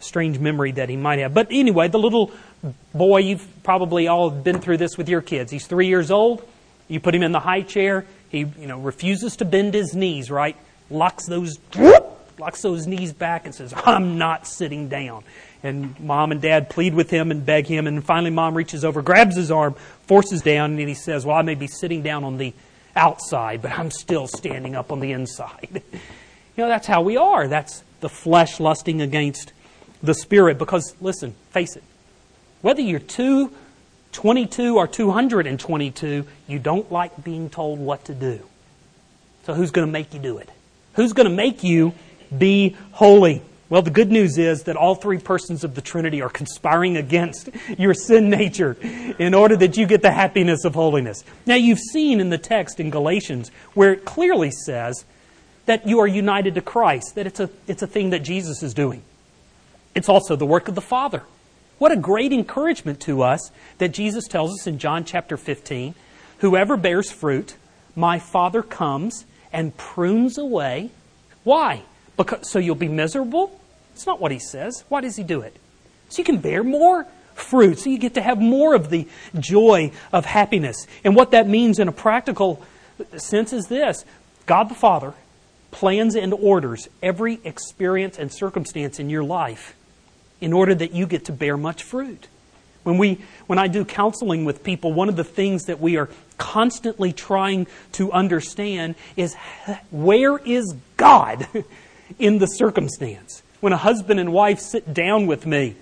strange 0.00 0.38
memory 0.38 0.72
that 0.72 0.88
he 0.88 0.96
might 0.96 1.18
have. 1.18 1.34
But 1.34 1.48
anyway, 1.50 1.88
the 1.88 1.98
little 1.98 2.32
boy, 2.94 3.18
you've 3.18 3.46
probably 3.64 4.08
all 4.08 4.30
been 4.30 4.60
through 4.60 4.78
this 4.78 4.96
with 4.96 5.08
your 5.08 5.20
kids. 5.20 5.50
He's 5.50 5.66
three 5.66 5.88
years 5.88 6.10
old. 6.10 6.46
You 6.88 7.00
put 7.00 7.14
him 7.14 7.22
in 7.22 7.32
the 7.32 7.40
high 7.40 7.62
chair. 7.62 8.06
He, 8.30 8.38
you 8.38 8.66
know, 8.66 8.78
refuses 8.78 9.36
to 9.36 9.44
bend 9.44 9.74
his 9.74 9.94
knees. 9.94 10.30
Right? 10.30 10.56
Locks 10.88 11.26
those, 11.26 11.58
locks 12.38 12.62
those 12.62 12.86
knees 12.86 13.12
back 13.12 13.44
and 13.44 13.54
says, 13.54 13.72
"I'm 13.84 14.18
not 14.18 14.46
sitting 14.46 14.88
down." 14.88 15.24
And 15.62 15.98
mom 15.98 16.32
and 16.32 16.40
dad 16.40 16.70
plead 16.70 16.94
with 16.94 17.10
him 17.10 17.30
and 17.30 17.44
beg 17.44 17.66
him. 17.66 17.86
And 17.86 18.04
finally, 18.04 18.30
mom 18.30 18.54
reaches 18.54 18.84
over, 18.84 19.02
grabs 19.02 19.36
his 19.36 19.50
arm, 19.50 19.74
forces 20.06 20.42
down, 20.42 20.78
and 20.78 20.88
he 20.88 20.94
says, 20.94 21.26
"Well, 21.26 21.36
I 21.36 21.42
may 21.42 21.54
be 21.54 21.66
sitting 21.66 22.02
down 22.02 22.24
on 22.24 22.38
the 22.38 22.52
outside, 22.94 23.62
but 23.62 23.72
I'm 23.78 23.90
still 23.90 24.26
standing 24.26 24.76
up 24.76 24.92
on 24.92 25.00
the 25.00 25.12
inside." 25.12 25.82
You 26.56 26.64
know, 26.64 26.68
that's 26.68 26.86
how 26.86 27.02
we 27.02 27.18
are. 27.18 27.48
That's 27.48 27.82
the 28.00 28.08
flesh 28.08 28.60
lusting 28.60 29.02
against 29.02 29.52
the 30.02 30.14
spirit. 30.14 30.58
Because, 30.58 30.94
listen, 31.00 31.34
face 31.50 31.76
it, 31.76 31.82
whether 32.62 32.80
you're 32.80 32.98
2, 32.98 33.52
22, 34.12 34.76
or 34.76 34.86
222, 34.86 36.26
you 36.48 36.58
don't 36.58 36.90
like 36.90 37.22
being 37.22 37.50
told 37.50 37.78
what 37.78 38.06
to 38.06 38.14
do. 38.14 38.40
So, 39.44 39.52
who's 39.52 39.70
going 39.70 39.86
to 39.86 39.92
make 39.92 40.14
you 40.14 40.20
do 40.20 40.38
it? 40.38 40.48
Who's 40.94 41.12
going 41.12 41.28
to 41.28 41.34
make 41.34 41.62
you 41.62 41.92
be 42.36 42.76
holy? 42.92 43.42
Well, 43.68 43.82
the 43.82 43.90
good 43.90 44.12
news 44.12 44.38
is 44.38 44.62
that 44.64 44.76
all 44.76 44.94
three 44.94 45.18
persons 45.18 45.64
of 45.64 45.74
the 45.74 45.80
Trinity 45.80 46.22
are 46.22 46.28
conspiring 46.28 46.96
against 46.96 47.48
your 47.78 47.94
sin 47.94 48.30
nature 48.30 48.76
in 49.18 49.34
order 49.34 49.56
that 49.56 49.76
you 49.76 49.86
get 49.86 50.02
the 50.02 50.12
happiness 50.12 50.64
of 50.64 50.74
holiness. 50.74 51.24
Now, 51.46 51.56
you've 51.56 51.80
seen 51.80 52.20
in 52.20 52.30
the 52.30 52.38
text 52.38 52.78
in 52.78 52.90
Galatians 52.90 53.50
where 53.74 53.92
it 53.92 54.04
clearly 54.04 54.52
says 54.52 55.04
that 55.66 55.86
you 55.86 55.98
are 55.98 56.06
united 56.06 56.54
to 56.54 56.60
Christ, 56.60 57.16
that 57.16 57.26
it's 57.26 57.40
a, 57.40 57.50
it's 57.66 57.82
a 57.82 57.88
thing 57.88 58.10
that 58.10 58.20
Jesus 58.20 58.62
is 58.62 58.72
doing. 58.72 59.02
It's 59.96 60.08
also 60.08 60.36
the 60.36 60.46
work 60.46 60.68
of 60.68 60.76
the 60.76 60.80
Father. 60.80 61.22
What 61.78 61.90
a 61.90 61.96
great 61.96 62.32
encouragement 62.32 63.00
to 63.00 63.22
us 63.22 63.50
that 63.78 63.88
Jesus 63.88 64.28
tells 64.28 64.52
us 64.52 64.66
in 64.66 64.78
John 64.78 65.04
chapter 65.04 65.36
15 65.36 65.94
whoever 66.38 66.76
bears 66.76 67.10
fruit, 67.10 67.56
my 67.96 68.18
Father 68.18 68.62
comes 68.62 69.24
and 69.52 69.76
prunes 69.76 70.38
away. 70.38 70.90
Why? 71.44 71.82
Because, 72.16 72.50
so 72.50 72.58
you'll 72.58 72.74
be 72.74 72.88
miserable? 72.88 73.58
It's 73.94 74.06
not 74.06 74.20
what 74.20 74.32
he 74.32 74.38
says. 74.38 74.84
Why 74.88 75.00
does 75.00 75.16
he 75.16 75.22
do 75.22 75.40
it? 75.40 75.56
So 76.08 76.18
you 76.18 76.24
can 76.24 76.38
bear 76.38 76.62
more 76.62 77.06
fruit, 77.34 77.78
so 77.78 77.90
you 77.90 77.98
get 77.98 78.14
to 78.14 78.22
have 78.22 78.40
more 78.40 78.74
of 78.74 78.90
the 78.90 79.06
joy 79.38 79.92
of 80.12 80.24
happiness. 80.24 80.86
And 81.04 81.14
what 81.14 81.32
that 81.32 81.48
means 81.48 81.78
in 81.78 81.88
a 81.88 81.92
practical 81.92 82.62
sense 83.16 83.52
is 83.52 83.66
this 83.66 84.04
God 84.46 84.68
the 84.68 84.74
Father 84.74 85.14
plans 85.70 86.14
and 86.14 86.32
orders 86.32 86.88
every 87.02 87.38
experience 87.44 88.18
and 88.18 88.32
circumstance 88.32 88.98
in 88.98 89.10
your 89.10 89.24
life 89.24 89.76
in 90.40 90.52
order 90.52 90.74
that 90.74 90.92
you 90.92 91.06
get 91.06 91.26
to 91.26 91.32
bear 91.32 91.56
much 91.56 91.82
fruit. 91.82 92.28
When, 92.82 92.98
we, 92.98 93.20
when 93.46 93.58
I 93.58 93.66
do 93.66 93.84
counseling 93.84 94.44
with 94.44 94.62
people, 94.62 94.92
one 94.92 95.08
of 95.08 95.16
the 95.16 95.24
things 95.24 95.64
that 95.64 95.80
we 95.80 95.96
are 95.96 96.08
constantly 96.38 97.12
trying 97.12 97.66
to 97.92 98.12
understand 98.12 98.94
is 99.16 99.34
where 99.90 100.38
is 100.38 100.74
God 100.96 101.46
in 102.18 102.38
the 102.38 102.46
circumstance? 102.46 103.42
When 103.60 103.72
a 103.72 103.76
husband 103.76 104.20
and 104.20 104.32
wife 104.32 104.60
sit 104.60 104.92
down 104.92 105.26
with 105.26 105.46
me, 105.46 105.76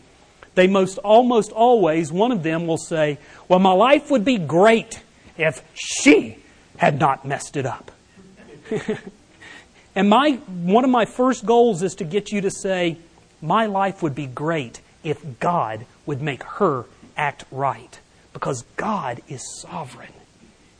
they 0.55 0.67
most 0.67 0.99
almost 0.99 1.51
always, 1.51 2.13
one 2.13 2.33
of 2.33 2.43
them 2.43 2.67
will 2.67 2.79
say, 2.79 3.19
Well, 3.49 3.59
my 3.59 3.73
life 3.73 4.11
would 4.11 4.25
be 4.25 4.39
great 4.39 5.03
if 5.37 5.63
she 5.75 6.39
had 6.77 6.99
not 6.99 7.25
messed 7.25 7.57
it 7.57 7.67
up. 7.67 7.91
And 9.95 10.09
my, 10.09 10.33
one 10.33 10.85
of 10.85 10.91
my 10.91 11.05
first 11.05 11.47
goals 11.47 11.83
is 11.83 11.95
to 11.97 12.05
get 12.05 12.33
you 12.33 12.41
to 12.41 12.51
say, 12.51 12.99
My 13.41 13.67
life 13.67 14.03
would 14.03 14.15
be 14.15 14.27
great 14.27 14.81
if 15.03 15.39
God 15.39 15.87
would 16.05 16.21
make 16.21 16.43
her 16.43 16.87
act 17.17 17.45
right. 17.51 17.99
Because 18.33 18.65
God 18.77 19.23
is 19.29 19.43
sovereign 19.61 20.13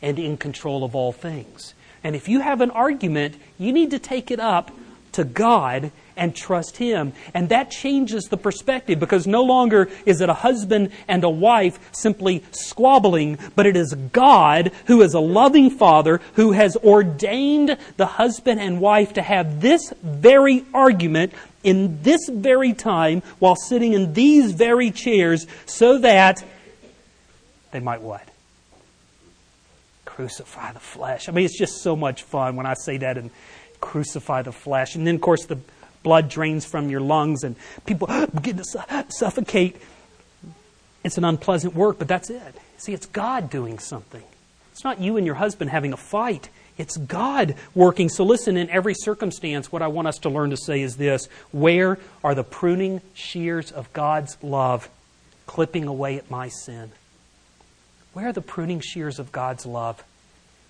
and 0.01 0.19
in 0.19 0.35
control 0.35 0.83
of 0.83 0.95
all 0.95 1.13
things. 1.13 1.73
And 2.03 2.15
if 2.15 2.27
you 2.27 2.41
have 2.41 2.59
an 2.61 2.71
argument, 2.71 3.35
you 3.57 3.71
need 3.71 3.91
to 3.91 3.99
take 3.99 4.29
it 4.29 4.39
up 4.39 4.71
to 5.15 5.23
God 5.23 5.91
and 6.17 6.35
trust 6.35 6.77
Him. 6.77 7.13
And 7.33 7.49
that 7.49 7.71
changes 7.71 8.25
the 8.25 8.37
perspective 8.37 8.99
because 8.99 9.27
no 9.27 9.43
longer 9.43 9.89
is 10.05 10.21
it 10.21 10.29
a 10.29 10.33
husband 10.33 10.91
and 11.07 11.23
a 11.23 11.29
wife 11.29 11.79
simply 11.91 12.43
squabbling, 12.51 13.37
but 13.55 13.65
it 13.65 13.75
is 13.75 13.93
God 13.93 14.71
who 14.87 15.01
is 15.01 15.13
a 15.13 15.19
loving 15.19 15.69
Father 15.69 16.21
who 16.35 16.53
has 16.53 16.75
ordained 16.77 17.77
the 17.97 18.05
husband 18.05 18.59
and 18.59 18.79
wife 18.79 19.13
to 19.13 19.21
have 19.21 19.61
this 19.61 19.93
very 20.01 20.65
argument 20.73 21.33
in 21.63 22.01
this 22.03 22.29
very 22.29 22.73
time 22.73 23.21
while 23.39 23.55
sitting 23.55 23.93
in 23.93 24.13
these 24.13 24.51
very 24.51 24.91
chairs 24.91 25.47
so 25.65 25.97
that 25.97 26.43
they 27.71 27.79
might 27.79 28.01
what? 28.01 28.23
Crucify 30.05 30.71
the 30.71 30.79
flesh. 30.79 31.27
I 31.27 31.33
mean, 31.33 31.43
it's 31.43 31.57
just 31.57 31.81
so 31.81 31.95
much 31.95 32.23
fun 32.23 32.55
when 32.55 32.65
I 32.65 32.75
say 32.75 32.97
that 32.97 33.17
and 33.17 33.31
crucify 33.85 34.41
the 34.41 34.51
flesh. 34.51 34.95
And 34.95 35.05
then, 35.05 35.15
of 35.15 35.21
course, 35.21 35.45
the 35.45 35.59
blood 36.01 36.27
drains 36.27 36.65
from 36.65 36.89
your 36.89 37.01
lungs 37.01 37.43
and 37.43 37.55
people 37.85 38.07
begin 38.33 38.57
to 38.57 39.05
suffocate. 39.09 39.77
It's 41.03 41.19
an 41.19 41.23
unpleasant 41.23 41.75
work, 41.75 41.99
but 41.99 42.07
that's 42.07 42.31
it. 42.31 42.55
See, 42.77 42.93
it's 42.93 43.05
God 43.05 43.49
doing 43.51 43.77
something. 43.77 44.23
It's 44.71 44.83
not 44.83 44.99
you 44.99 45.17
and 45.17 45.25
your 45.25 45.35
husband 45.35 45.69
having 45.69 45.93
a 45.93 45.97
fight. 45.97 46.49
It's 46.77 46.97
God 46.97 47.55
working. 47.75 48.09
So 48.09 48.25
listen, 48.25 48.57
in 48.57 48.69
every 48.69 48.95
circumstance, 48.95 49.71
what 49.71 49.83
I 49.83 49.87
want 49.87 50.07
us 50.07 50.17
to 50.19 50.29
learn 50.29 50.49
to 50.49 50.57
say 50.57 50.81
is 50.81 50.97
this 50.97 51.27
Where 51.51 51.99
are 52.23 52.35
the 52.35 52.43
pruning 52.43 53.01
shears 53.13 53.71
of 53.71 53.93
God's 53.93 54.35
love 54.41 54.89
clipping 55.45 55.85
away 55.85 56.17
at 56.17 56.29
my 56.29 56.49
sin? 56.49 56.91
Where 58.13 58.29
are 58.29 58.33
the 58.33 58.41
pruning 58.41 58.79
shears 58.79 59.19
of 59.19 59.31
God's 59.31 59.65
love 59.65 60.03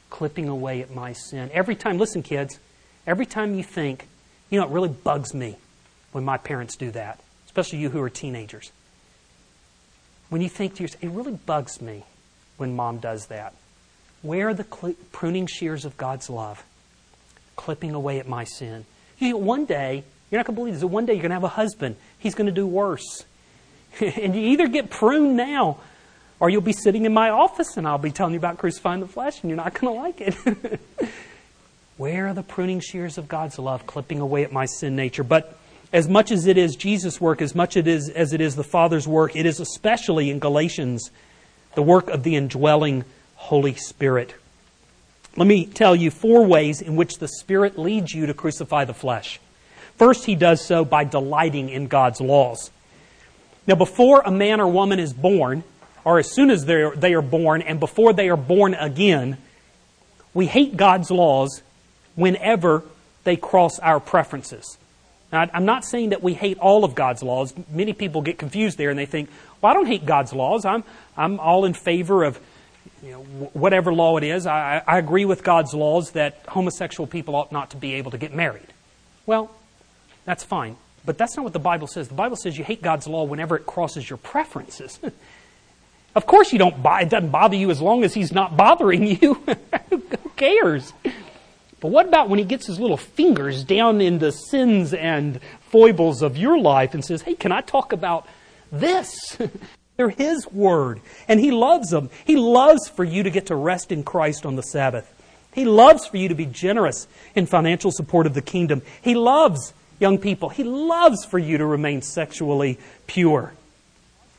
clipping 0.09 0.49
away 0.49 0.81
at 0.81 0.93
my 0.93 1.13
sin? 1.13 1.49
Every 1.53 1.75
time, 1.75 1.97
listen, 1.97 2.21
kids, 2.21 2.59
every 3.07 3.25
time 3.25 3.55
you 3.55 3.63
think, 3.63 4.07
you 4.49 4.59
know, 4.59 4.65
it 4.65 4.71
really 4.71 4.89
bugs 4.89 5.33
me 5.33 5.57
when 6.11 6.23
my 6.23 6.37
parents 6.37 6.75
do 6.75 6.91
that, 6.91 7.19
especially 7.45 7.79
you 7.79 7.89
who 7.89 8.01
are 8.01 8.09
teenagers. 8.09 8.71
When 10.29 10.41
you 10.41 10.49
think 10.49 10.75
to 10.75 10.83
yourself, 10.83 11.03
it 11.03 11.09
really 11.09 11.33
bugs 11.33 11.81
me 11.81 12.03
when 12.57 12.75
mom 12.75 12.99
does 12.99 13.27
that. 13.27 13.53
Where 14.21 14.49
are 14.49 14.53
the 14.53 14.65
cl- 14.65 14.95
pruning 15.11 15.45
shears 15.45 15.85
of 15.85 15.97
God's 15.97 16.29
love? 16.29 16.63
Clipping 17.55 17.93
away 17.93 18.19
at 18.19 18.27
my 18.27 18.43
sin. 18.43 18.85
You 19.19 19.31
know, 19.31 19.37
one 19.37 19.65
day, 19.65 20.03
you're 20.29 20.39
not 20.39 20.47
going 20.47 20.55
to 20.55 20.61
believe 20.61 20.73
this, 20.73 20.83
one 20.83 21.05
day 21.05 21.13
you're 21.13 21.21
going 21.21 21.29
to 21.29 21.35
have 21.35 21.43
a 21.43 21.47
husband. 21.47 21.95
He's 22.17 22.33
going 22.33 22.47
to 22.47 22.51
do 22.51 22.65
worse. 22.65 23.25
and 23.99 24.35
you 24.35 24.41
either 24.41 24.67
get 24.67 24.89
pruned 24.89 25.37
now, 25.37 25.77
or 26.39 26.49
you'll 26.49 26.61
be 26.61 26.73
sitting 26.73 27.05
in 27.05 27.13
my 27.13 27.29
office 27.29 27.77
and 27.77 27.87
I'll 27.87 27.97
be 27.97 28.11
telling 28.11 28.33
you 28.33 28.39
about 28.39 28.57
crucifying 28.57 28.99
the 28.99 29.07
flesh, 29.07 29.41
and 29.41 29.49
you're 29.49 29.57
not 29.57 29.73
going 29.73 29.93
to 29.93 30.01
like 30.01 30.21
it. 30.21 30.79
Where 31.97 32.27
are 32.27 32.33
the 32.33 32.43
pruning 32.43 32.81
shears 32.81 33.17
of 33.17 33.29
God's 33.29 33.57
love 33.57 33.87
clipping 33.87 34.19
away 34.19 34.43
at 34.43 34.51
my 34.51 34.65
sin 34.65 34.97
nature? 34.97 35.23
But 35.23 35.57
as 35.93 36.09
much 36.09 36.29
as 36.29 36.45
it 36.45 36.57
is 36.57 36.75
Jesus' 36.75 37.21
work, 37.21 37.41
as 37.41 37.55
much 37.55 37.77
it 37.77 37.87
is, 37.87 38.09
as 38.09 38.33
it 38.33 38.41
is 38.41 38.57
the 38.57 38.65
Father's 38.65 39.07
work, 39.07 39.33
it 39.33 39.45
is 39.45 39.61
especially 39.61 40.29
in 40.29 40.39
Galatians 40.39 41.09
the 41.75 41.81
work 41.81 42.09
of 42.09 42.23
the 42.23 42.35
indwelling 42.35 43.05
Holy 43.35 43.75
Spirit. 43.75 44.33
Let 45.37 45.47
me 45.47 45.65
tell 45.65 45.95
you 45.95 46.11
four 46.11 46.45
ways 46.45 46.81
in 46.81 46.97
which 46.97 47.19
the 47.19 47.29
Spirit 47.29 47.77
leads 47.77 48.13
you 48.13 48.25
to 48.25 48.33
crucify 48.33 48.83
the 48.83 48.93
flesh. 48.93 49.39
First, 49.97 50.25
he 50.25 50.35
does 50.35 50.59
so 50.59 50.83
by 50.83 51.05
delighting 51.05 51.69
in 51.69 51.87
God's 51.87 52.19
laws. 52.19 52.71
Now, 53.67 53.75
before 53.75 54.21
a 54.25 54.31
man 54.31 54.59
or 54.59 54.67
woman 54.67 54.99
is 54.99 55.13
born, 55.13 55.63
or 56.03 56.19
as 56.19 56.29
soon 56.29 56.49
as 56.51 56.65
they 56.65 57.13
are 57.13 57.21
born, 57.21 57.61
and 57.61 57.79
before 57.79 58.11
they 58.11 58.27
are 58.27 58.37
born 58.37 58.73
again, 58.73 59.37
we 60.33 60.45
hate 60.45 60.75
God's 60.75 61.09
laws 61.09 61.61
whenever 62.15 62.83
they 63.23 63.35
cross 63.35 63.79
our 63.79 63.99
preferences. 63.99 64.77
Now, 65.31 65.49
I'm 65.53 65.65
not 65.65 65.83
saying 65.83 66.09
that 66.09 66.23
we 66.23 66.33
hate 66.33 66.57
all 66.59 66.83
of 66.83 66.95
God's 66.95 67.23
laws. 67.23 67.53
Many 67.69 67.93
people 67.93 68.21
get 68.21 68.37
confused 68.37 68.77
there 68.77 68.89
and 68.89 68.97
they 68.97 69.05
think, 69.05 69.29
well, 69.61 69.71
I 69.71 69.73
don't 69.73 69.87
hate 69.87 70.05
God's 70.05 70.33
laws. 70.33 70.65
I'm, 70.65 70.83
I'm 71.17 71.39
all 71.39 71.65
in 71.65 71.73
favor 71.73 72.23
of 72.23 72.39
you 73.03 73.11
know, 73.11 73.19
whatever 73.53 73.93
law 73.93 74.17
it 74.17 74.23
is, 74.23 74.47
I, 74.47 74.81
I 74.85 74.97
agree 74.97 75.25
with 75.25 75.43
God's 75.43 75.73
laws 75.73 76.11
that 76.11 76.41
homosexual 76.47 77.05
people 77.05 77.35
ought 77.35 77.51
not 77.51 77.71
to 77.71 77.77
be 77.77 77.95
able 77.95 78.11
to 78.11 78.17
get 78.17 78.33
married. 78.33 78.67
Well, 79.25 79.51
that's 80.25 80.43
fine. 80.43 80.75
But 81.05 81.17
that's 81.17 81.37
not 81.37 81.43
what 81.43 81.53
the 81.53 81.59
Bible 81.59 81.87
says. 81.87 82.07
The 82.07 82.15
Bible 82.15 82.35
says 82.35 82.57
you 82.57 82.63
hate 82.63 82.81
God's 82.81 83.07
law 83.07 83.23
whenever 83.23 83.55
it 83.55 83.65
crosses 83.65 84.09
your 84.09 84.17
preferences. 84.17 84.99
of 86.15 86.25
course 86.25 86.51
you 86.51 86.59
don't 86.59 86.75
it 86.83 87.09
doesn't 87.09 87.29
bother 87.29 87.55
you 87.55 87.69
as 87.69 87.81
long 87.81 88.03
as 88.03 88.13
he's 88.13 88.31
not 88.31 88.57
bothering 88.57 89.05
you. 89.05 89.33
Who 89.89 90.01
cares? 90.35 90.93
But 91.85 91.91
what 91.91 92.07
about 92.07 92.29
when 92.29 92.39
he 92.39 92.45
gets 92.45 92.65
his 92.65 92.79
little 92.79 92.97
fingers 92.97 93.63
down 93.63 94.01
in 94.01 94.17
the 94.17 94.31
sins 94.31 94.91
and 94.91 95.39
foibles 95.69 96.23
of 96.23 96.35
your 96.35 96.57
life 96.57 96.95
and 96.95 97.05
says, 97.05 97.21
"Hey, 97.21 97.35
can 97.35 97.51
I 97.51 97.61
talk 97.61 97.93
about 97.93 98.27
this?" 98.71 99.37
They're 99.95 100.09
His 100.09 100.51
Word. 100.51 100.99
And 101.27 101.39
He 101.39 101.51
loves 101.51 101.91
them. 101.91 102.09
He 102.25 102.37
loves 102.37 102.89
for 102.89 103.03
you 103.03 103.21
to 103.21 103.29
get 103.29 103.45
to 103.45 103.55
rest 103.55 103.91
in 103.91 104.03
Christ 104.03 104.47
on 104.47 104.55
the 104.55 104.63
Sabbath. 104.63 105.07
He 105.53 105.63
loves 105.63 106.07
for 106.07 106.17
you 106.17 106.27
to 106.27 106.33
be 106.33 106.47
generous 106.47 107.07
in 107.35 107.45
financial 107.45 107.91
support 107.91 108.25
of 108.25 108.33
the 108.33 108.41
kingdom. 108.41 108.81
He 109.03 109.13
loves, 109.13 109.71
young 109.99 110.17
people, 110.17 110.49
He 110.49 110.63
loves 110.63 111.23
for 111.23 111.37
you 111.37 111.59
to 111.59 111.65
remain 111.67 112.01
sexually 112.01 112.79
pure. 113.05 113.53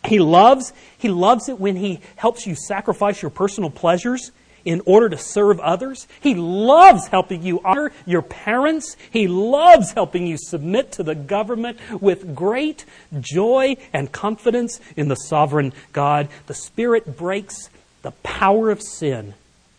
He 0.04 0.18
loves, 0.18 0.72
He 0.98 1.10
loves 1.10 1.48
it 1.48 1.60
when 1.60 1.76
He 1.76 2.00
helps 2.16 2.44
you 2.44 2.56
sacrifice 2.56 3.22
your 3.22 3.30
personal 3.30 3.70
pleasures 3.70 4.32
in 4.66 4.82
order 4.84 5.08
to 5.08 5.16
serve 5.16 5.58
others. 5.60 6.06
He 6.20 6.34
loves 6.34 7.06
helping 7.06 7.42
you 7.42 7.60
honor 7.64 7.92
your 8.04 8.20
parents. 8.20 8.96
He 9.10 9.28
loves 9.28 9.92
helping 9.92 10.26
you 10.26 10.36
submit 10.36 10.92
to 10.92 11.04
the 11.04 11.14
government 11.14 11.78
with 12.02 12.34
great 12.34 12.84
joy 13.20 13.76
and 13.92 14.12
confidence 14.12 14.80
in 14.96 15.08
the 15.08 15.14
sovereign 15.14 15.72
God. 15.92 16.28
The 16.48 16.54
Spirit 16.54 17.16
breaks 17.16 17.70
the 18.02 18.10
power 18.10 18.70
of 18.70 18.82
sin 18.82 19.34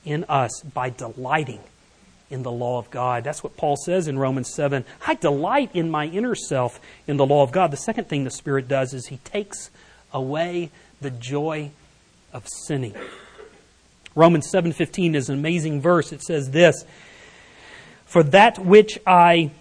in 0.06 0.24
us 0.30 0.62
by 0.62 0.90
delighting 0.90 1.60
in 2.30 2.44
the 2.44 2.52
law 2.52 2.80
of 2.80 2.90
God. 2.90 3.26
That's 3.26 3.44
what 3.44 3.58
Paul 3.58 3.76
says 3.76 4.08
in 4.08 4.18
Romans 4.18 4.54
7. 4.54 4.86
I 5.06 5.16
delight 5.16 5.72
in 5.74 5.92
my 5.92 6.06
inner 6.06 6.36
self 6.36 6.80
in 7.08 7.18
the 7.18 7.26
law 7.26 7.44
of 7.44 7.52
God. 7.52 7.72
The 7.72 7.78
second 7.78 8.08
thing 8.08 8.24
the 8.24 8.32
Spirit 8.32 8.70
does 8.70 8.94
is 8.94 9.08
he 9.08 9.18
takes 9.18 9.70
away 10.14 10.72
the 11.02 11.12
joy 11.12 11.72
of 12.32 12.48
sinning. 12.48 12.96
Romans 14.18 14.50
7:15 14.52 15.16
is 15.16 15.30
an 15.30 15.38
amazing 15.38 15.80
verse. 15.80 16.12
It 16.12 16.24
says 16.24 16.52
this, 16.52 16.84
"For 18.06 18.24
that 18.24 18.60
which 18.60 19.00
I, 19.06 19.52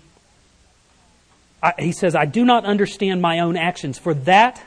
I 1.63 1.75
he 1.79 1.93
says, 1.93 2.15
I 2.17 2.25
do 2.25 2.45
not 2.45 2.65
understand 2.65 3.23
my 3.23 3.39
own 3.41 3.57
actions. 3.57 3.99
For 3.99 4.15
that 4.15 4.61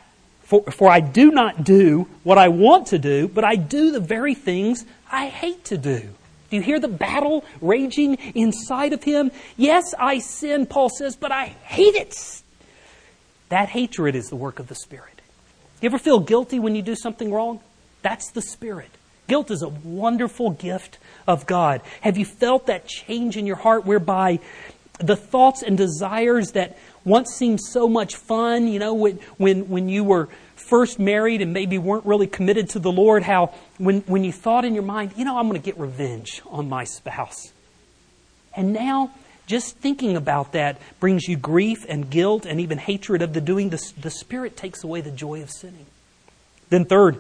for, 0.50 0.64
for 0.72 0.90
I 0.90 1.00
do 1.00 1.30
not 1.30 1.64
do 1.64 2.08
what 2.24 2.40
I 2.40 2.48
want 2.48 2.88
to 2.88 2.98
do, 2.98 3.28
but 3.28 3.44
I 3.44 3.56
do 3.56 3.92
the 3.92 4.00
very 4.00 4.34
things 4.34 4.84
I 5.12 5.28
hate 5.28 5.66
to 5.66 5.78
do. 5.78 6.10
Do 6.50 6.56
you 6.56 6.64
hear 6.64 6.80
the 6.80 6.88
battle 6.88 7.46
raging 7.62 8.16
inside 8.34 8.92
of 8.92 9.04
him? 9.04 9.30
Yes, 9.58 9.94
I 10.00 10.18
sin, 10.18 10.66
Paul 10.66 10.90
says, 10.90 11.16
but 11.16 11.32
I 11.32 11.46
hate 11.46 11.94
it. 11.94 12.42
That 13.50 13.70
hatred 13.70 14.16
is 14.16 14.30
the 14.30 14.36
work 14.36 14.58
of 14.58 14.68
the 14.68 14.74
Spirit. 14.74 15.22
You 15.82 15.86
ever 15.86 16.00
feel 16.00 16.20
guilty 16.20 16.58
when 16.58 16.74
you 16.74 16.82
do 16.82 16.96
something 16.96 17.32
wrong? 17.32 17.60
That's 18.02 18.32
the 18.32 18.42
Spirit. 18.42 18.90
Guilt 19.30 19.52
is 19.52 19.62
a 19.62 19.70
wonderful 19.70 20.50
gift 20.50 20.98
of 21.28 21.46
God. 21.46 21.82
Have 22.02 22.18
you 22.18 22.26
felt 22.26 22.66
that 22.66 22.88
change 22.88 23.38
in 23.38 23.46
your 23.46 23.56
heart 23.56 23.86
whereby 23.86 24.40
the 24.98 25.16
thoughts 25.16 25.62
and 25.62 25.78
desires 25.78 26.52
that 26.54 26.78
once 27.06 27.36
seemed 27.36 27.62
so 27.62 27.88
much 27.88 28.16
fun, 28.16 28.68
you 28.68 28.80
know, 28.80 28.96
when, 28.96 29.20
when, 29.38 29.70
when 29.70 29.88
you 29.88 30.04
were 30.04 30.28
first 30.56 31.00
married 31.00 31.42
and 31.42 31.54
maybe 31.54 31.78
weren't 31.78 32.06
really 32.06 32.28
committed 32.28 32.70
to 32.70 32.80
the 32.80 32.92
Lord, 32.92 33.24
how 33.24 33.54
when, 33.78 34.02
when 34.02 34.24
you 34.24 34.32
thought 34.32 34.66
in 34.66 34.74
your 34.74 34.84
mind, 34.84 35.14
you 35.16 35.24
know, 35.24 35.38
I'm 35.38 35.48
going 35.48 35.62
to 35.62 35.66
get 35.66 35.80
revenge 35.80 36.42
on 36.48 36.68
my 36.68 36.84
spouse. 36.84 37.54
And 38.56 38.74
now, 38.74 39.12
just 39.46 39.78
thinking 39.78 40.18
about 40.18 40.54
that 40.54 40.82
brings 41.00 41.28
you 41.28 41.38
grief 41.38 41.86
and 41.88 42.10
guilt 42.10 42.46
and 42.46 42.60
even 42.60 42.80
hatred 42.80 43.22
of 43.22 43.34
the 43.34 43.42
doing. 43.42 43.70
The, 43.70 43.94
the 44.02 44.12
Spirit 44.12 44.58
takes 44.58 44.84
away 44.84 45.02
the 45.02 45.12
joy 45.12 45.42
of 45.42 45.52
sinning. 45.52 45.86
Then, 46.70 46.86
third, 46.86 47.20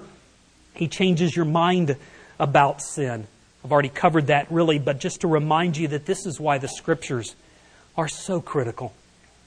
he 0.73 0.87
changes 0.87 1.35
your 1.35 1.45
mind 1.45 1.95
about 2.39 2.81
sin. 2.81 3.27
I've 3.63 3.71
already 3.71 3.89
covered 3.89 4.27
that 4.27 4.49
really, 4.51 4.79
but 4.79 4.99
just 4.99 5.21
to 5.21 5.27
remind 5.27 5.77
you 5.77 5.89
that 5.89 6.05
this 6.05 6.25
is 6.25 6.39
why 6.39 6.57
the 6.57 6.67
scriptures 6.67 7.35
are 7.97 8.07
so 8.07 8.39
critical. 8.39 8.93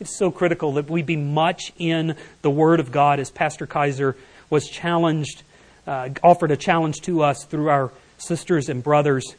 It's 0.00 0.18
so 0.18 0.30
critical 0.30 0.72
that 0.74 0.90
we 0.90 1.02
be 1.02 1.16
much 1.16 1.72
in 1.78 2.16
the 2.42 2.50
Word 2.50 2.80
of 2.80 2.92
God, 2.92 3.20
as 3.20 3.30
Pastor 3.30 3.66
Kaiser 3.66 4.16
was 4.50 4.68
challenged, 4.68 5.42
uh, 5.86 6.10
offered 6.22 6.50
a 6.50 6.56
challenge 6.56 7.00
to 7.02 7.22
us 7.22 7.44
through 7.44 7.70
our 7.70 7.92
sisters 8.18 8.68
and 8.68 8.82
brothers 8.82 9.34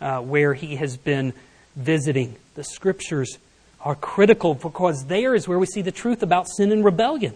uh, 0.00 0.20
where 0.20 0.54
he 0.54 0.76
has 0.76 0.96
been 0.96 1.32
visiting. 1.76 2.36
The 2.54 2.64
scriptures 2.64 3.38
are 3.80 3.94
critical 3.94 4.54
because 4.54 5.06
there 5.06 5.34
is 5.34 5.46
where 5.46 5.58
we 5.58 5.66
see 5.66 5.82
the 5.82 5.92
truth 5.92 6.22
about 6.22 6.48
sin 6.48 6.72
and 6.72 6.84
rebellion. 6.84 7.34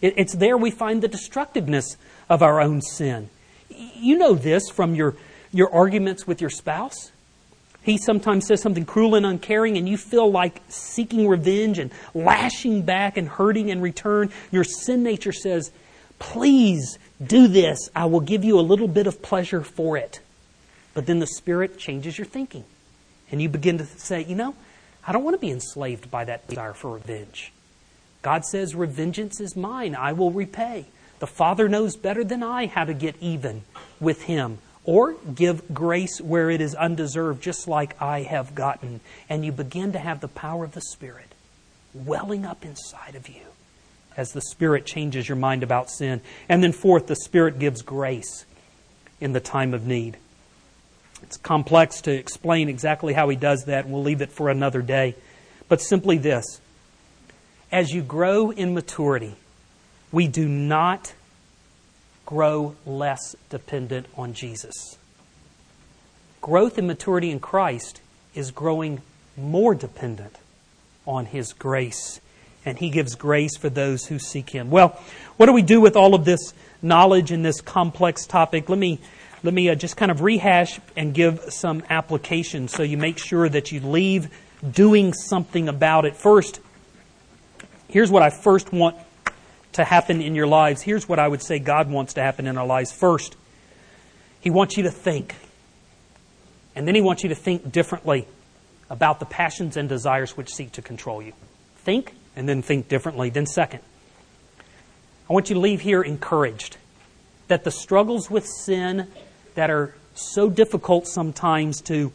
It, 0.00 0.14
it's 0.16 0.32
there 0.32 0.56
we 0.56 0.70
find 0.70 1.02
the 1.02 1.08
destructiveness 1.08 1.96
of 2.32 2.42
our 2.42 2.60
own 2.60 2.80
sin 2.80 3.28
you 4.02 4.18
know 4.18 4.34
this 4.34 4.68
from 4.70 4.94
your, 4.94 5.14
your 5.52 5.72
arguments 5.72 6.26
with 6.26 6.40
your 6.40 6.50
spouse. 6.50 7.12
He 7.82 7.98
sometimes 7.98 8.46
says 8.46 8.62
something 8.62 8.84
cruel 8.84 9.14
and 9.14 9.26
uncaring, 9.26 9.76
and 9.76 9.88
you 9.88 9.96
feel 9.96 10.30
like 10.30 10.60
seeking 10.68 11.26
revenge 11.26 11.78
and 11.78 11.90
lashing 12.14 12.82
back 12.82 13.16
and 13.16 13.28
hurting 13.28 13.68
in 13.68 13.80
return. 13.80 14.30
Your 14.50 14.64
sin 14.64 15.02
nature 15.02 15.32
says, 15.32 15.72
Please 16.18 16.98
do 17.24 17.48
this. 17.48 17.90
I 17.96 18.04
will 18.04 18.20
give 18.20 18.44
you 18.44 18.58
a 18.58 18.62
little 18.62 18.86
bit 18.86 19.08
of 19.08 19.20
pleasure 19.20 19.62
for 19.62 19.96
it. 19.96 20.20
But 20.94 21.06
then 21.06 21.18
the 21.18 21.26
Spirit 21.26 21.78
changes 21.78 22.16
your 22.16 22.26
thinking. 22.26 22.64
And 23.32 23.42
you 23.42 23.48
begin 23.48 23.78
to 23.78 23.86
say, 23.86 24.22
You 24.24 24.36
know, 24.36 24.54
I 25.04 25.12
don't 25.12 25.24
want 25.24 25.34
to 25.34 25.40
be 25.40 25.50
enslaved 25.50 26.08
by 26.10 26.24
that 26.24 26.46
desire 26.46 26.74
for 26.74 26.94
revenge. 26.94 27.52
God 28.20 28.44
says, 28.44 28.74
Revengeance 28.74 29.40
is 29.40 29.56
mine, 29.56 29.96
I 29.96 30.12
will 30.12 30.30
repay. 30.30 30.86
The 31.22 31.28
Father 31.28 31.68
knows 31.68 31.94
better 31.94 32.24
than 32.24 32.42
I 32.42 32.66
how 32.66 32.84
to 32.84 32.92
get 32.92 33.14
even 33.20 33.62
with 34.00 34.22
Him 34.22 34.58
or 34.82 35.14
give 35.32 35.72
grace 35.72 36.20
where 36.20 36.50
it 36.50 36.60
is 36.60 36.74
undeserved, 36.74 37.40
just 37.40 37.68
like 37.68 37.94
I 38.02 38.22
have 38.22 38.56
gotten. 38.56 38.98
And 39.28 39.44
you 39.44 39.52
begin 39.52 39.92
to 39.92 40.00
have 40.00 40.20
the 40.20 40.26
power 40.26 40.64
of 40.64 40.72
the 40.72 40.80
Spirit 40.80 41.32
welling 41.94 42.44
up 42.44 42.64
inside 42.64 43.14
of 43.14 43.28
you 43.28 43.44
as 44.16 44.32
the 44.32 44.40
Spirit 44.40 44.84
changes 44.84 45.28
your 45.28 45.36
mind 45.36 45.62
about 45.62 45.90
sin. 45.92 46.22
And 46.48 46.60
then, 46.60 46.72
fourth, 46.72 47.06
the 47.06 47.14
Spirit 47.14 47.60
gives 47.60 47.82
grace 47.82 48.44
in 49.20 49.32
the 49.32 49.38
time 49.38 49.74
of 49.74 49.86
need. 49.86 50.16
It's 51.22 51.36
complex 51.36 52.00
to 52.00 52.10
explain 52.10 52.68
exactly 52.68 53.12
how 53.12 53.28
He 53.28 53.36
does 53.36 53.66
that, 53.66 53.84
and 53.84 53.94
we'll 53.94 54.02
leave 54.02 54.22
it 54.22 54.32
for 54.32 54.50
another 54.50 54.82
day. 54.82 55.14
But 55.68 55.80
simply 55.80 56.18
this 56.18 56.60
as 57.70 57.92
you 57.92 58.02
grow 58.02 58.50
in 58.50 58.74
maturity, 58.74 59.36
we 60.12 60.28
do 60.28 60.46
not 60.46 61.14
grow 62.26 62.76
less 62.86 63.34
dependent 63.50 64.06
on 64.16 64.34
Jesus. 64.34 64.96
Growth 66.40 66.78
and 66.78 66.86
maturity 66.86 67.30
in 67.30 67.40
Christ 67.40 68.00
is 68.34 68.50
growing 68.50 69.00
more 69.36 69.74
dependent 69.74 70.36
on 71.06 71.26
His 71.26 71.52
grace, 71.52 72.20
and 72.64 72.78
He 72.78 72.90
gives 72.90 73.14
grace 73.14 73.56
for 73.56 73.70
those 73.70 74.06
who 74.06 74.18
seek 74.18 74.50
Him. 74.50 74.70
Well, 74.70 75.00
what 75.36 75.46
do 75.46 75.52
we 75.52 75.62
do 75.62 75.80
with 75.80 75.96
all 75.96 76.14
of 76.14 76.24
this 76.24 76.52
knowledge 76.82 77.32
in 77.32 77.42
this 77.42 77.60
complex 77.60 78.26
topic? 78.26 78.68
Let 78.68 78.78
me 78.78 79.00
let 79.44 79.54
me 79.54 79.68
uh, 79.68 79.74
just 79.74 79.96
kind 79.96 80.12
of 80.12 80.20
rehash 80.20 80.78
and 80.96 81.12
give 81.12 81.40
some 81.52 81.82
application 81.90 82.68
so 82.68 82.84
you 82.84 82.96
make 82.96 83.18
sure 83.18 83.48
that 83.48 83.72
you 83.72 83.80
leave 83.80 84.32
doing 84.68 85.12
something 85.12 85.68
about 85.68 86.04
it. 86.04 86.14
First, 86.14 86.60
here's 87.88 88.08
what 88.08 88.22
I 88.22 88.30
first 88.30 88.72
want 88.72 88.96
to 89.72 89.84
happen 89.84 90.20
in 90.20 90.34
your 90.34 90.46
lives. 90.46 90.82
Here's 90.82 91.08
what 91.08 91.18
I 91.18 91.28
would 91.28 91.42
say 91.42 91.58
God 91.58 91.90
wants 91.90 92.14
to 92.14 92.22
happen 92.22 92.46
in 92.46 92.58
our 92.58 92.66
lives. 92.66 92.92
First, 92.92 93.36
He 94.40 94.50
wants 94.50 94.76
you 94.76 94.84
to 94.84 94.90
think. 94.90 95.34
And 96.74 96.86
then 96.86 96.94
He 96.94 97.00
wants 97.00 97.22
you 97.22 97.28
to 97.30 97.34
think 97.34 97.70
differently 97.72 98.26
about 98.90 99.20
the 99.20 99.26
passions 99.26 99.76
and 99.76 99.88
desires 99.88 100.36
which 100.36 100.52
seek 100.52 100.72
to 100.72 100.82
control 100.82 101.22
you. 101.22 101.32
Think 101.76 102.14
and 102.36 102.48
then 102.48 102.62
think 102.62 102.88
differently. 102.88 103.30
Then, 103.30 103.46
second, 103.46 103.80
I 105.28 105.32
want 105.32 105.48
you 105.48 105.54
to 105.54 105.60
leave 105.60 105.80
here 105.80 106.02
encouraged 106.02 106.76
that 107.48 107.64
the 107.64 107.70
struggles 107.70 108.30
with 108.30 108.46
sin 108.46 109.08
that 109.54 109.70
are 109.70 109.94
so 110.14 110.48
difficult 110.48 111.06
sometimes 111.06 111.80
to, 111.82 112.12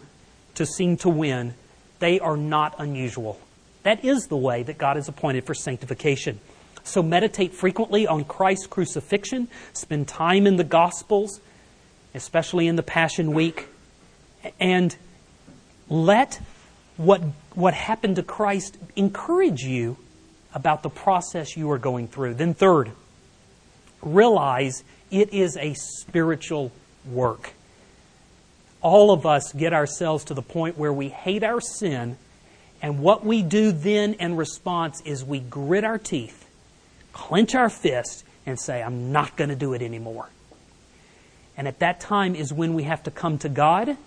to 0.56 0.66
seem 0.66 0.98
to 0.98 1.10
win, 1.10 1.54
they 2.00 2.20
are 2.20 2.38
not 2.38 2.76
unusual. 2.80 3.40
That 3.84 4.04
is 4.04 4.28
the 4.28 4.38
way 4.38 4.64
that 4.64 4.78
God 4.78 4.96
has 4.96 5.08
appointed 5.08 5.46
for 5.46 5.54
sanctification. 5.54 6.40
So 6.88 7.04
meditate 7.04 7.54
frequently 7.54 8.08
on 8.08 8.24
Christ's 8.24 8.66
crucifixion. 8.66 9.50
Spend 9.74 10.08
time 10.08 10.48
in 10.48 10.56
the 10.56 10.64
Gospels, 10.64 11.42
especially 12.16 12.68
in 12.68 12.78
the 12.78 12.84
Passion 12.84 13.34
Week. 13.34 13.68
And 14.58 14.96
let 15.90 16.40
what, 16.96 17.22
what 17.56 17.74
happened 17.74 18.16
to 18.16 18.24
Christ 18.24 18.78
encourage 18.96 19.64
you 19.64 19.98
about 20.54 20.82
the 20.82 20.90
process 20.90 21.58
you 21.58 21.70
are 21.72 21.78
going 21.78 22.08
through. 22.08 22.36
Then, 22.36 22.54
third, 22.54 22.92
realize 24.02 24.86
it 25.12 25.34
is 25.34 25.58
a 25.58 25.74
spiritual 25.74 26.72
work. 27.06 27.52
All 28.82 29.12
of 29.12 29.26
us 29.26 29.52
get 29.52 29.74
ourselves 29.74 30.24
to 30.26 30.34
the 30.34 30.42
point 30.42 30.78
where 30.78 30.94
we 30.94 31.10
hate 31.10 31.44
our 31.44 31.60
sin, 31.60 32.18
and 32.82 33.00
what 33.00 33.26
we 33.26 33.42
do 33.42 33.74
then 33.74 34.14
in 34.14 34.38
response 34.38 35.02
is 35.02 35.26
we 35.26 35.40
grit 35.40 35.84
our 35.84 35.98
teeth 35.98 36.47
clench 37.18 37.56
our 37.56 37.70
fist 37.70 38.24
and 38.46 38.60
say, 38.60 38.82
I'm 38.82 39.12
not 39.12 39.36
going 39.36 39.50
to 39.50 39.56
do 39.56 39.74
it 39.74 39.82
anymore. 39.82 40.30
And 41.58 41.68
at 41.68 41.80
that 41.80 42.00
time 42.00 42.36
is 42.36 42.54
when 42.54 42.76
we 42.76 42.84
have 42.84 43.04
to 43.04 43.12
come 43.12 43.40
to 43.40 43.50
God 43.50 43.98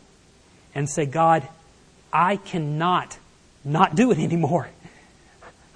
and 0.75 0.89
say, 0.89 1.05
God, 1.05 1.47
I 2.13 2.37
cannot 2.37 3.19
not 3.65 3.95
do 3.95 4.11
it 4.11 4.19
anymore. 4.19 4.71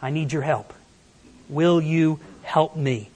I 0.00 0.10
need 0.10 0.32
your 0.32 0.42
help. 0.42 0.72
Will 1.48 1.82
you 1.82 2.20
help 2.42 2.76
me? 2.76 3.10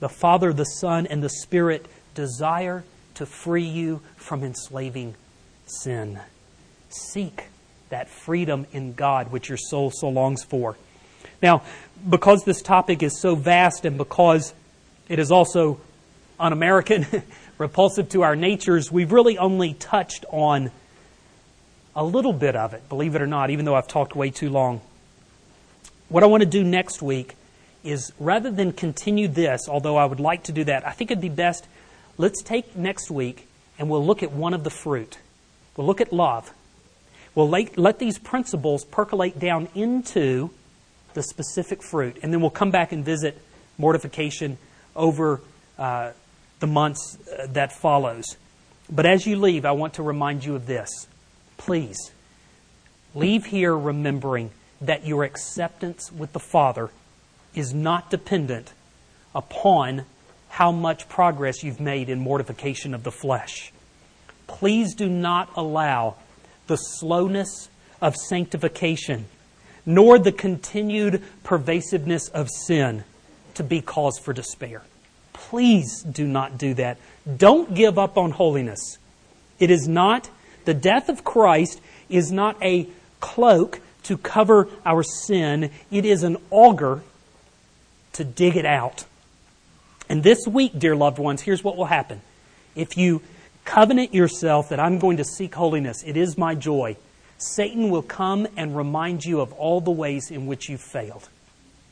The 0.00 0.08
Father, 0.08 0.52
the 0.52 0.64
Son, 0.64 1.06
and 1.06 1.22
the 1.22 1.28
Spirit 1.28 1.86
desire 2.14 2.84
to 3.14 3.26
free 3.26 3.64
you 3.66 4.00
from 4.16 4.42
enslaving 4.42 5.14
sin. 5.66 6.20
Seek 6.88 7.44
that 7.90 8.08
freedom 8.08 8.66
in 8.72 8.94
God 8.94 9.30
which 9.30 9.48
your 9.48 9.58
soul 9.58 9.90
so 9.90 10.08
longs 10.08 10.42
for. 10.44 10.76
Now, 11.44 11.62
because 12.08 12.44
this 12.44 12.62
topic 12.62 13.02
is 13.02 13.20
so 13.20 13.34
vast 13.34 13.84
and 13.84 13.98
because 13.98 14.54
it 15.10 15.18
is 15.18 15.30
also 15.30 15.78
un 16.40 16.54
American, 16.54 17.06
repulsive 17.58 18.08
to 18.08 18.22
our 18.22 18.34
natures, 18.34 18.90
we've 18.90 19.12
really 19.12 19.36
only 19.36 19.74
touched 19.74 20.24
on 20.30 20.70
a 21.94 22.02
little 22.02 22.32
bit 22.32 22.56
of 22.56 22.72
it, 22.72 22.88
believe 22.88 23.14
it 23.14 23.20
or 23.20 23.26
not, 23.26 23.50
even 23.50 23.66
though 23.66 23.74
I've 23.74 23.86
talked 23.86 24.16
way 24.16 24.30
too 24.30 24.48
long. 24.48 24.80
What 26.08 26.22
I 26.22 26.26
want 26.28 26.42
to 26.42 26.48
do 26.48 26.64
next 26.64 27.02
week 27.02 27.34
is 27.84 28.10
rather 28.18 28.50
than 28.50 28.72
continue 28.72 29.28
this, 29.28 29.68
although 29.68 29.98
I 29.98 30.06
would 30.06 30.20
like 30.20 30.44
to 30.44 30.52
do 30.52 30.64
that, 30.64 30.86
I 30.86 30.92
think 30.92 31.10
it'd 31.10 31.20
be 31.20 31.28
best 31.28 31.68
let's 32.16 32.42
take 32.42 32.74
next 32.74 33.10
week 33.10 33.46
and 33.78 33.90
we'll 33.90 34.06
look 34.06 34.22
at 34.22 34.32
one 34.32 34.54
of 34.54 34.64
the 34.64 34.70
fruit. 34.70 35.18
We'll 35.76 35.86
look 35.86 36.00
at 36.00 36.10
love. 36.10 36.54
We'll 37.34 37.50
let, 37.50 37.76
let 37.76 37.98
these 37.98 38.18
principles 38.18 38.86
percolate 38.86 39.38
down 39.38 39.68
into 39.74 40.48
the 41.14 41.22
specific 41.22 41.82
fruit. 41.82 42.18
And 42.22 42.32
then 42.32 42.40
we'll 42.40 42.50
come 42.50 42.70
back 42.70 42.92
and 42.92 43.04
visit 43.04 43.40
mortification 43.78 44.58
over 44.94 45.40
uh, 45.78 46.12
the 46.60 46.66
months 46.66 47.18
uh, 47.28 47.46
that 47.52 47.72
follows. 47.72 48.36
But 48.90 49.06
as 49.06 49.26
you 49.26 49.36
leave, 49.36 49.64
I 49.64 49.72
want 49.72 49.94
to 49.94 50.02
remind 50.02 50.44
you 50.44 50.54
of 50.54 50.66
this. 50.66 50.88
Please, 51.56 52.12
leave 53.14 53.46
here 53.46 53.76
remembering 53.76 54.50
that 54.80 55.06
your 55.06 55.24
acceptance 55.24 56.12
with 56.12 56.32
the 56.32 56.40
Father 56.40 56.90
is 57.54 57.72
not 57.72 58.10
dependent 58.10 58.72
upon 59.34 60.04
how 60.48 60.70
much 60.70 61.08
progress 61.08 61.62
you've 61.64 61.80
made 61.80 62.08
in 62.08 62.20
mortification 62.20 62.94
of 62.94 63.02
the 63.02 63.10
flesh. 63.10 63.72
Please 64.46 64.94
do 64.94 65.08
not 65.08 65.50
allow 65.56 66.16
the 66.66 66.76
slowness 66.76 67.68
of 68.00 68.14
sanctification 68.14 69.26
nor 69.86 70.18
the 70.18 70.32
continued 70.32 71.22
pervasiveness 71.42 72.28
of 72.28 72.48
sin 72.50 73.04
to 73.54 73.62
be 73.62 73.80
cause 73.80 74.18
for 74.18 74.32
despair. 74.32 74.82
Please 75.32 76.02
do 76.02 76.26
not 76.26 76.58
do 76.58 76.74
that. 76.74 76.98
Don't 77.36 77.74
give 77.74 77.98
up 77.98 78.16
on 78.16 78.30
holiness. 78.30 78.98
It 79.58 79.70
is 79.70 79.86
not, 79.86 80.30
the 80.64 80.74
death 80.74 81.08
of 81.08 81.24
Christ 81.24 81.80
is 82.08 82.32
not 82.32 82.62
a 82.62 82.88
cloak 83.20 83.80
to 84.04 84.18
cover 84.18 84.68
our 84.84 85.02
sin, 85.02 85.70
it 85.90 86.04
is 86.04 86.22
an 86.22 86.36
auger 86.50 87.02
to 88.12 88.24
dig 88.24 88.56
it 88.56 88.66
out. 88.66 89.04
And 90.08 90.22
this 90.22 90.46
week, 90.46 90.78
dear 90.78 90.94
loved 90.94 91.18
ones, 91.18 91.40
here's 91.40 91.64
what 91.64 91.76
will 91.76 91.86
happen. 91.86 92.20
If 92.76 92.98
you 92.98 93.22
covenant 93.64 94.12
yourself 94.12 94.68
that 94.68 94.78
I'm 94.78 94.98
going 94.98 95.16
to 95.16 95.24
seek 95.24 95.54
holiness, 95.54 96.02
it 96.04 96.16
is 96.16 96.36
my 96.36 96.54
joy 96.54 96.96
Satan 97.44 97.90
will 97.90 98.02
come 98.02 98.46
and 98.56 98.76
remind 98.76 99.24
you 99.24 99.40
of 99.40 99.52
all 99.52 99.80
the 99.80 99.90
ways 99.90 100.30
in 100.30 100.46
which 100.46 100.68
you 100.68 100.78
failed. 100.78 101.28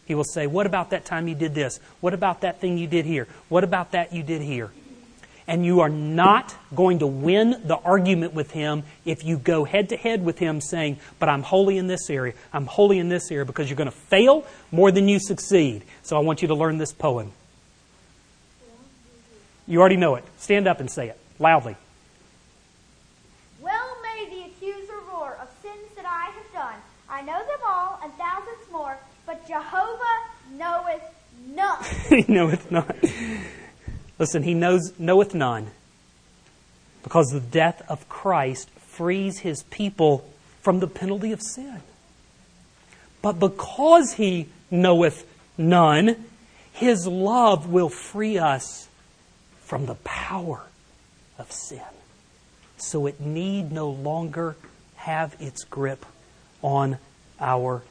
He 0.07 0.15
will 0.15 0.25
say, 0.25 0.47
What 0.47 0.67
about 0.67 0.91
that 0.91 1.05
time 1.05 1.29
you 1.29 1.35
did 1.35 1.55
this? 1.55 1.79
What 2.01 2.15
about 2.15 2.41
that 2.41 2.61
thing 2.61 2.79
you 2.79 2.87
did 2.87 3.05
here? 3.05 3.29
What 3.49 3.63
about 3.63 3.93
that 3.93 4.13
you 4.13 4.23
did 4.23 4.43
here? 4.43 4.71
And 5.47 5.67
you 5.67 5.81
are 5.81 5.89
not 5.89 6.55
going 6.75 7.01
to 7.01 7.07
win 7.07 7.61
the 7.65 7.77
argument 7.77 8.33
with 8.33 8.53
him 8.53 8.85
if 9.05 9.25
you 9.25 9.37
go 9.37 9.65
head 9.65 9.89
to 9.91 9.97
head 9.97 10.25
with 10.25 10.39
him 10.39 10.61
saying, 10.61 10.99
But 11.19 11.29
I'm 11.29 11.43
holy 11.43 11.77
in 11.77 11.87
this 11.87 12.09
area. 12.09 12.33
I'm 12.53 12.67
holy 12.67 12.99
in 12.99 13.09
this 13.09 13.31
area 13.31 13.45
because 13.45 13.69
you're 13.69 13.77
going 13.77 13.91
to 13.91 13.97
fail 13.97 14.47
more 14.71 14.91
than 14.91 15.09
you 15.09 15.19
succeed. 15.19 15.83
So 16.03 16.17
I 16.17 16.21
want 16.21 16.43
you 16.43 16.49
to 16.49 16.55
learn 16.55 16.79
this 16.79 16.93
poem. 16.93 17.33
You 19.67 19.81
already 19.81 19.97
know 19.97 20.15
it. 20.17 20.25
Stand 20.39 20.67
up 20.67 20.81
and 20.81 20.91
say 20.91 21.09
it 21.09 21.19
loudly. 21.39 21.77
I 27.13 27.21
know 27.21 27.39
them 27.47 27.61
all 27.69 28.01
and 28.03 28.11
thousands 28.15 28.73
more, 28.73 28.97
but 29.27 29.42
Jehovah 29.53 30.31
knoweth 30.53 31.03
none. 31.55 31.85
he 32.09 32.25
knoweth 32.27 32.71
none. 32.71 32.99
Listen, 34.19 34.43
he 34.43 34.55
knows 34.55 34.95
knoweth 34.99 35.35
none. 35.35 35.67
Because 37.03 37.27
the 37.27 37.41
death 37.41 37.83
of 37.87 38.09
Christ 38.09 38.71
frees 38.71 39.41
his 39.41 39.63
people 39.65 40.27
from 40.63 40.81
the 40.81 40.87
penalty 40.87 41.33
of 41.33 41.43
sin. 41.43 41.83
But 43.21 43.33
because 43.33 44.15
he 44.15 44.49
knoweth 44.71 45.27
none, 45.59 46.25
his 46.73 47.07
love 47.07 47.69
will 47.69 47.91
free 47.91 48.39
us 48.39 48.89
from 49.61 49.85
the 49.85 49.97
power 49.97 50.63
of 51.39 51.53
sin. 51.53 51.83
So 52.79 53.05
it 53.05 53.21
need 53.21 53.71
no 53.71 53.91
longer 53.91 54.57
have 54.97 55.37
its 55.39 55.65
grip 55.65 56.07
on 56.63 56.97
our 57.39 57.83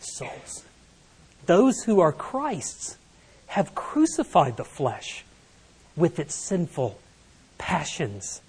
souls. 0.00 0.64
Those 1.46 1.82
who 1.84 2.00
are 2.00 2.12
Christ's 2.12 2.96
have 3.48 3.74
crucified 3.74 4.56
the 4.56 4.64
flesh 4.64 5.24
with 5.96 6.18
its 6.18 6.34
sinful 6.34 6.98
passions 7.58 8.40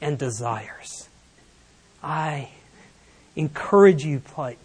and 0.00 0.18
desires. 0.18 1.08
I 2.02 2.50
encourage 3.34 4.04
you, 4.04 4.20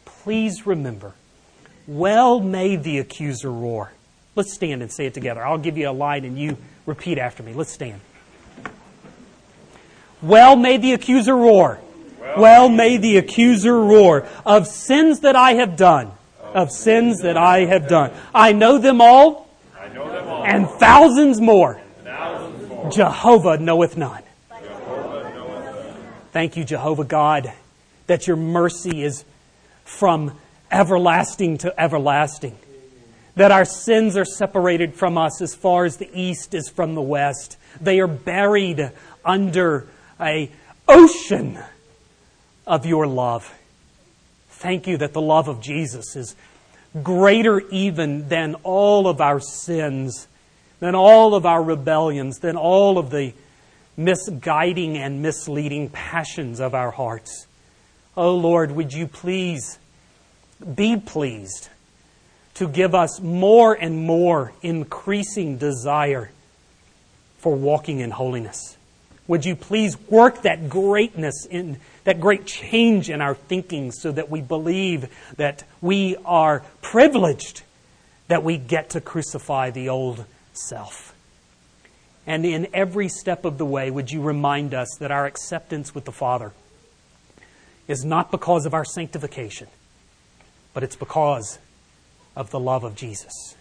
please 0.06 0.66
remember, 0.66 1.14
well 1.88 2.40
may 2.42 2.76
the 2.76 2.98
accuser 2.98 3.52
roar. 3.52 3.94
Let's 4.36 4.54
stand 4.54 4.82
and 4.82 4.92
say 4.92 5.06
it 5.06 5.14
together. 5.14 5.46
I'll 5.46 5.58
give 5.58 5.78
you 5.78 5.90
a 5.90 5.92
line 5.92 6.26
and 6.26 6.38
you 6.38 6.58
repeat 6.86 7.18
after 7.18 7.42
me. 7.42 7.54
Let's 7.54 7.72
stand. 7.72 8.02
Well 10.22 10.56
may 10.56 10.78
the 10.78 10.94
accuser 10.94 11.36
roar. 11.36 11.80
Well, 12.20 12.42
well 12.42 12.70
may 12.70 12.98
the 12.98 13.18
accuser 13.18 13.80
roar 13.80 14.28
of 14.46 14.68
sins 14.68 15.22
that 15.22 15.36
I 15.36 15.54
have 15.54 15.78
done. 15.78 16.12
Of 16.54 16.72
sins 16.72 17.22
that 17.22 17.38
I 17.38 17.66
have 17.66 17.88
done. 17.88 18.12
I 18.34 18.54
know 18.54 18.78
them 18.78 19.02
all. 19.02 19.48
Know 19.94 20.12
them 20.12 20.28
all. 20.28 20.44
And 20.44 20.70
thousands 20.70 21.40
more. 21.42 21.82
Thousands 22.04 22.70
more. 22.70 22.90
Jehovah 22.92 23.58
knoweth 23.58 23.98
none. 23.98 24.24
Jehovah 24.50 25.34
knoweth 25.34 25.76
none. 25.76 25.96
Thank 26.32 26.58
you, 26.58 26.64
Jehovah 26.64 27.06
God, 27.06 27.54
that 28.08 28.28
your 28.28 28.36
mercy 28.36 29.04
is 29.04 29.24
from 29.86 30.38
everlasting 30.72 31.58
to 31.60 31.80
everlasting. 31.80 32.58
That 33.36 33.52
our 33.52 33.66
sins 33.66 34.18
are 34.18 34.26
separated 34.26 34.96
from 34.96 35.18
us 35.18 35.42
as 35.42 35.56
far 35.56 35.86
as 35.86 35.98
the 35.98 36.10
east 36.14 36.54
is 36.54 36.70
from 36.70 36.96
the 36.96 37.02
west. 37.02 37.58
They 37.80 38.00
are 38.00 38.08
buried 38.08 38.92
under 39.24 39.88
a 40.20 40.52
ocean 40.88 41.60
of 42.66 42.86
your 42.86 43.08
love. 43.08 43.54
Thank 44.58 44.88
you 44.88 44.98
that 44.98 45.14
the 45.14 45.22
love 45.22 45.48
of 45.48 45.62
Jesus 45.62 46.16
is 46.16 46.36
greater 47.04 47.60
even 47.70 48.28
than 48.28 48.56
all 48.64 49.08
of 49.08 49.22
our 49.22 49.40
sins, 49.40 50.28
than 50.80 50.96
all 50.96 51.36
of 51.36 51.46
our 51.46 51.62
rebellions, 51.62 52.40
than 52.40 52.56
all 52.56 52.98
of 52.98 53.12
the 53.12 53.34
misguiding 53.96 54.98
and 54.98 55.22
misleading 55.22 55.90
passions 55.90 56.60
of 56.60 56.74
our 56.74 56.92
hearts. 56.92 57.46
Oh 58.16 58.36
Lord, 58.36 58.72
would 58.72 58.94
you 58.94 59.08
please 59.08 59.78
be 60.76 60.98
pleased 60.98 61.70
to 62.56 62.68
give 62.68 62.96
us 62.96 63.20
more 63.22 63.76
and 63.76 64.08
more 64.08 64.54
increasing 64.64 65.58
desire 65.58 66.32
for 67.38 67.56
walking 67.56 68.00
in 68.00 68.10
holiness? 68.10 68.77
Would 69.28 69.46
you 69.46 69.56
please 69.56 69.98
work 70.10 70.44
that 70.44 70.70
greatness 70.70 71.46
in 71.46 71.80
that 72.06 72.22
great 72.22 72.46
change 72.46 73.10
in 73.10 73.22
our 73.22 73.36
thinking 73.36 73.92
so 73.92 74.12
that 74.12 74.30
we 74.30 74.40
believe 74.40 75.10
that 75.36 75.64
we 75.82 76.16
are 76.24 76.64
privileged 76.82 77.64
that 78.28 78.44
we 78.44 78.58
get 78.58 78.92
to 78.92 79.02
crucify 79.02 79.70
the 79.70 79.90
old 79.90 80.26
self. 80.54 81.14
And 82.26 82.46
in 82.46 82.68
every 82.74 83.08
step 83.08 83.46
of 83.46 83.58
the 83.58 83.66
way, 83.66 83.90
would 83.90 84.12
you 84.12 84.22
remind 84.22 84.74
us 84.74 84.90
that 85.00 85.12
our 85.12 85.26
acceptance 85.26 85.96
with 85.96 86.06
the 86.06 86.12
Father 86.12 86.52
is 87.88 88.04
not 88.04 88.32
because 88.32 88.66
of 88.66 88.74
our 88.74 88.84
sanctification, 88.84 89.68
but 90.74 90.84
it's 90.84 90.96
because 90.96 91.58
of 92.36 92.52
the 92.52 92.60
love 92.60 92.84
of 92.84 92.96
Jesus. 92.96 93.56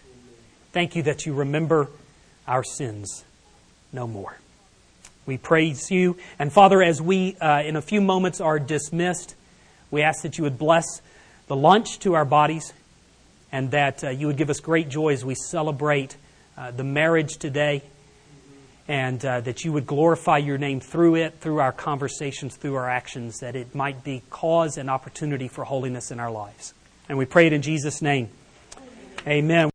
Thank 0.73 0.95
you 0.95 1.03
that 1.03 1.25
you 1.25 1.33
remember 1.33 1.87
our 2.45 2.63
sins 2.63 3.23
no 3.93 4.05
more. 4.05 4.37
We 5.27 5.37
praise 5.37 5.91
you. 5.91 6.17
And 6.39 6.51
Father, 6.51 6.81
as 6.81 7.01
we 7.01 7.35
uh, 7.35 7.61
in 7.61 7.75
a 7.75 7.81
few 7.81 8.01
moments 8.01 8.41
are 8.41 8.57
dismissed, 8.57 9.35
we 9.91 10.01
ask 10.01 10.23
that 10.23 10.37
you 10.37 10.45
would 10.45 10.57
bless 10.57 11.01
the 11.47 11.55
lunch 11.55 11.99
to 11.99 12.15
our 12.15 12.25
bodies 12.25 12.73
and 13.51 13.71
that 13.71 14.03
uh, 14.03 14.09
you 14.09 14.27
would 14.27 14.37
give 14.37 14.49
us 14.49 14.61
great 14.61 14.89
joy 14.89 15.13
as 15.13 15.25
we 15.25 15.35
celebrate 15.35 16.15
uh, 16.57 16.71
the 16.71 16.83
marriage 16.83 17.37
today 17.37 17.83
and 18.87 19.23
uh, 19.25 19.41
that 19.41 19.65
you 19.65 19.73
would 19.73 19.85
glorify 19.85 20.37
your 20.37 20.57
name 20.57 20.79
through 20.79 21.15
it, 21.15 21.39
through 21.41 21.59
our 21.59 21.73
conversations, 21.73 22.55
through 22.55 22.75
our 22.75 22.89
actions, 22.89 23.39
that 23.39 23.55
it 23.55 23.75
might 23.75 24.03
be 24.03 24.23
cause 24.29 24.77
and 24.77 24.89
opportunity 24.89 25.49
for 25.49 25.65
holiness 25.65 26.09
in 26.09 26.21
our 26.21 26.31
lives. 26.31 26.73
And 27.09 27.17
we 27.17 27.25
pray 27.25 27.47
it 27.47 27.53
in 27.53 27.61
Jesus' 27.61 28.01
name. 28.01 28.29
Amen. 29.25 29.27
Amen. 29.27 29.65